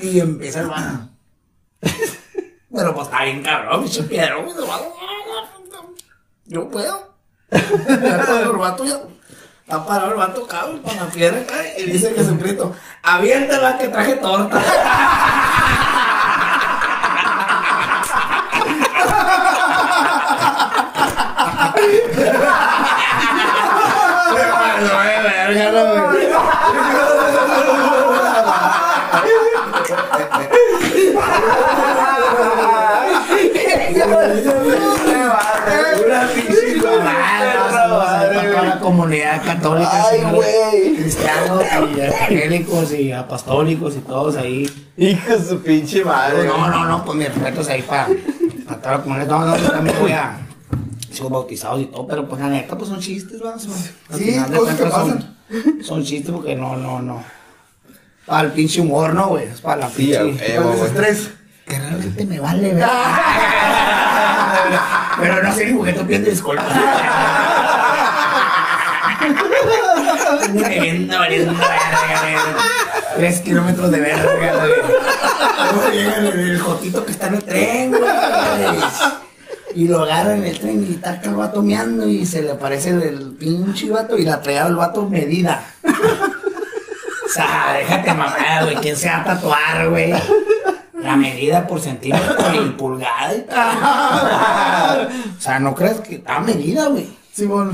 y 0.00 0.20
empieza 0.20 0.60
el. 0.60 0.70
Pero 2.72 2.94
pues 2.94 3.06
está 3.08 3.24
bien 3.24 3.42
cabrón, 3.42 3.82
pinche 3.82 4.04
piedra. 4.04 4.36
güey, 4.36 4.54
Yo 6.46 6.68
puedo. 6.68 7.14
El 7.50 8.52
vato 8.56 8.84
ya. 8.84 9.00
Está 9.62 9.86
parado 9.86 10.10
el 10.10 10.18
vato, 10.18 10.46
cabrón, 10.46 10.82
con 10.82 10.94
la 10.94 11.06
piedra 11.06 11.42
cae. 11.46 11.74
Y 11.80 11.84
dice 11.92 12.12
Jesucristo, 12.14 12.74
aviéntala 13.02 13.78
que 13.78 13.88
traje 13.88 14.16
torta. 14.16 14.60
Se 24.34 24.42
pasó 24.50 25.00
de 25.00 25.16
verga, 25.22 25.70
no, 25.70 25.82
güey. 26.10 26.26
Una 36.04 36.28
pinche 36.28 36.76
mamada, 36.76 37.58
para 37.62 37.88
toda 37.88 38.62
la 38.62 38.73
comunidad 38.84 39.42
católica, 39.42 39.90
Ay, 40.10 40.20
güey. 40.30 40.96
cristianos 40.96 41.62
y 41.96 42.00
evangélicos 42.00 42.92
y 42.92 43.12
apostólicos 43.12 43.96
y 43.96 44.00
todos 44.00 44.36
ahí. 44.36 44.70
Hijo 44.96 45.36
de 45.38 45.44
su 45.44 45.62
pinche 45.62 46.04
madre. 46.04 46.44
No, 46.46 46.68
no, 46.70 46.84
no, 46.84 47.04
pues 47.04 47.16
mis 47.16 47.28
respetos 47.34 47.68
ahí 47.68 47.82
para, 47.82 48.08
para 48.66 48.80
toda 48.80 48.96
la 48.96 49.02
comunidad. 49.02 49.26
No, 49.28 49.44
no, 49.46 49.56
yo 49.56 49.70
también 49.70 49.96
voy 50.00 50.12
a. 50.12 50.38
Son 51.10 51.32
bautizados 51.32 51.80
y 51.80 51.86
todo, 51.86 52.06
pero 52.06 52.28
pues 52.28 52.40
la 52.42 52.48
neta, 52.48 52.76
pues 52.76 52.90
son 52.90 53.00
chistes, 53.00 53.40
¿verdad? 53.40 53.58
Son, 53.58 53.72
Sí, 54.18 54.24
final 54.32 54.50
de 54.50 54.56
cosas 54.58 54.74
que 54.76 54.82
cuentas 54.82 55.00
pasan. 55.00 55.36
Son, 55.50 55.84
son 55.84 56.04
chistes 56.04 56.34
porque 56.34 56.54
no, 56.56 56.76
no, 56.76 57.00
no. 57.00 57.22
Para 58.26 58.42
el 58.48 58.52
pinche 58.52 58.80
humor, 58.80 59.14
¿no, 59.14 59.28
güey? 59.28 59.44
Es 59.46 59.60
para 59.60 59.82
la 59.82 59.88
Sí, 59.90 60.12
pinche. 60.12 60.22
huevo, 60.22 60.36
Para 60.36 60.56
el 60.56 60.62
güey. 60.62 60.76
desestrés. 60.80 61.30
que 61.66 61.78
realmente 61.78 62.26
me 62.26 62.40
vale, 62.40 62.74
¿verdad? 62.74 63.14
Pero 65.20 65.42
no 65.42 65.54
sé 65.54 65.66
ni 65.66 65.74
por 65.78 65.86
qué 65.86 65.92
tú 65.92 66.04
pides 66.06 66.24
disculpas. 66.26 66.66
Valiendo, 70.52 71.18
valiendo, 71.18 71.52
verga. 71.52 72.56
Tres 73.16 73.40
kilómetros 73.40 73.90
de 73.90 74.00
verga, 74.00 74.32
güey. 74.36 74.50
Luego 75.72 75.90
llega 75.92 76.16
el, 76.16 76.26
el 76.26 76.58
jotito 76.60 77.04
que 77.04 77.12
está 77.12 77.28
en 77.28 77.34
el 77.34 77.44
tren, 77.44 77.90
güey. 77.90 78.02
Y 79.74 79.88
lo 79.88 80.02
agarra 80.02 80.34
en 80.36 80.44
el 80.44 80.58
tren 80.58 80.86
y 80.88 80.96
acá 81.06 81.20
el 81.24 81.34
vato 81.34 81.62
meando 81.62 82.08
y 82.08 82.24
se 82.26 82.42
le 82.42 82.52
aparece 82.52 82.90
el, 82.90 83.02
el 83.02 83.32
pinche 83.32 83.90
vato 83.90 84.16
y 84.16 84.24
la 84.24 84.40
trae 84.40 84.58
al 84.60 84.76
vato 84.76 85.08
medida. 85.08 85.64
O 85.84 87.28
sea, 87.28 87.74
déjate 87.76 88.14
mamada, 88.14 88.62
güey. 88.62 88.76
¿Quién 88.76 88.96
se 88.96 89.08
va 89.08 89.16
a 89.22 89.24
tatuar, 89.24 89.88
güey? 89.88 90.14
La 91.00 91.16
medida 91.16 91.66
por 91.66 91.80
centímetro 91.80 92.36
y 92.54 92.70
pulgada 92.70 93.34
y 93.34 93.40
tal. 93.42 95.08
O 95.36 95.40
sea, 95.40 95.58
no 95.58 95.74
crees 95.74 96.00
que 96.00 96.16
está 96.16 96.38
medida, 96.40 96.86
güey. 96.86 97.08
Sí, 97.32 97.46
bueno. 97.46 97.72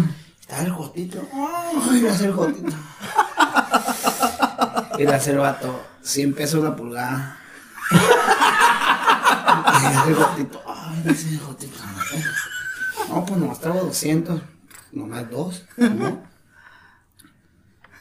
Está 0.51 0.65
el 0.65 0.73
jotito. 0.73 1.23
Ay, 1.33 2.03
va 2.03 2.11
a 2.11 2.17
ser 2.17 2.31
el 2.31 2.35
jotito. 2.35 2.73
Y 4.99 5.05
le 5.05 5.15
hace 5.15 5.31
el 5.31 5.39
vato. 5.39 5.81
100 6.03 6.35
pesos 6.35 6.65
la 6.65 6.75
pulgada. 6.75 7.39
Y 7.93 7.95
le 9.81 9.87
hace 9.87 10.09
el 10.09 10.17
jotito. 10.17 10.61
Ay, 10.67 11.03
le 11.05 11.13
hace 11.13 11.29
el. 11.29 11.41
No, 13.11 13.25
pues 13.25 13.41
nomás 13.41 13.61
traigo 13.61 13.85
200. 13.85 14.43
Nomás 14.91 15.31
dos. 15.31 15.65
¿no? 15.77 16.21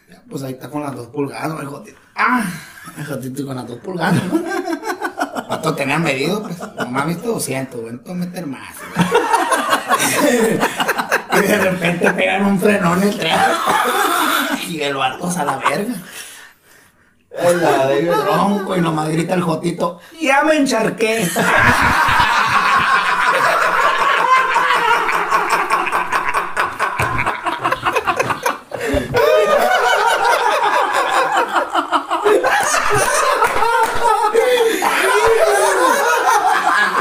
Ya, 0.09 0.23
Pues 0.27 0.41
ahí 0.41 0.53
está 0.53 0.71
con 0.71 0.81
las 0.81 0.95
dos 0.95 1.09
pulgadas, 1.09 1.61
el 1.61 1.67
jotito. 1.67 1.99
Ah, 2.15 2.43
el 2.97 3.05
jotito 3.05 3.45
con 3.45 3.57
las 3.57 3.67
dos 3.67 3.77
pulgadas, 3.77 4.23
¿no? 4.23 4.39
El 4.39 5.47
vato 5.47 5.75
tenía 5.75 5.99
medido, 5.99 6.41
pues. 6.41 6.57
Nomás 6.77 7.05
viste 7.05 7.27
200, 7.27 7.79
güey. 7.79 7.93
No 7.93 7.99
te 7.99 8.09
voy 8.11 8.23
a 8.23 8.25
meter 8.25 8.47
más. 8.47 8.73
Y 11.39 11.47
de 11.47 11.57
repente 11.57 12.13
pegan 12.13 12.45
un 12.45 12.59
frenón 12.59 13.01
en 13.01 13.09
el 13.09 13.17
tren. 13.17 13.39
Y 14.67 14.81
el 14.81 14.95
vato 14.95 15.31
a 15.35 15.43
la 15.43 15.57
verga. 15.57 15.93
Ay, 17.37 17.55
la 17.55 17.85
verga. 17.85 18.17
Tronco 18.25 18.75
y 18.75 18.81
nomás 18.81 19.09
grita 19.09 19.33
el 19.35 19.41
jotito. 19.41 19.99
Ya 20.19 20.43
me 20.43 20.57
encharqué. 20.57 21.27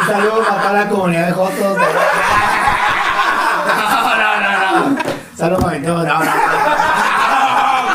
Saludos 0.07 0.47
para 0.47 0.73
la 0.73 0.89
comunidad 0.89 1.27
de 1.27 1.33
Jotos. 1.33 1.79
No, 3.79 4.17
no, 4.17 4.41
no, 4.41 4.89
no. 4.89 4.97
Saludos 5.39 5.63
para 5.63 5.79
mi 5.79 5.85
tío. 5.85 5.95
No, 5.95 6.03
no. 6.05 6.21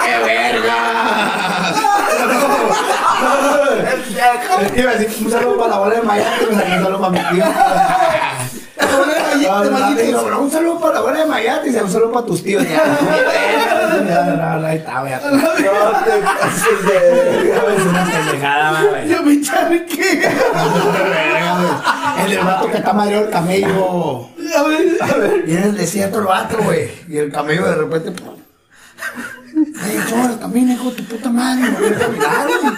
¡Qué 0.06 0.18
verga! 0.24 0.76
Iba 4.78 4.92
a 4.92 4.96
decir 4.96 5.26
un 5.26 5.32
saludo 5.32 5.58
para 5.58 5.70
la 5.72 5.78
bola 5.78 5.96
de 5.96 6.02
Miami, 6.04 6.46
un 6.50 6.58
saludo 6.58 7.02
para 7.02 7.12
mi 7.12 7.20
tío. 7.36 7.46
No, 9.44 9.64
no, 9.66 9.78
no, 9.78 9.96
digo, 9.96 10.22
pero 10.24 10.42
un 10.42 10.52
saludo 10.52 10.80
para 10.80 10.94
la 10.94 11.02
bola 11.02 11.20
de 11.20 11.26
Miami 11.26 11.70
y 11.70 11.76
un 11.76 11.92
saludo 11.92 12.14
para 12.14 12.26
tus 12.26 12.44
tíos. 12.44 12.64
Ya, 12.64 12.82
Ya, 14.08 14.24
no, 14.24 14.60
no, 14.60 14.66
ahí 14.68 14.78
está, 14.78 15.04
ya. 15.10 15.20
No 15.30 15.50
te 15.50 15.64
pases 16.22 16.86
de 16.86 17.52
Es 17.52 17.86
una 17.86 18.06
pendejada, 18.06 18.84
güey. 18.84 19.10
Yo 19.10 19.22
me 19.22 19.42
charqué. 19.42 20.32
El 22.26 22.40
vato 22.40 22.72
que 22.72 22.78
está 22.78 22.94
mareado 22.94 23.26
el 23.26 23.32
camello. 23.32 24.30
A 24.56 24.64
ver, 24.64 24.98
a 25.02 25.18
ver. 25.18 25.44
Viene 25.44 25.66
el 25.66 25.78
desierto 25.78 26.20
el 26.20 26.26
vato, 26.26 26.58
güey. 26.64 26.92
Y 27.08 27.18
el 27.18 27.32
camello 27.32 27.66
de 27.66 27.76
repente. 27.76 28.12
¡pum! 28.12 28.36
Ay, 29.82 30.00
chora, 30.10 30.38
camina, 30.40 30.74
hijo 30.74 30.90
de 30.90 30.96
tu 30.98 31.04
puta 31.06 31.30
madre. 31.30 31.70
No 31.70 31.78
quiero 31.78 32.00
caminar, 32.00 32.48
güey. 32.48 32.74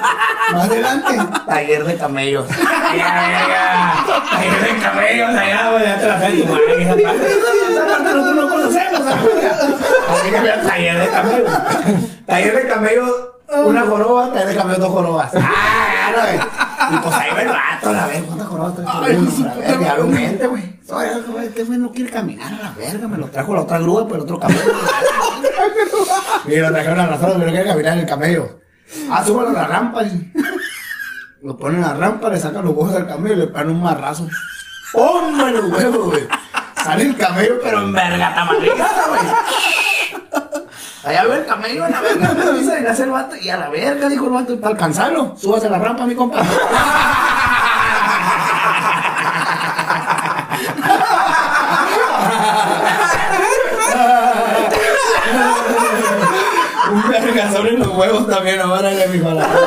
Más 0.51 0.65
adelante. 0.65 1.17
Taller 1.47 1.83
de 1.85 1.95
camellos. 1.97 2.47
Ya, 2.49 2.95
ya, 2.97 3.47
ya. 3.47 4.05
Taller 4.29 4.61
de 4.61 4.81
camellos, 4.81 5.29
allá, 5.29 5.71
güey. 5.71 5.83
Ya 5.83 5.99
te 5.99 6.07
la 6.07 6.15
tu 6.15 6.45
madre. 6.51 6.81
Esa 6.81 6.95
parte, 6.95 7.31
esa 7.71 7.87
parte 7.87 8.13
nosotros 8.13 8.35
no 8.35 8.49
conocemos, 8.49 9.01
Así 10.09 10.29
que 10.31 10.39
vea, 10.39 10.61
taller 10.61 10.99
de 10.99 11.07
camellos. 11.07 11.51
Taller 12.25 12.55
de 12.55 12.67
camellos, 12.67 13.11
una 13.65 13.81
joroba, 13.81 14.33
taller 14.33 14.47
de 14.47 14.55
camellos, 14.55 14.79
dos 14.79 14.91
jorobas. 14.91 15.31
Ah, 15.35 16.11
ya, 16.13 16.21
güey. 16.21 16.64
Y 16.91 16.97
pues 16.97 17.15
ahí 17.15 17.29
va 17.33 17.41
el 17.41 17.47
vato, 17.47 17.89
a 17.89 18.07
ver, 18.07 18.23
¿cuántas 18.23 18.47
jorobas 18.47 18.75
trae? 18.75 18.87
Ay, 18.89 19.15
Uno, 19.15 19.31
su 19.31 19.45
a 19.47 19.53
ver, 19.55 19.79
diablemente, 19.79 20.47
güey. 20.47 20.75
Este 21.45 21.63
güey 21.63 21.79
no 21.79 21.91
quiere 21.91 22.11
caminar 22.11 22.53
a 22.53 22.57
la 22.63 22.71
verga, 22.71 23.07
me 23.07 23.17
lo 23.17 23.27
trajo 23.27 23.55
la 23.55 23.61
otra 23.61 23.79
grúa, 23.79 24.03
pero 24.05 24.17
el 24.17 24.21
otro 24.21 24.39
camello. 24.39 24.61
Y 26.47 26.57
lo 26.57 26.71
trajeron 26.71 26.99
a 26.99 27.07
la 27.07 27.17
zona, 27.17 27.33
pero 27.39 27.49
quiere 27.51 27.65
caminar 27.65 27.93
en 27.93 27.99
el 27.99 28.05
camello. 28.05 28.59
Ah, 29.09 29.23
súbalo 29.25 29.49
a 29.49 29.53
la 29.53 29.67
rampa. 29.67 30.03
dice. 30.03 30.31
Lo 31.41 31.57
ponen 31.57 31.83
a 31.83 31.87
la 31.89 31.93
rampa, 31.95 32.29
le 32.29 32.39
sacan 32.39 32.63
los 32.65 32.75
huevos 32.75 32.95
al 32.95 33.07
camello 33.07 33.33
y 33.33 33.37
le 33.37 33.47
pegan 33.47 33.69
un 33.71 33.81
marrazo. 33.81 34.27
¡Hombre, 34.93 35.51
los 35.51 35.71
huevos, 35.71 36.05
güey! 36.11 36.27
Sale 36.83 37.03
el 37.03 37.17
camello, 37.17 37.55
pero 37.63 37.81
en 37.81 37.93
verga 37.93 38.35
tamarriza, 38.35 38.87
güey. 39.09 39.21
Allá 41.05 41.23
ve 41.25 41.35
el 41.37 41.45
camello 41.45 41.85
a 41.85 41.89
la 41.89 42.01
verga, 42.01 42.33
me 42.33 42.43
avisa 42.43 42.79
y 42.79 42.81
le 42.81 42.89
hace 42.89 43.03
el 43.03 43.11
vato. 43.11 43.35
Y 43.35 43.47
a 43.49 43.57
la 43.57 43.69
verga, 43.69 44.09
dijo 44.09 44.25
el 44.25 44.31
vato, 44.31 44.59
para 44.59 44.71
alcanzarlo, 44.73 45.35
súbase 45.39 45.67
a 45.67 45.69
la 45.69 45.77
rampa, 45.77 46.03
mi 46.07 46.15
compa. 46.15 46.41
Un 56.91 57.09
verga 57.11 57.51
sobre 57.51 57.71
los 57.73 57.87
huevos 57.89 58.27
también, 58.27 58.59
ahora 58.61 58.89
le 58.89 59.07
mi 59.07 59.19
palabra. 59.19 59.59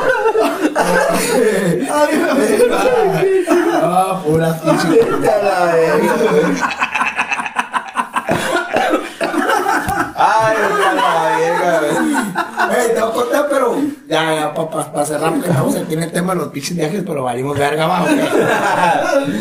Ah, 3.80 4.20
pura 4.24 4.61
pinche. 4.61 4.89
Vete 5.11 5.30
a 5.30 5.43
la 5.43 5.64
verga, 5.72 6.14
güey. 6.16 6.78
Ay, 10.20 10.57
vete 10.57 10.84
a 10.84 10.95
la 10.95 11.28
verga, 11.39 11.80
güey. 11.80 12.78
Ey, 12.78 12.95
te 12.95 13.01
voy 13.01 13.11
a 13.11 13.12
contar, 13.12 13.47
pero 13.49 13.76
ya, 14.09 14.34
ya, 14.34 14.55
para 14.55 14.93
pa, 14.93 15.05
cerrar, 15.05 15.32
porque 15.32 15.49
estamos 15.49 15.76
aquí 15.76 15.95
en 15.95 16.03
el 16.03 16.12
tema 16.12 16.34
de 16.34 16.41
los 16.41 16.49
pinches 16.49 16.76
viajes, 16.76 17.03
pero 17.07 17.24
valimos 17.24 17.59
verga 17.59 17.84
abajo. 17.84 18.07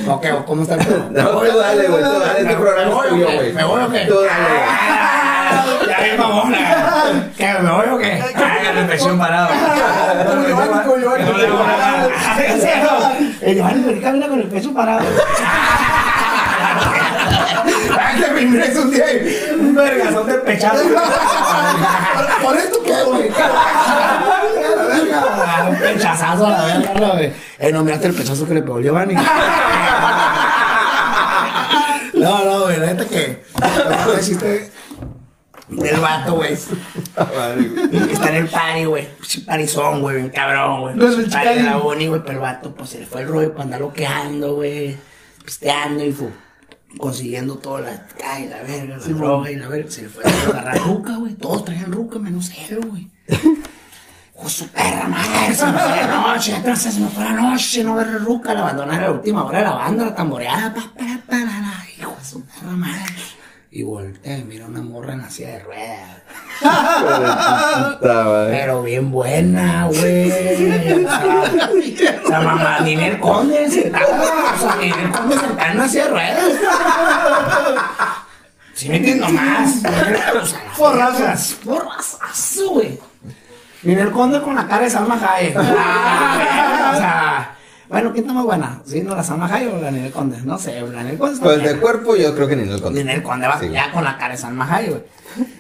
Ok, 0.08 0.26
ok, 0.40 0.46
¿cómo 0.46 0.64
está 0.64 0.76
el? 0.76 1.14
No, 1.14 1.30
tú 1.30 1.58
dale, 1.58 1.88
güey, 1.88 2.04
tú 2.04 2.20
dale, 2.20 2.42
este 2.42 2.56
programa 2.56 3.04
es 3.04 3.10
tuyo, 3.10 3.26
güey. 3.26 3.54
¿Me 3.54 3.64
voy 3.64 3.84
o 3.84 3.90
qué? 3.90 4.00
Tú 4.06 4.16
dale. 4.16 4.98
Ya, 5.88 6.18
mamona. 6.18 7.32
¿Qué, 7.38 7.54
me 7.62 7.72
voy 7.72 7.88
o 7.88 7.98
qué? 7.98 8.24
Ay, 8.24 9.00
un 9.10 9.18
parado. 9.18 9.50
El 13.42 13.58
¿por 13.62 13.94
qué 13.94 14.02
camina 14.02 14.28
con 14.28 14.40
el 14.42 14.48
pecho 14.48 14.74
parado? 14.74 15.06
Me 18.38 18.44
ingreso 18.44 18.84
un 18.84 18.92
día 18.92 19.06
y 19.14 19.60
un 19.60 19.74
vergazón 19.74 20.28
de 20.28 20.34
pechazo. 20.36 20.84
Por 22.44 22.56
esto 22.56 22.84
qué, 22.84 23.04
güey. 23.04 23.30
Un 25.70 25.76
pechazazo 25.80 26.46
a 26.46 26.52
la 26.52 26.66
verga, 26.66 27.14
güey. 27.14 27.34
Eh, 27.58 27.72
no, 27.72 27.84
miraste 27.84 28.10
el 28.10 28.14
pechazo 28.14 28.48
que 28.48 28.54
le 28.54 28.62
pegó 28.62 28.78
el 28.78 28.84
Giovanni. 28.84 29.16
No, 32.14 32.46
no, 32.46 32.62
güey, 32.66 32.80
la 32.80 32.86
neta 32.94 33.06
que. 33.06 33.44
No 34.06 34.14
existe 34.14 34.72
del 35.70 36.00
vato, 36.00 36.36
güey. 36.36 36.54
Está 36.54 38.30
en 38.30 38.36
el 38.36 38.48
party, 38.50 38.86
güey. 38.86 39.08
Parizón, 39.48 40.02
güey, 40.02 40.18
bien 40.18 40.30
cabrón, 40.30 40.82
güey. 40.82 40.96
No, 40.96 41.08
el 41.08 41.28
party 41.28 41.56
de 41.56 41.64
la. 41.64 41.78
Boni, 41.78 42.06
güey, 42.06 42.22
pero 42.22 42.34
el 42.34 42.40
vato, 42.40 42.76
pues 42.76 42.92
se 42.92 43.00
le 43.00 43.08
fue 43.08 43.22
el 43.22 43.30
rollo 43.30 43.52
para 43.54 43.64
andar 43.64 43.82
loqueando, 43.82 44.54
güey. 44.54 44.96
Pisteando 45.44 46.04
y 46.04 46.12
fue 46.12 46.28
consiguiendo 46.98 47.56
toda 47.56 47.82
la. 47.82 48.08
Ay, 48.26 48.48
la 48.48 48.62
verga, 48.64 48.98
la 48.98 49.08
droga 49.08 49.52
y 49.52 49.56
la 49.56 49.68
verga. 49.68 49.92
Se 49.92 50.04
le 50.04 50.10
fue 50.10 50.24
a 50.24 50.50
agarrar 50.50 50.80
ruca, 50.86 51.16
güey. 51.18 51.34
Todos 51.34 51.66
traían 51.66 51.92
ruca, 51.92 52.20
menos 52.20 52.52
él, 52.70 52.80
güey. 52.86 53.10
Hijo 54.38 54.50
su 54.50 54.68
perra 54.68 55.08
madre, 55.08 55.56
se 55.56 55.66
me 55.66 55.80
fue 55.80 55.96
la 55.96 56.22
noche, 56.22 56.56
entonces 56.56 56.94
se 56.94 57.00
me 57.00 57.08
fue 57.08 57.24
la 57.24 57.32
noche, 57.32 57.84
no 57.84 57.96
ver 57.96 58.24
ruca, 58.24 58.54
la 58.54 58.60
abandonaron 58.62 59.04
a 59.04 59.08
la 59.08 59.12
última 59.14 59.44
hora 59.44 59.58
de 59.58 59.64
la 59.66 59.72
banda, 59.74 60.06
la 60.06 60.14
tamboreada, 60.14 60.76
pa, 60.76 60.82
pa, 60.96 61.20
pa, 61.28 61.38
la, 61.38 61.46
la, 61.46 61.86
hijo 61.98 62.16
de 62.20 62.24
su 62.24 62.44
perra 62.44 62.74
madre. 62.74 63.16
Y 63.72 63.82
volteé, 63.82 64.38
y 64.38 64.44
mira 64.44 64.68
una 64.68 64.82
morra 64.84 65.14
en 65.14 65.22
la 65.22 65.30
silla 65.32 65.50
de 65.50 65.60
ruedas. 65.60 66.22
Pero 68.02 68.84
bien 68.84 69.12
buena, 69.12 69.88
güey. 69.88 70.32
O 72.28 72.30
sea, 72.30 72.40
o 72.40 72.42
sea, 72.44 72.52
mamá, 72.52 72.80
ni 72.82 72.94
en 72.94 73.00
el 73.00 73.20
conde 73.20 73.70
sentada. 73.72 74.06
O 74.56 74.60
sea, 74.60 74.76
ni 74.82 74.88
en 74.92 75.00
el 75.00 75.12
conde 75.12 75.36
silla 75.88 76.04
de 76.06 76.10
ruedas. 76.12 76.44
Si 78.74 78.90
me 78.90 78.98
entiendo 78.98 79.28
más. 79.30 79.78
O 80.42 80.46
sea, 80.46 80.60
Porrazas. 80.78 81.58
Porrazas, 81.64 82.60
güey. 82.70 83.00
Ni 83.84 83.94
en 83.94 84.00
el 84.00 84.12
conde 84.12 84.42
con 84.42 84.56
la 84.56 84.68
cara 84.68 84.84
de 84.84 84.90
Salma 84.90 85.16
Hayek. 85.16 85.56
Ah, 85.58 86.92
o 86.94 86.98
sea, 86.98 87.56
bueno, 87.90 88.12
¿quién 88.12 88.26
está 88.26 88.34
más 88.34 88.44
buena? 88.44 88.82
¿Sí, 88.86 89.02
no, 89.02 89.16
la 89.16 89.24
Salma 89.24 89.48
Hayek 89.52 89.74
o 89.74 89.78
la 89.78 89.90
Ninel 89.92 90.12
Conde? 90.12 90.38
No 90.44 90.58
sé, 90.60 90.82
la 90.82 91.04
Ninel 91.04 91.18
Conde 91.18 91.34
está 91.36 91.46
Pues 91.46 91.64
de 91.64 91.78
cuerpo 91.80 92.16
yo 92.16 92.36
creo 92.36 92.48
que 92.48 92.56
ni 92.56 92.64
en 92.64 92.72
el 92.72 92.82
conde. 92.82 93.04
Ninel 93.04 93.24
Conde 93.24 93.48
va 93.48 93.60
Sí. 93.60 93.70
ya 93.70 93.92
con 93.92 94.04
la 94.04 94.18
cara 94.18 94.34
de 94.34 94.38
Salma 94.38 94.68
Hayek, 94.76 94.90
güey. 94.92 95.04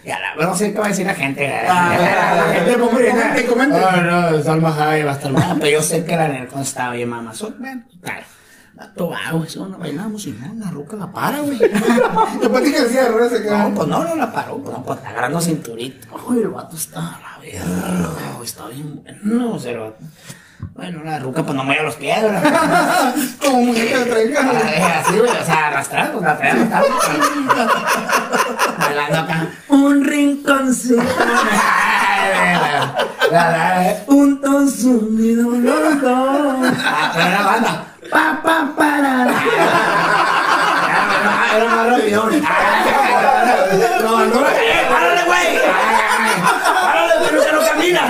Y 0.03 0.09
a 0.09 0.20
la 0.20 0.36
no 0.36 0.55
sé 0.55 0.72
qué 0.74 0.80
va 0.80 0.86
a 0.86 0.89
decir 0.89 1.05
la 1.05 1.13
gente. 1.15 1.47
Ah, 1.68 2.34
la 2.47 2.53
gente 2.53 2.74
comente, 2.80 3.09
comente, 3.11 3.45
comente. 3.45 3.80
No, 3.80 4.32
no, 4.32 4.43
Salma 4.43 4.70
Hayek 4.91 5.05
va 5.07 5.11
a 5.11 5.13
estar 5.15 5.32
mal. 5.32 5.57
Pero 5.59 5.72
yo 5.78 5.84
sé 5.84 6.03
que 6.05 6.15
la 6.15 6.28
Ninel 6.28 6.47
Conde 6.47 6.63
estaba 6.63 6.93
bien 6.93 7.09
mamazón. 7.09 7.55
Bueno, 7.59 7.84
claro. 8.01 8.26
Vato 8.74 9.09
va, 9.09 9.18
güey, 9.32 9.47
eso 9.47 9.65
no 9.68 9.78
bailamos 9.80 10.28
y 10.28 10.32
no, 10.34 10.53
la 10.63 10.70
ruca 10.70 10.95
la 10.95 11.11
para, 11.11 11.39
güey. 11.39 11.57
Pensé 11.59 12.72
que 12.72 12.82
decía 12.82 13.03
de 13.05 13.09
ruedas 13.09 13.32
se 13.32 13.39
No, 13.39 13.43
quedaron. 13.45 13.74
pues 13.74 13.88
no, 13.88 14.03
no 14.03 14.15
la 14.15 14.32
paró, 14.32 14.57
pues, 14.59 14.78
no, 14.78 14.84
pues 14.84 14.97
está 14.99 15.09
agarrando 15.09 15.41
cinturita. 15.41 16.07
Uy, 16.28 16.41
el 16.41 16.49
vato 16.49 16.76
está 16.76 16.99
a 16.99 17.20
la 17.20 17.38
verga, 17.41 18.09
está 18.43 18.68
bien 18.68 19.01
bueno, 19.24 19.53
o 19.53 19.59
sea, 19.59 19.72
el 19.72 19.80
vato- 19.80 19.97
Bueno, 20.76 21.03
la 21.03 21.18
ruca 21.18 21.41
pues 21.41 21.55
no 21.55 21.63
mueve 21.63 21.82
los 21.82 21.95
pies, 21.95 22.22
¿verdad? 22.22 23.15
Como 23.43 23.61
muñeca 23.63 23.97
de 23.97 24.05
traiga. 24.05 24.41
Es 24.51 25.07
así, 25.07 25.18
güey, 25.18 25.32
o 25.32 25.43
sea, 25.45 25.68
arrastrando, 25.70 26.22
la 26.22 26.38
trae 26.38 26.51
arrastrando. 26.51 26.88
Bailando 28.88 29.18
acá. 29.18 29.48
Un 29.68 30.06
rinconcito. 30.06 31.02
Un 34.08 34.40
ton 34.40 34.72
sumido, 34.72 35.52
los 35.52 36.02
dos. 36.02 36.74
Ah, 36.86 37.12
banda. 37.46 37.88
Pa, 38.10 38.40
pa, 38.42 38.74
para. 38.78 39.28
Era 41.58 41.68
abandona. 44.08 44.48
¡Eh, 44.50 44.86
párale, 44.90 45.24
güey! 45.26 45.60
¡Párale, 46.82 47.14
pero 47.22 47.38
no 47.54 47.62
camina! 47.68 48.04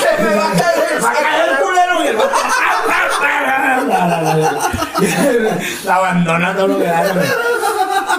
Se 0.00 0.10
me 0.22 0.30
va 0.34 0.46
a 0.46 0.48
caer. 0.54 1.02
Va 1.02 1.10
a 1.10 1.12
caer 1.12 1.48
el 1.50 1.56
culero 1.58 1.94
La, 4.06 4.22
la, 4.22 4.34
la, 4.36 4.52
la. 4.52 4.70
La 5.84 5.94
abandona 5.96 6.54
todo 6.56 6.68
lo 6.68 6.78
que 6.78 6.84
da. 6.84 7.04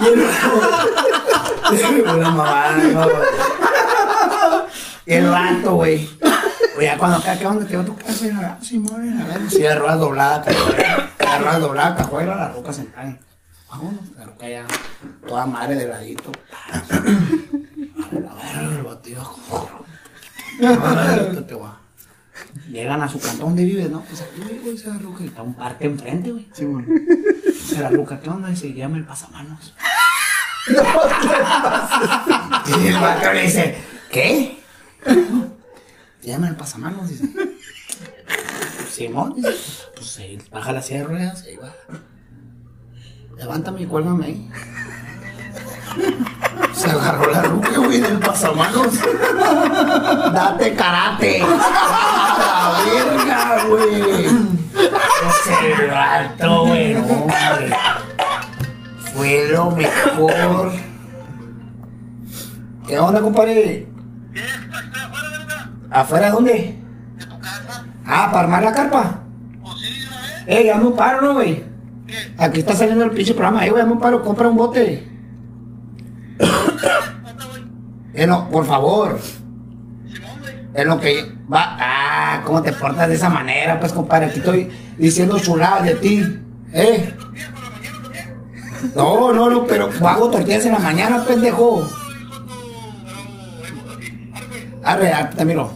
Y 0.01 0.05
el- 0.07 0.27
Una 2.15 2.29
güey. 2.93 3.15
Y 5.05 5.13
el 5.13 5.29
vato, 5.29 5.73
güey. 5.75 6.09
Oye, 6.77 6.95
cuando 6.97 7.17
acá, 7.17 7.37
¿qué 7.37 7.45
onda? 7.45 7.65
¿Te 7.67 7.77
va 7.77 7.83
tu 7.83 7.95
casa? 7.95 8.25
Y 8.25 8.31
la 8.31 8.57
sí, 8.61 8.79
muere, 8.79 9.11
a 9.21 9.25
ver. 9.27 9.49
Sí, 9.49 9.59
de 9.61 9.75
ruedas 9.75 9.99
doblada. 9.99 10.39
De 10.39 10.53
ruedas 11.39 11.59
doblada, 11.61 11.95
cajuela, 11.95 12.35
la 12.35 12.49
roca 12.49 12.73
sentada. 12.73 13.17
Vámonos, 13.69 14.01
la 14.17 14.25
roca 14.25 14.47
ya, 14.47 14.65
toda 15.27 15.45
madre 15.45 15.75
de 15.75 15.87
ladito. 15.87 16.31
A 16.71 18.35
ver, 18.35 18.63
el 18.69 18.83
Ahorita 20.61 21.47
te 21.47 21.53
voy 21.55 21.67
a- 21.67 21.82
Llegan 22.69 23.01
a 23.01 23.09
su 23.09 23.19
cantón 23.19 23.49
donde 23.49 23.65
vives, 23.65 23.89
¿no? 23.89 24.01
Pues 24.01 24.21
aquí 24.21 24.41
vivo, 24.41 24.71
dice 24.71 24.89
la 24.89 24.97
ruca, 24.97 25.23
y 25.23 25.27
está 25.27 25.41
un 25.41 25.53
parque 25.53 25.85
enfrente, 25.85 26.31
güey. 26.31 26.47
Sí, 26.53 26.65
bueno. 26.65 26.87
Dice 27.45 27.81
la 27.81 27.89
¿qué 27.89 28.29
onda? 28.29 28.49
Dice, 28.49 28.73
llama 28.73 28.97
el 28.97 29.05
pasamanos. 29.05 29.73
y 30.67 30.71
el 32.87 32.99
vato 32.99 33.33
le 33.33 33.43
dice, 33.43 33.77
¿qué? 34.11 34.59
Llama 36.21 36.47
el 36.47 36.55
pasamanos, 36.55 37.09
dice. 37.09 37.29
Simón, 38.89 39.35
dice, 39.35 39.51
pues 39.95 40.07
se 40.07 40.39
baja 40.51 40.71
la 40.71 40.81
silla 40.81 40.99
de 40.99 41.05
ruedas, 41.05 41.43
ahí 41.43 41.57
va. 41.57 41.73
Levántame 43.37 43.81
y 43.81 43.85
cuélgame 43.87 44.25
ahí. 44.25 44.49
Se 46.73 46.89
agarró 46.89 47.31
la 47.31 47.41
ruca, 47.43 47.77
güey, 47.77 48.01
del 48.01 48.19
pasamanos. 48.19 48.99
Date 50.33 50.75
karate. 50.75 51.39
La 51.39 52.83
verga, 52.85 53.65
güey. 53.69 54.25
Ese 55.29 55.87
vato, 55.87 56.65
güey, 56.65 56.93
güey. 56.95 57.73
Fue 59.13 59.47
lo 59.51 59.71
mejor. 59.71 60.71
¿Qué 62.87 62.99
onda, 62.99 63.21
compadre? 63.21 63.87
¿Afuera 65.89 66.25
de 66.25 66.31
dónde? 66.31 66.79
Ah, 68.05 68.29
para 68.31 68.43
armar 68.43 68.63
la 68.63 68.73
carpa. 68.73 69.19
Eh, 70.47 70.67
dame 70.67 70.85
un 70.87 70.95
paro, 70.95 71.21
¿no, 71.21 71.33
güey? 71.35 71.63
Aquí 72.37 72.59
está 72.59 72.75
saliendo 72.75 73.05
el 73.05 73.11
pinche 73.11 73.33
programa, 73.33 73.65
eh, 73.65 73.69
güey, 73.69 73.81
dame 73.81 73.93
un 73.93 73.99
paro, 73.99 74.21
compra 74.23 74.49
un 74.49 74.57
bote. 74.57 75.12
Eh, 78.15 78.27
no, 78.27 78.47
por 78.51 78.63
favor. 78.67 79.19
Es 80.75 80.85
lo 80.85 80.99
que 80.99 81.35
va. 81.51 81.77
Ah, 81.79 82.41
¿cómo 82.45 82.61
te 82.61 82.71
portas 82.71 83.09
de 83.09 83.15
esa 83.15 83.27
manera? 83.27 83.79
Pues, 83.79 83.91
compadre, 83.91 84.27
aquí 84.27 84.37
estoy 84.37 84.69
diciendo 84.99 85.39
chuladas 85.39 85.83
de 85.83 85.95
ti. 85.95 86.23
¿Eh? 86.73 87.11
No, 88.95 89.33
no, 89.33 89.49
no, 89.49 89.65
pero 89.65 89.89
hago 90.07 90.29
tortillas 90.29 90.65
en 90.65 90.73
la 90.73 90.79
mañana, 90.79 91.23
pendejo. 91.23 91.89
Arre, 94.83 95.13
ah, 95.13 95.29
te 95.29 95.45
miro. 95.45 95.71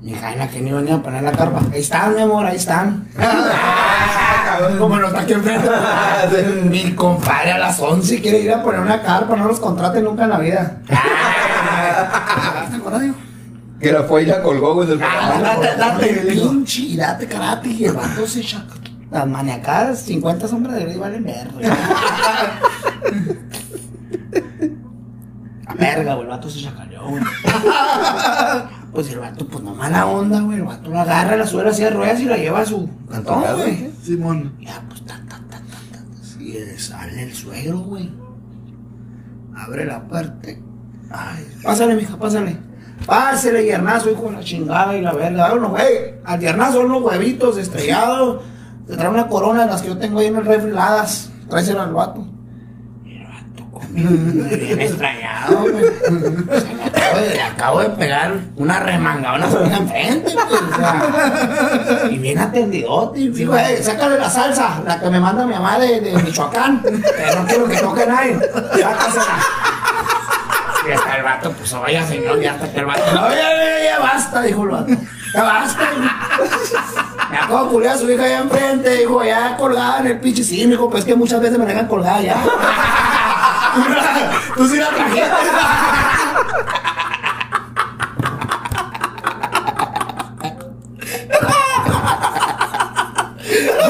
Mi 0.00 0.14
jaina 0.14 0.48
que 0.48 0.60
ni 0.60 0.72
venía 0.72 0.96
a 0.96 1.02
poner 1.02 1.22
la 1.22 1.32
carpa. 1.32 1.60
Ahí 1.72 1.80
están, 1.80 2.16
mi 2.16 2.22
amor, 2.22 2.46
ahí 2.46 2.56
están. 2.56 3.06
Como 4.78 4.98
no 4.98 5.06
está 5.08 5.20
aquí 5.20 5.32
enfrente. 5.32 5.68
Mi 6.64 6.92
compadre 6.94 7.52
a 7.52 7.58
las 7.58 7.78
11 7.80 8.20
quiere 8.20 8.40
ir 8.40 8.52
a 8.52 8.62
poner 8.62 8.80
una 8.80 9.02
carpa, 9.02 9.36
no 9.36 9.46
los 9.46 9.60
contrate 9.60 10.00
nunca 10.02 10.24
en 10.24 10.30
la 10.30 10.38
vida. 10.38 10.78
¿Te 12.70 12.76
acuerdas, 12.76 13.02
digo? 13.02 13.14
Que 13.80 13.92
la 13.92 14.02
fue 14.04 14.22
y 14.22 14.26
la 14.26 14.42
colgó, 14.42 14.74
güey, 14.74 14.88
Ah. 15.02 15.40
Date, 15.42 15.76
date, 15.76 16.06
pinche, 16.30 16.96
date 16.96 17.26
karate 17.26 17.68
y 17.68 17.84
el 17.86 17.92
vato 17.94 18.26
se 18.26 18.40
echa 18.40 18.64
las 19.10 19.26
maniacadas, 19.26 20.00
50 20.02 20.48
sombras 20.48 20.76
de 20.76 20.84
Grey 20.84 20.96
valen 20.96 21.24
verga. 21.24 21.76
Verga, 25.78 26.14
güey, 26.14 26.24
el 26.26 26.30
vato 26.30 26.48
se 26.50 26.60
chacaleó, 26.60 27.08
güey. 27.08 27.22
Pues 28.92 29.10
el 29.10 29.20
vato, 29.20 29.46
pues 29.46 29.64
no 29.64 29.74
mala 29.74 30.06
onda, 30.06 30.40
güey. 30.40 30.58
El 30.58 30.64
vato 30.64 30.90
lo 30.90 31.00
agarra, 31.00 31.36
la 31.36 31.46
sube 31.46 31.68
así 31.68 31.82
de 31.82 31.90
ruedas 31.90 32.20
y 32.20 32.26
la 32.26 32.36
lleva 32.36 32.60
a 32.60 32.66
su 32.66 32.88
cantón, 33.10 33.42
güey. 33.56 33.90
Simón. 34.02 34.52
Ya, 34.60 34.82
pues, 34.88 35.02
ta, 35.04 35.14
ta, 35.28 35.38
ta, 35.50 35.58
ta, 35.58 35.78
ta. 35.92 36.04
Sí, 36.22 36.58
sale 36.76 37.22
el 37.22 37.32
suegro, 37.32 37.78
güey. 37.80 38.10
Abre 39.56 39.86
la 39.86 40.02
puerta. 40.02 40.48
Ay, 41.10 41.46
pásale, 41.62 41.94
mija, 41.94 42.16
pásale. 42.18 42.56
Pásale, 43.06 43.64
yernazo, 43.64 44.10
hijo 44.10 44.24
de 44.26 44.32
la 44.32 44.40
chingada 44.40 44.96
y 44.96 45.00
la 45.00 45.12
verga. 45.12 45.54
Unos, 45.54 45.70
güey. 45.70 46.14
Al 46.24 46.40
yernazo, 46.40 46.80
unos 46.80 47.02
huevitos 47.02 47.56
estrellados. 47.56 48.42
Te 48.86 48.96
trae 48.96 49.08
una 49.08 49.28
corona 49.28 49.64
de 49.64 49.70
las 49.70 49.80
que 49.80 49.88
yo 49.88 49.96
tengo 49.96 50.18
ahí 50.18 50.26
en 50.26 50.36
el 50.36 50.44
refri, 50.44 50.70
heladas. 50.70 51.30
Tráesela 51.48 51.84
al 51.84 51.94
vato. 51.94 52.26
Bien 53.94 54.80
extrañado, 54.80 55.62
güey. 55.62 55.84
O 55.84 56.60
sea, 56.60 56.72
le 56.72 56.82
acabo 56.84 57.20
de, 57.20 57.34
le 57.34 57.42
acabo 57.42 57.80
de 57.80 57.90
pegar 57.90 58.32
una 58.56 58.80
remangada, 58.80 59.34
una 59.36 59.76
enfrente, 59.76 60.32
pues, 60.48 60.60
o 60.62 60.76
sea. 60.76 62.08
Y 62.10 62.18
bien 62.18 62.38
atendidote. 62.38 63.20
Y 63.20 63.28
digo, 63.28 63.56
"Ey, 63.56 63.82
sácale 63.82 64.18
la 64.18 64.30
salsa, 64.30 64.80
la 64.86 64.98
que 64.98 65.10
me 65.10 65.20
manda 65.20 65.44
mi 65.46 65.52
mamá 65.52 65.78
de, 65.78 66.00
de 66.00 66.16
Michoacán. 66.22 66.80
Pero 66.82 67.40
no 67.40 67.46
quiero 67.46 67.68
que 67.68 67.76
toque 67.76 68.06
nadie. 68.06 68.38
Sácasela. 68.80 69.36
Y 70.88 70.92
hasta 70.92 71.16
el 71.16 71.22
vato, 71.22 71.52
pues 71.52 71.72
vaya 71.74 72.04
señor, 72.06 72.42
y 72.42 72.46
hasta 72.46 72.72
que 72.72 72.80
el 72.80 72.86
vato, 72.86 73.02
no, 73.14 73.28
ya, 73.28 73.36
ya, 73.36 73.84
ya 73.84 73.98
basta, 74.00 74.42
dijo 74.42 74.64
el 74.64 74.68
vato. 74.70 74.92
Ya 75.34 75.42
basta. 75.44 75.80
Me 77.30 77.38
acabo 77.38 77.64
de 77.64 77.70
culiar 77.70 77.94
a 77.94 77.98
su 77.98 78.10
hija 78.10 78.24
allá 78.24 78.38
enfrente, 78.40 78.90
dijo, 78.96 79.22
ya 79.24 79.56
colgada 79.56 80.00
en 80.00 80.06
el 80.08 80.18
pinche. 80.20 80.42
Sí, 80.42 80.66
mijo, 80.66 80.90
pues 80.90 81.02
es 81.02 81.06
que 81.06 81.14
muchas 81.14 81.40
veces 81.40 81.56
me 81.58 81.66
dejan 81.66 81.86
colgada 81.86 82.20
ya. 82.20 82.36
Tú 84.56 84.68
sí 84.68 84.76
la 84.76 84.88
trajiste. 84.90 85.30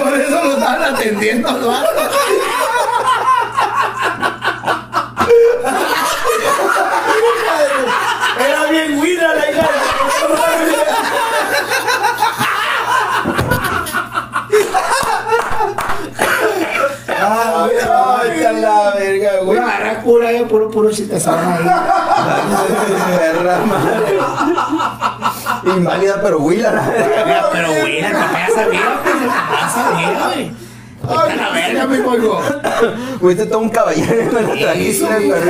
Por 0.03 0.21
eso 0.21 0.45
lo 0.45 0.53
estaban 0.53 0.95
atendiendo 0.95 1.49
al. 1.49 1.87
Era 8.39 8.67
bien 8.71 8.97
buena 8.97 9.35
la 9.35 9.51
hija 9.51 9.69
Ay, 17.25 17.71
ay, 17.81 18.45
a 18.45 18.53
la 18.53 18.91
verga, 18.95 19.31
güey. 19.45 19.59
Una 19.59 19.67
agarra 19.69 20.03
cura 20.03 20.29
ahí, 20.29 20.45
puro, 20.45 20.71
puro 20.71 20.91
chistezón 20.91 21.39
ahí. 21.39 21.65
Perra 23.17 23.59
madre. 23.67 24.19
Inválida, 25.77 26.21
pero 26.23 26.39
huila 26.41 26.73
la 26.73 26.89
verga. 26.89 27.49
Pero 27.53 27.69
güey, 27.69 27.99
el 27.99 28.13
papá 28.13 28.39
ya 28.49 28.55
sabía, 28.55 29.01
pues, 29.03 29.15
el 29.15 29.29
papá 29.29 29.59
ya 29.61 29.69
sabía, 29.69 30.11
güey. 30.27 30.63
Vete 31.03 31.33
a 31.33 31.37
la 31.37 31.51
verga, 31.51 31.87
mi 31.87 31.99
pollo. 31.99 32.39
Fuiste 33.21 33.47
todo 33.47 33.59
un 33.61 33.71
caballero 33.71 34.23
y 34.23 34.35
me 34.35 34.43
lo 34.43 34.55
trajiste, 34.55 35.07
güey. 35.07 35.43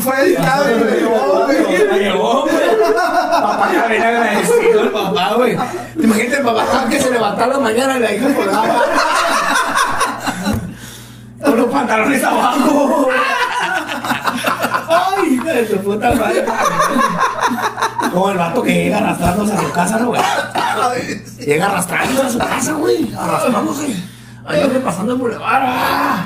Fue 0.00 0.22
editado 0.22 0.70
y 0.70 0.74
me 0.76 0.90
llevó, 0.92 1.44
güey. 1.44 1.86
La 1.86 1.96
llevó, 1.96 2.42
güey. 2.42 2.54
Papá 2.94 3.70
ya 3.72 3.86
bien 3.86 4.02
agradecido 4.02 4.80
el 4.80 4.90
papá, 4.90 5.34
güey. 5.36 5.56
¿Te 6.10 6.16
imaginas 6.16 6.38
el 6.40 6.44
papá 6.44 6.88
que 6.88 7.00
se 7.00 7.10
levantaba 7.10 7.54
a 7.54 7.56
la 7.56 7.62
mañana 7.62 7.96
y 7.96 8.00
la 8.00 8.12
hija 8.12 8.34
colgaba? 8.34 8.82
Con 11.44 11.56
los 11.56 11.66
pantalones 11.70 12.24
abajo. 12.24 13.08
Ay, 14.88 15.34
hija 15.34 15.52
de 15.52 15.68
su 15.68 15.76
puta 15.78 16.12
madre. 16.12 16.44
Como 18.12 18.30
el 18.30 18.38
vato 18.38 18.62
que 18.62 18.74
llega 18.74 18.98
arrastrándose 18.98 19.52
a 19.52 19.60
su 19.60 19.70
casa, 19.70 19.98
¿no, 19.98 20.08
güey? 20.08 20.22
Llega 21.38 21.66
arrastrándose 21.66 22.26
a 22.26 22.30
su 22.30 22.38
casa, 22.38 22.72
güey. 22.72 23.14
Arrastrándose. 23.16 23.96
Ahí 24.46 24.82
pasando 24.84 25.12
el 25.12 25.18
bulevar. 25.18 26.24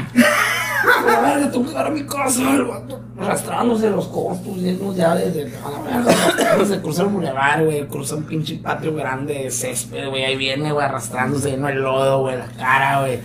La 1.04 1.20
verga, 1.20 1.50
tengo 1.50 1.64
que 1.64 1.70
llegar 1.70 1.86
a 1.86 1.90
mi 1.90 2.04
casa, 2.04 2.54
el 2.54 2.64
vato. 2.64 3.00
Arrastrándose 3.18 3.90
los 3.90 4.06
costos, 4.08 4.56
llenos 4.56 4.96
ya 4.96 5.14
desde. 5.14 5.52
A 5.64 5.70
la 5.70 5.78
verga. 6.02 6.82
Cruza 6.82 7.02
el 7.02 7.08
bulevar, 7.08 7.64
güey. 7.64 7.86
Cruza 7.86 8.16
un 8.16 8.24
pinche 8.24 8.56
patio 8.56 8.94
grande 8.94 9.34
de 9.34 9.50
césped, 9.50 10.08
güey. 10.08 10.24
Ahí 10.24 10.36
viene, 10.36 10.72
güey, 10.72 10.84
arrastrándose 10.84 11.50
lleno 11.50 11.66
de 11.68 11.74
lodo, 11.74 12.20
güey, 12.20 12.36
la 12.36 12.46
cara, 12.46 13.00
güey. 13.00 13.20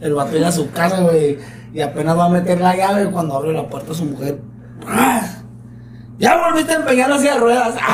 El 0.00 0.14
vato 0.14 0.32
llega 0.32 0.48
a 0.48 0.52
su 0.52 0.70
casa, 0.70 1.00
güey. 1.00 1.38
Y 1.72 1.80
apenas 1.80 2.18
va 2.18 2.26
a 2.26 2.28
meter 2.28 2.60
la 2.60 2.76
llave 2.76 3.10
cuando 3.10 3.36
abre 3.36 3.52
la 3.52 3.68
puerta 3.68 3.94
su 3.94 4.04
mujer. 4.04 4.38
Ya 6.18 6.36
volviste 6.36 6.72
a 6.72 6.76
empeñar 6.76 7.10
hacia 7.10 7.36
ruedas. 7.36 7.74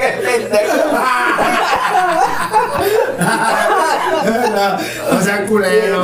¡Qué 0.00 0.08
pendejo! 0.22 1.55
No 5.12 5.20
sean 5.22 5.46
culero. 5.46 6.02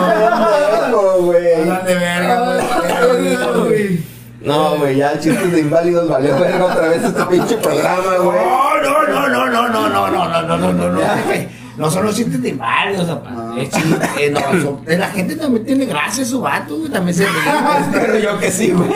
Pendejo, 3.13 3.65
güey. 3.65 4.03
No, 4.43 4.77
güey, 4.77 4.97
ya 4.97 5.19
chistes 5.21 5.53
de 5.53 5.61
inválidos 5.61 6.09
valió 6.09 6.37
verga 6.39 6.65
otra 6.65 6.89
vez 6.89 7.05
este 7.05 7.23
pinche 7.27 7.57
programa, 7.59 8.17
güey. 8.21 8.39
No, 8.83 8.83
no, 8.83 9.29
no, 9.29 9.29
no, 9.29 9.69
no, 9.69 9.69
no, 9.69 9.89
no, 9.89 10.11
no, 10.11 10.29
no, 10.29 10.43
no, 10.43 10.57
no, 10.59 10.73
no, 10.73 10.91
no. 10.91 11.01
No 11.79 11.91
son 11.91 12.05
los 12.05 12.15
chistes 12.17 12.43
de 12.43 12.51
inválidos, 12.51 13.07
papá. 13.07 13.55
Es 13.57 13.71
chiste, 13.71 13.97
eh, 14.19 14.31
no, 14.31 14.41
son- 14.63 14.81
la 14.87 15.09
gente 15.09 15.37
también 15.37 15.65
tiene 15.65 15.87
gracia 15.87 16.25
su 16.25 16.41
vato, 16.41 16.77
güey, 16.77 16.91
también 16.91 17.17
se 17.17 17.25
ríe. 17.25 17.33
Pero 17.93 18.19
yo 18.19 18.39
que 18.39 18.51
sí, 18.51 18.73
güey. 18.73 18.91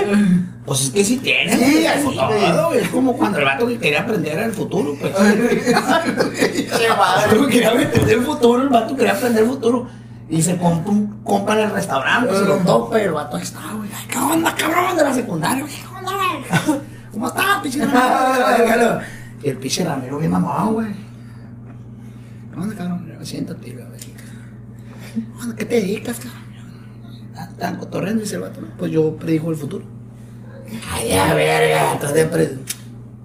Pues 0.66 0.80
es 0.82 0.90
que 0.90 1.04
sí 1.04 1.18
tiene, 1.18 1.56
Sí, 1.56 1.72
güey, 1.72 1.86
así, 1.86 2.02
güey. 2.04 2.78
Es 2.82 2.88
como 2.88 3.16
cuando 3.16 3.38
el 3.38 3.44
vato 3.44 3.68
que 3.68 3.78
quería 3.78 4.00
aprender 4.00 4.36
el 4.40 4.52
futuro, 4.52 4.96
pues. 5.00 5.14
El 5.16 5.74
vato 5.74 6.30
que 6.30 6.66
quería 7.48 7.70
aprender 7.70 8.08
el 8.08 8.24
futuro, 8.24 8.62
el 8.62 8.68
vato 8.68 8.96
quería 8.96 9.12
aprender 9.12 9.44
el 9.44 9.48
futuro. 9.48 9.86
Y 10.28 10.42
se 10.42 10.56
compra, 10.56 10.90
un, 10.90 11.22
compra 11.22 11.54
en 11.54 11.68
el 11.68 11.70
restaurante, 11.70 12.26
pues, 12.26 12.40
se 12.40 12.46
lo 12.46 12.56
topa 12.56 12.98
y 12.98 13.04
el 13.04 13.12
vato 13.12 13.38
está, 13.38 13.60
güey. 13.76 13.88
Ay, 13.94 14.06
¿Qué 14.08 14.18
onda, 14.18 14.52
cabrón? 14.56 14.96
De 14.96 15.04
la 15.04 15.14
secundaria, 15.14 15.62
güey. 15.62 15.72
¿Qué 15.72 15.86
onda, 15.86 16.12
güey? 16.16 16.80
¿Cómo 17.12 17.28
estás, 17.28 17.62
pinche 17.62 17.86
Ramiro? 17.86 19.00
Y 19.44 19.48
el 19.48 19.56
pinche 19.58 19.84
Ramiro 19.84 20.18
bien 20.18 20.32
mamado, 20.32 20.72
güey. 20.72 20.92
¿Qué 22.52 22.60
onda, 22.60 22.74
cabrón? 22.74 23.18
Siéntate, 23.22 23.70
güey. 23.70 23.86
¿Qué 25.56 25.64
te 25.64 25.76
dedicas, 25.76 26.18
cabrón? 26.18 27.56
Tan 27.56 27.76
cotorreando, 27.76 28.22
dice 28.22 28.34
el 28.34 28.40
vato. 28.40 28.60
Pues 28.76 28.90
yo 28.90 29.14
predijo 29.14 29.50
el 29.50 29.56
futuro. 29.56 29.95
Ay, 30.92 31.12
a 31.12 31.34
verga. 31.34 31.92
Entonces, 31.92 32.24
pre- 32.26 32.58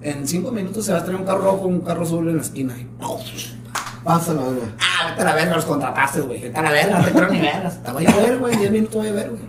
en 0.02 0.28
cinco 0.28 0.52
minutos 0.52 0.86
se 0.86 0.94
va 0.94 1.00
a 1.00 1.04
traer 1.04 1.20
un 1.20 1.26
carro 1.26 1.42
rojo, 1.44 1.68
un 1.68 1.82
carro 1.82 2.04
azul 2.04 2.28
en 2.30 2.36
la 2.38 2.42
esquina. 2.42 2.76
Y, 2.78 2.88
Pásalo, 4.04 4.42
güey. 4.42 4.58
ah, 4.80 5.10
vete 5.12 5.22
a 5.22 5.26
la 5.26 5.36
verga, 5.36 5.56
los 5.56 5.66
contrataste, 5.66 6.22
güey. 6.22 6.42
Vete 6.42 6.58
a 6.60 6.62
la 6.64 6.72
verga, 6.72 6.98
no 7.00 7.06
te 7.06 7.12
creo 7.12 7.30
ni 7.30 7.40
vergas. 7.40 7.84
Te 7.84 7.92
voy 7.92 8.06
a 8.08 8.16
ver, 8.16 8.38
güey. 8.40 8.54
En 8.54 8.60
diez 8.60 8.72
minutos 8.72 8.96
voy 8.96 9.08
a 9.08 9.12
ver, 9.12 9.30
güey. 9.30 9.42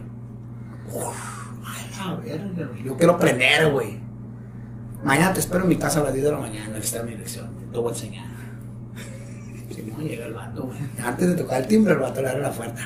A 2.01 2.15
verga, 2.17 2.67
güey. 2.71 2.83
Yo 2.85 2.97
quiero 2.97 3.15
aprender, 3.15 3.71
güey. 3.73 3.99
Mañana 5.05 5.33
te 5.33 5.41
espero 5.41 5.63
en 5.65 5.69
mi 5.71 5.77
casa 5.77 6.01
a 6.01 6.05
las 6.05 6.13
10 6.13 6.25
de 6.27 6.33
la 6.33 6.39
mañana. 6.39 6.77
Esta 6.79 6.99
es 6.99 7.05
mi 7.05 7.17
lección. 7.17 7.49
Te 7.73 7.79
voy 7.79 7.89
a 7.91 7.95
enseñar. 7.95 8.27
No, 9.81 9.99
llega 10.03 10.27
el 10.27 10.35
vato, 10.35 10.63
güey. 10.65 10.79
Antes 11.05 11.29
de 11.29 11.35
tocar 11.35 11.63
el 11.63 11.67
timbre, 11.69 11.93
el 11.95 12.01
vato 12.01 12.21
le 12.23 12.29
abre 12.29 12.43
la 12.43 12.51
puerta. 12.51 12.81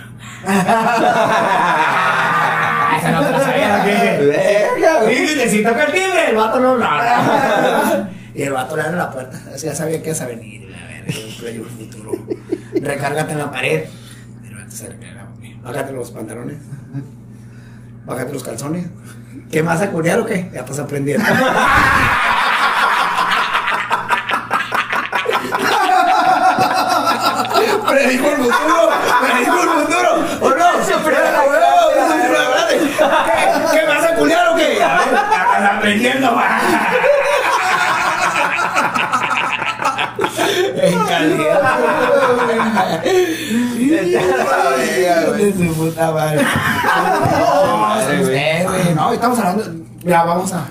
Esa 2.99 3.11
no 3.12 3.24
te 3.24 3.30
la 3.30 3.41
sabía. 3.41 3.84
Verga, 4.20 5.01
si 5.49 5.62
toca 5.62 5.84
el 5.84 5.93
timbre, 5.93 6.30
el 6.30 6.37
vato 6.37 6.61
no 6.61 6.76
lo 6.76 6.84
abre. 6.84 8.11
Y 8.34 8.43
el 8.43 8.53
vato 8.53 8.76
le 8.76 8.82
abre 8.82 8.97
la 8.97 9.11
puerta. 9.11 9.41
Así 9.55 9.66
ya 9.66 9.74
sabía 9.74 10.01
que 10.03 10.09
ibas 10.09 10.20
a 10.20 10.26
venir. 10.26 10.68
yo 11.09 11.39
playo 11.41 11.62
el 11.62 11.68
futuro. 11.68 12.12
Recárgate 12.80 13.32
en 13.32 13.39
la 13.39 13.51
pared. 13.51 13.84
El 14.47 14.55
vato 14.55 14.70
se 14.70 14.89
recarga. 14.89 15.26
Bájate 15.62 15.93
los 15.93 16.11
pantalones. 16.11 16.59
Bájate 18.05 18.32
los 18.32 18.45
calzones. 18.45 18.87
¿Qué 19.51 19.62
más 19.62 19.80
a 19.80 19.91
culiar 19.91 20.20
o 20.20 20.26
qué? 20.26 20.51
Ya 20.53 20.61
estás 20.61 20.78
aprendiendo. 20.78 21.24
predijo 27.97 28.28
el 28.28 28.36
futuro. 28.36 28.90
Predijo 29.22 29.62
el 29.62 29.68
futuro. 29.68 30.11
¿O 30.40 30.51
no? 30.51 30.66
¿Qué, 33.26 33.78
¿Qué 33.78 33.86
vas 33.86 34.05
a 34.05 34.14
culiar 34.14 34.49
o 34.49 34.57
qué? 34.57 34.82
A 34.82 34.99
ver, 34.99 35.66
aprendiendo, 35.66 36.34
va. 36.34 36.61
En 40.76 41.05
calidad. 41.07 41.80
De 45.36 45.53
su 45.53 45.74
puta 45.74 46.11
madre. 46.12 46.47
No, 48.94 49.12
estamos 49.12 49.38
hablando. 49.38 49.64
Ya, 50.05 50.24
vamos 50.24 50.53
a. 50.53 50.66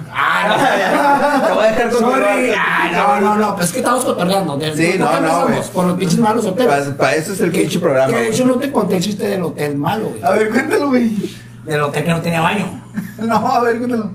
Ah, 0.47 1.43
Te 1.47 1.53
voy 1.53 1.65
a 1.65 1.71
dejar 1.71 1.85
no. 1.87 1.91
con 1.99 1.99
Sorry. 2.11 2.51
Ah, 2.57 2.89
no, 2.93 3.21
no, 3.21 3.35
no. 3.35 3.55
Pues 3.55 3.67
es 3.67 3.71
que 3.73 3.79
estamos 3.79 4.05
cotorreando. 4.05 4.59
Sí, 4.75 4.87
¿por 4.97 4.99
no, 4.99 5.19
no, 5.21 5.47
güey. 5.47 5.59
Con 5.73 5.87
los 5.89 5.97
pinches 5.97 6.19
malos 6.19 6.45
hoteles. 6.45 6.89
Para, 6.97 7.15
eso 7.15 7.33
es 7.33 7.41
el 7.41 7.51
Que- 7.51 7.61
pinche 7.61 7.79
programa. 7.79 8.07
Que 8.07 8.15
de 8.15 8.21
güey. 8.25 8.33
hecho 8.35 8.45
no 8.45 8.55
te 8.55 8.71
conté 8.71 8.97
el 8.97 9.03
chiste 9.03 9.27
del 9.27 9.43
hotel 9.43 9.75
malo, 9.77 10.09
güey. 10.09 10.23
A 10.23 10.31
ver, 10.31 10.49
cuéntalo, 10.49 10.89
güey. 10.89 11.11
Del 11.65 11.81
hotel 11.81 12.03
que 12.03 12.09
no 12.11 12.21
tenía 12.21 12.41
baño. 12.41 12.83
No, 13.17 13.35
a 13.35 13.61
ver, 13.61 13.77
cuéntalo. 13.77 14.11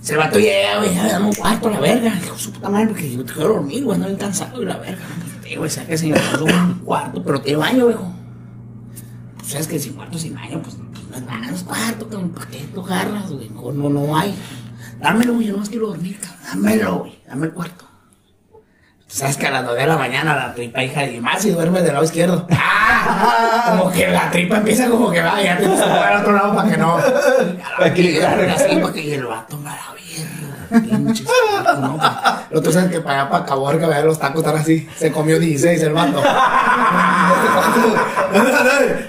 Se 0.00 0.12
el 0.12 0.18
vato 0.18 0.38
llega, 0.38 0.78
güey, 0.78 0.94
ya 0.94 1.08
dame 1.08 1.26
un 1.28 1.32
cuarto 1.34 1.68
a 1.68 1.70
la 1.72 1.80
verga. 1.80 2.12
Dijo 2.20 2.36
su 2.36 2.52
puta 2.52 2.68
madre, 2.68 2.88
porque 2.88 3.10
yo 3.10 3.24
te 3.24 3.32
quiero 3.32 3.48
dormir, 3.54 3.84
güey, 3.84 3.98
no 3.98 4.04
bien 4.06 4.18
cansado 4.18 4.60
y 4.62 4.66
la 4.66 4.76
verga. 4.76 5.02
Pues, 5.40 5.56
güey, 5.56 5.70
saque 5.70 5.96
señor, 5.96 6.18
un 6.42 6.80
cuarto, 6.84 7.22
pero 7.24 7.40
tiene 7.40 7.58
baño, 7.58 7.86
viejo. 7.86 8.12
Pues 9.38 9.50
sabes 9.52 9.66
que 9.66 9.78
sin 9.78 9.94
cuarto, 9.94 10.18
sin 10.18 10.34
baño, 10.34 10.60
pues, 10.62 10.76
pues 10.92 11.04
no 11.10 11.16
es 11.16 11.22
nada, 11.22 11.46
no 11.50 11.54
es 11.56 11.62
cuarto, 11.62 12.08
cabrón. 12.08 12.30
¿Para 12.30 12.46
qué 12.48 12.66
lo 12.74 12.84
agarras, 12.84 13.30
güey? 13.30 13.48
No, 13.50 13.72
no, 13.72 13.88
no 13.88 14.16
hay. 14.18 14.34
Dámelo, 14.98 15.34
güey, 15.34 15.46
yo 15.46 15.52
nomás 15.54 15.68
quiero 15.68 15.88
dormir, 15.88 16.18
cabrón. 16.20 16.40
Dámelo, 16.46 16.98
güey, 16.98 17.18
dame 17.26 17.46
el 17.46 17.52
cuarto. 17.52 17.84
Sabes 19.06 19.36
que 19.36 19.46
a 19.46 19.50
las 19.50 19.62
9 19.62 19.80
de 19.80 19.86
la 19.86 19.96
mañana 19.96 20.34
la 20.34 20.54
tripa 20.54 20.82
hija 20.82 21.02
de 21.02 21.20
más 21.20 21.44
y 21.44 21.50
duerme 21.50 21.82
del 21.82 21.92
lado 21.92 22.04
izquierdo. 22.04 22.46
¡Ah! 22.50 23.76
Como 23.78 23.92
que 23.92 24.08
la 24.08 24.30
tripa 24.30 24.56
empieza 24.56 24.88
como 24.88 25.10
que 25.10 25.20
va, 25.22 25.40
ya 25.40 25.56
tienes 25.56 25.78
que 25.78 25.84
jugar 25.86 26.12
al 26.14 26.22
otro 26.22 26.32
lado 26.32 26.54
para 26.54 26.70
que 26.70 26.76
no. 26.76 26.96
Para 27.76 27.88
equilibrar. 27.88 28.40
Así, 28.40 28.76
para 28.76 28.92
que 28.92 29.14
el 29.14 29.24
vato 29.24 29.56
me 29.58 29.70
la. 29.70 29.94
Pinches 30.80 31.26
¿no? 31.80 31.98
Lo 32.50 32.58
otro 32.58 32.72
sabes 32.72 32.90
que 32.90 33.00
para 33.00 33.22
allá, 33.22 33.30
para 33.30 33.44
Caborca, 33.44 33.86
vea 33.86 34.02
los 34.04 34.18
tacos 34.18 34.40
están 34.40 34.56
así. 34.56 34.88
Se 34.96 35.12
comió 35.12 35.38
16 35.38 35.82
el 35.82 35.92
vato. 35.92 36.20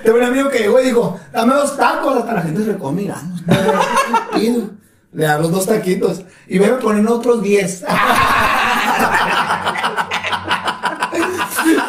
Tengo 0.03 0.17
un 0.17 0.23
amigo 0.23 0.49
que 0.49 0.59
llegó 0.59 0.79
y 0.81 0.85
dijo, 0.85 1.19
dame 1.31 1.55
dos 1.55 1.75
tacos. 1.77 2.17
Hasta 2.17 2.33
la 2.33 2.41
gente 2.41 2.63
se 2.63 2.77
come 2.77 3.03
mirando. 3.03 3.35
Le 5.15 5.25
dan 5.25 5.41
los 5.41 5.51
dos 5.51 5.65
taquitos. 5.65 6.21
Y 6.47 6.59
me 6.59 6.67
ponen 6.67 7.07
otros 7.07 7.41
10. 7.41 7.85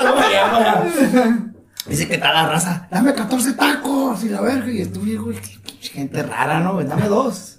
Toma 0.01 0.31
ya, 0.33 0.51
para. 0.51 0.85
Dice 1.87 2.09
que 2.09 2.15
está 2.15 2.33
la 2.33 2.49
raza, 2.49 2.89
dame 2.91 3.15
14 3.15 3.53
tacos 3.53 4.25
y 4.25 4.29
la 4.29 4.41
verga. 4.41 4.71
Y 4.71 4.83
estuve, 4.83 5.17
güey, 5.17 5.37
gente 5.81 6.23
rara, 6.23 6.61
¿no? 6.61 6.83
Dame 6.83 7.09
dos. 7.09 7.59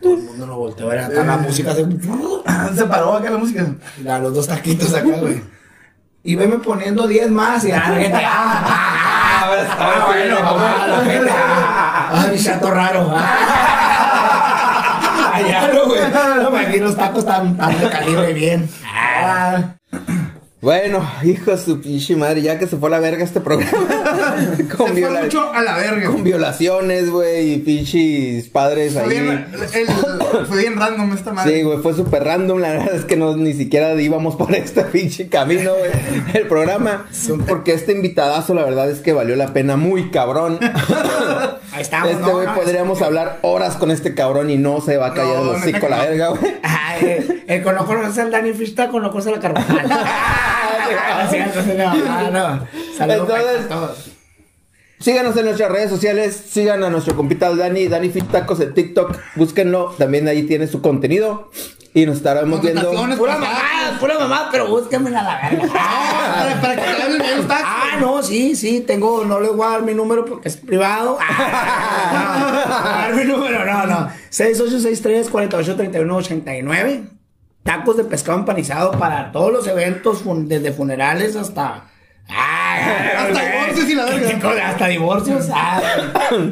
Todo 0.00 0.14
el 0.14 0.22
mundo 0.22 0.46
lo 0.46 0.56
volteó 0.56 0.86
a 0.86 0.90
ver 0.90 1.00
acá 1.00 1.24
la 1.24 1.38
música 1.38 1.74
se... 1.74 1.84
Se 2.76 2.84
paró 2.84 3.14
acá 3.14 3.30
la 3.30 3.38
música. 3.38 3.66
Da 3.98 4.20
los 4.20 4.32
dos 4.32 4.46
taquitos 4.46 4.94
acá, 4.94 5.16
güey. 5.20 5.42
Y 6.22 6.36
veme 6.36 6.58
poniendo 6.58 7.06
10 7.06 7.30
más 7.30 7.64
y 7.64 7.72
ah, 7.72 7.88
la 7.88 7.96
gente, 7.96 8.16
ah, 8.16 8.22
ah, 8.24 8.64
ah, 8.64 9.44
ah, 9.78 10.04
bueno, 10.06 10.34
bueno, 10.36 10.58
ah, 10.58 10.86
la 10.86 11.04
gente, 11.04 11.30
ah, 11.30 12.10
ah, 12.12 12.28
mi 12.30 12.38
chato 12.38 12.70
raro. 12.70 13.10
Ah, 13.12 13.77
Ah, 15.44 15.48
ya 15.48 15.72
no, 15.72 15.86
güey. 15.86 16.00
No, 16.10 16.56
aquí 16.56 16.78
los 16.78 16.96
tacos 16.96 17.20
están, 17.20 17.48
están 17.52 17.80
de 17.80 17.88
calibre 17.90 18.32
bien. 18.32 18.68
Ah, 18.84 19.74
Bueno, 20.60 21.08
hijo 21.22 21.52
de 21.52 21.56
su 21.58 21.80
pinche 21.80 22.16
madre, 22.16 22.42
ya 22.42 22.58
que 22.58 22.66
se 22.66 22.76
fue 22.76 22.88
a 22.88 22.90
la 22.90 22.98
verga 22.98 23.22
este 23.22 23.40
programa. 23.40 23.70
con, 24.76 24.88
Se 24.92 25.02
fue 25.06 25.22
mucho 25.22 25.52
a 25.52 25.62
la 25.62 25.76
verga. 25.76 26.08
con 26.10 26.24
violaciones, 26.24 27.10
güey, 27.10 27.52
y 27.52 27.58
pinches 27.58 28.48
padres 28.48 28.94
Fue 28.94 29.02
ahí. 29.02 29.08
bien, 29.08 29.46
el- 29.72 30.46
fue 30.46 30.58
bien 30.58 30.76
random 30.76 31.12
esta 31.12 31.32
madre. 31.32 31.54
Sí, 31.58 31.62
güey, 31.62 31.78
fue 31.78 31.94
súper 31.94 32.24
random. 32.24 32.58
La 32.58 32.70
verdad 32.70 32.92
es 32.92 33.04
que 33.04 33.16
no 33.16 33.36
ni 33.36 33.52
siquiera 33.54 33.94
íbamos 34.00 34.34
por 34.34 34.52
este 34.52 34.82
pinche 34.92 35.28
camino, 35.28 35.70
güey. 35.78 35.92
El 36.34 36.48
programa. 36.48 37.06
Porque 37.46 37.72
este 37.74 37.92
invitadazo, 37.92 38.52
la 38.54 38.64
verdad 38.64 38.90
es 38.90 38.98
que 38.98 39.12
valió 39.12 39.36
la 39.36 39.52
pena 39.52 39.76
muy 39.76 40.10
cabrón. 40.10 40.58
ahí 41.72 41.82
estamos, 41.82 42.10
Este 42.10 42.30
güey 42.32 42.46
No, 42.46 42.54
podríamos 42.56 43.00
hablar 43.02 43.38
horas 43.42 43.76
con 43.76 43.92
este 43.92 44.12
cabrón 44.12 44.50
y 44.50 44.56
no 44.56 44.80
se 44.80 44.96
va 44.96 45.08
a 45.08 45.14
callar 45.14 45.40
el 45.40 45.48
hocico 45.50 45.88
la 45.88 45.98
verga, 46.04 46.28
güey. 46.30 46.56
Ay, 46.64 47.00
el, 47.28 47.44
el 47.46 47.62
que 47.62 47.72
no 47.72 47.86
conoce 47.86 48.22
al 48.22 48.32
Dani 48.32 48.52
Fish 48.54 48.74
con 48.74 49.02
conoce 49.08 49.28
a 49.28 49.32
la 49.32 49.38
Carvajal. 49.38 49.88
Ah, 50.60 51.28
entonces, 51.32 51.76
no, 51.76 51.84
ah, 52.08 52.30
no. 52.32 52.66
Entonces- 53.12 53.68
todos. 53.68 54.10
Síganos 55.00 55.36
en 55.36 55.44
nuestras 55.44 55.70
redes 55.70 55.90
sociales, 55.90 56.34
sigan 56.50 56.82
a 56.82 56.90
nuestro 56.90 57.14
compita 57.14 57.54
Dani, 57.54 57.86
Dani 57.86 58.08
Fit 58.10 58.28
Tacos 58.32 58.58
en 58.58 58.74
TikTok, 58.74 59.16
búsquenlo, 59.36 59.94
también 59.96 60.26
ahí 60.26 60.42
tiene 60.42 60.66
su 60.66 60.82
contenido 60.82 61.52
y 61.94 62.04
nos 62.04 62.16
estaremos 62.16 62.60
viendo. 62.60 62.90
Pura 63.16 63.38
mamá, 63.38 63.96
pura 64.00 64.18
mamá, 64.18 64.48
pero 64.50 64.66
búsquenme 64.66 65.16
a 65.16 65.22
la 65.22 65.40
verga. 65.50 65.68
Para, 65.72 66.60
para 66.60 66.74
que 66.74 66.82
hablen 67.02 67.22
tacos. 67.46 67.64
Ah, 67.64 67.96
no, 68.00 68.24
sí, 68.24 68.56
sí, 68.56 68.80
tengo, 68.80 69.24
no 69.24 69.38
les 69.38 69.52
voy 69.52 69.66
a 69.68 69.70
dar 69.70 69.82
mi 69.82 69.94
número 69.94 70.24
porque 70.24 70.48
es 70.48 70.56
privado. 70.56 71.16
Ah, 71.20 72.10
no, 72.12 72.18
no 72.50 72.58
a 72.74 72.82
dar 73.02 73.14
mi 73.14 73.22
número, 73.24 73.64
no, 73.64 73.86
no. 73.86 74.10
6863-4831-89. 74.32 77.17
Tacos 77.62 77.96
de 77.98 78.04
pescado 78.04 78.38
empanizado 78.38 78.92
para 78.92 79.30
todos 79.32 79.52
los 79.52 79.66
eventos, 79.66 80.22
fun- 80.22 80.48
desde 80.48 80.72
funerales 80.72 81.36
hasta. 81.36 81.84
Ah, 82.30 82.76
Hasta 83.20 83.40
divorcios 83.42 83.88
y 83.88 83.94
la 83.94 84.04
verga. 84.04 84.68
Hasta 84.68 84.86
divorcios. 84.88 85.48
Ah, 85.52 85.80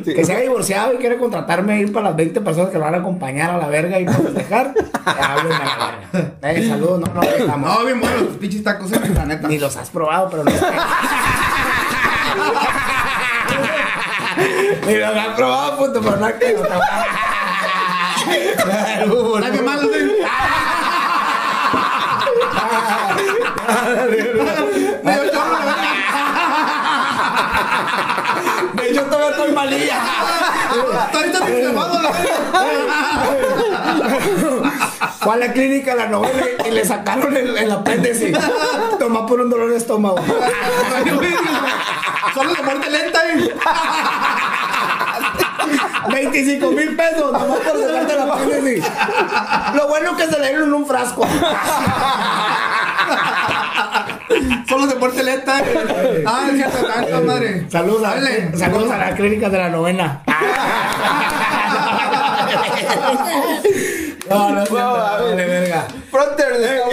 Sí. 0.04 0.14
Que 0.14 0.24
se 0.24 0.32
haya 0.32 0.42
divorciado 0.42 0.94
y 0.94 0.96
quiere 0.96 1.18
contratarme 1.18 1.78
ir 1.80 1.92
para 1.92 2.06
las 2.08 2.16
20 2.16 2.40
personas 2.40 2.70
que 2.70 2.78
lo 2.78 2.84
van 2.84 2.94
a 2.94 2.98
acompañar 2.98 3.50
a 3.50 3.58
la 3.58 3.66
verga 3.68 3.98
y 4.00 4.06
para 4.06 4.18
festejar. 4.18 4.72
Háblenme 5.04 5.54
a 5.54 5.76
la 5.76 5.90
verga. 6.12 6.60
Eh, 6.60 6.68
saludos, 6.68 7.00
no, 7.00 7.06
no, 7.14 7.22
estamos. 7.22 7.70
No, 7.78 7.84
bien 7.84 8.00
buenos 8.00 8.22
los 8.22 8.36
pinches 8.36 8.62
tacos, 8.64 8.90
eh, 8.92 9.00
la 9.14 9.26
neta. 9.26 9.48
Ni 9.48 9.58
los 9.58 9.76
has 9.76 9.90
probado, 9.90 10.30
pero 10.30 10.44
no. 10.44 10.50
Ni 14.86 14.94
los 14.94 15.16
has 15.16 15.28
probado, 15.36 15.76
puto, 15.78 16.00
pero 16.00 16.16
no 16.16 16.26
bien 19.52 19.64
malo, 19.64 19.82
sí. 19.82 19.96
Medio 22.56 22.80
chorro, 22.80 23.04
la 23.04 23.14
verga. 23.14 23.55
De 28.74 28.90
hecho, 28.90 29.02
todavía 29.04 29.30
estoy 29.30 29.52
malilla. 29.52 29.98
Ahorita 31.12 31.40
te 31.40 31.60
quemando 31.60 32.02
la. 32.02 32.10
Fue 35.20 35.34
a 35.34 35.36
la 35.36 35.52
clínica 35.52 35.94
la 35.94 36.06
novela 36.06 36.46
y 36.66 36.70
le 36.70 36.84
sacaron 36.84 37.36
el, 37.36 37.56
el 37.56 37.70
apéndice. 37.70 38.32
Toma 38.98 39.26
por 39.26 39.40
un 39.40 39.50
dolor 39.50 39.70
de 39.70 39.76
estómago. 39.78 40.18
Solo 42.34 42.54
de 42.54 42.62
muerte 42.62 42.90
lenta. 42.90 43.22
25 46.12 46.70
mil 46.72 46.96
pesos, 46.96 47.32
nomás 47.32 47.58
por 47.58 47.80
sacarte 47.80 48.12
el 48.12 48.20
apéndice. 48.20 48.90
Lo 49.74 49.88
bueno 49.88 50.16
que 50.16 50.26
se 50.26 50.38
le 50.38 50.48
dieron 50.48 50.68
en 50.68 50.74
un 50.74 50.86
frasco. 50.86 51.26
Solo 54.68 54.86
de 54.86 54.94
muerte 54.96 55.22
lenta, 55.22 55.60
eh. 55.60 56.24
Ah, 56.26 56.48
es 56.50 56.56
cierto, 56.56 56.86
tanta 56.86 57.20
madre. 57.20 57.66
Saludos 57.70 58.04
a, 58.04 58.14
Dale. 58.16 58.56
saludos 58.56 58.90
a 58.90 58.98
la 58.98 59.14
clínica 59.14 59.48
de 59.48 59.58
la 59.58 59.68
novena. 59.68 60.22
No, 64.28 64.50
no 64.50 64.64
No, 64.64 64.78
a 64.96 65.20
ver. 65.22 65.36
verga. 65.36 65.86
Fronter. 66.10 66.46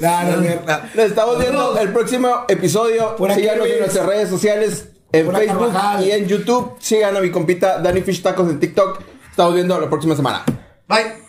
No, 0.00 0.22
no 0.24 0.34
es 0.34 0.40
cierto. 0.46 0.72
Nos 0.94 1.06
estamos 1.06 1.38
viendo 1.38 1.78
el 1.78 1.92
próximo 1.92 2.44
episodio. 2.48 3.16
Síganos 3.34 3.66
en 3.66 3.78
nuestras 3.80 4.06
redes 4.06 4.28
sociales, 4.28 4.88
en 5.12 5.30
Facebook 5.30 5.72
Carvajal. 5.72 6.06
y 6.06 6.10
en 6.12 6.26
YouTube. 6.26 6.76
Sigan 6.80 7.16
a 7.16 7.20
mi 7.20 7.30
compita 7.30 7.78
Danny 7.78 8.00
Fish 8.02 8.22
Tacos 8.22 8.48
en 8.50 8.58
TikTok. 8.58 9.00
Estamos 9.30 9.54
viendo 9.54 9.78
la 9.80 9.88
próxima 9.88 10.16
semana. 10.16 10.44
Bye. 10.88 11.22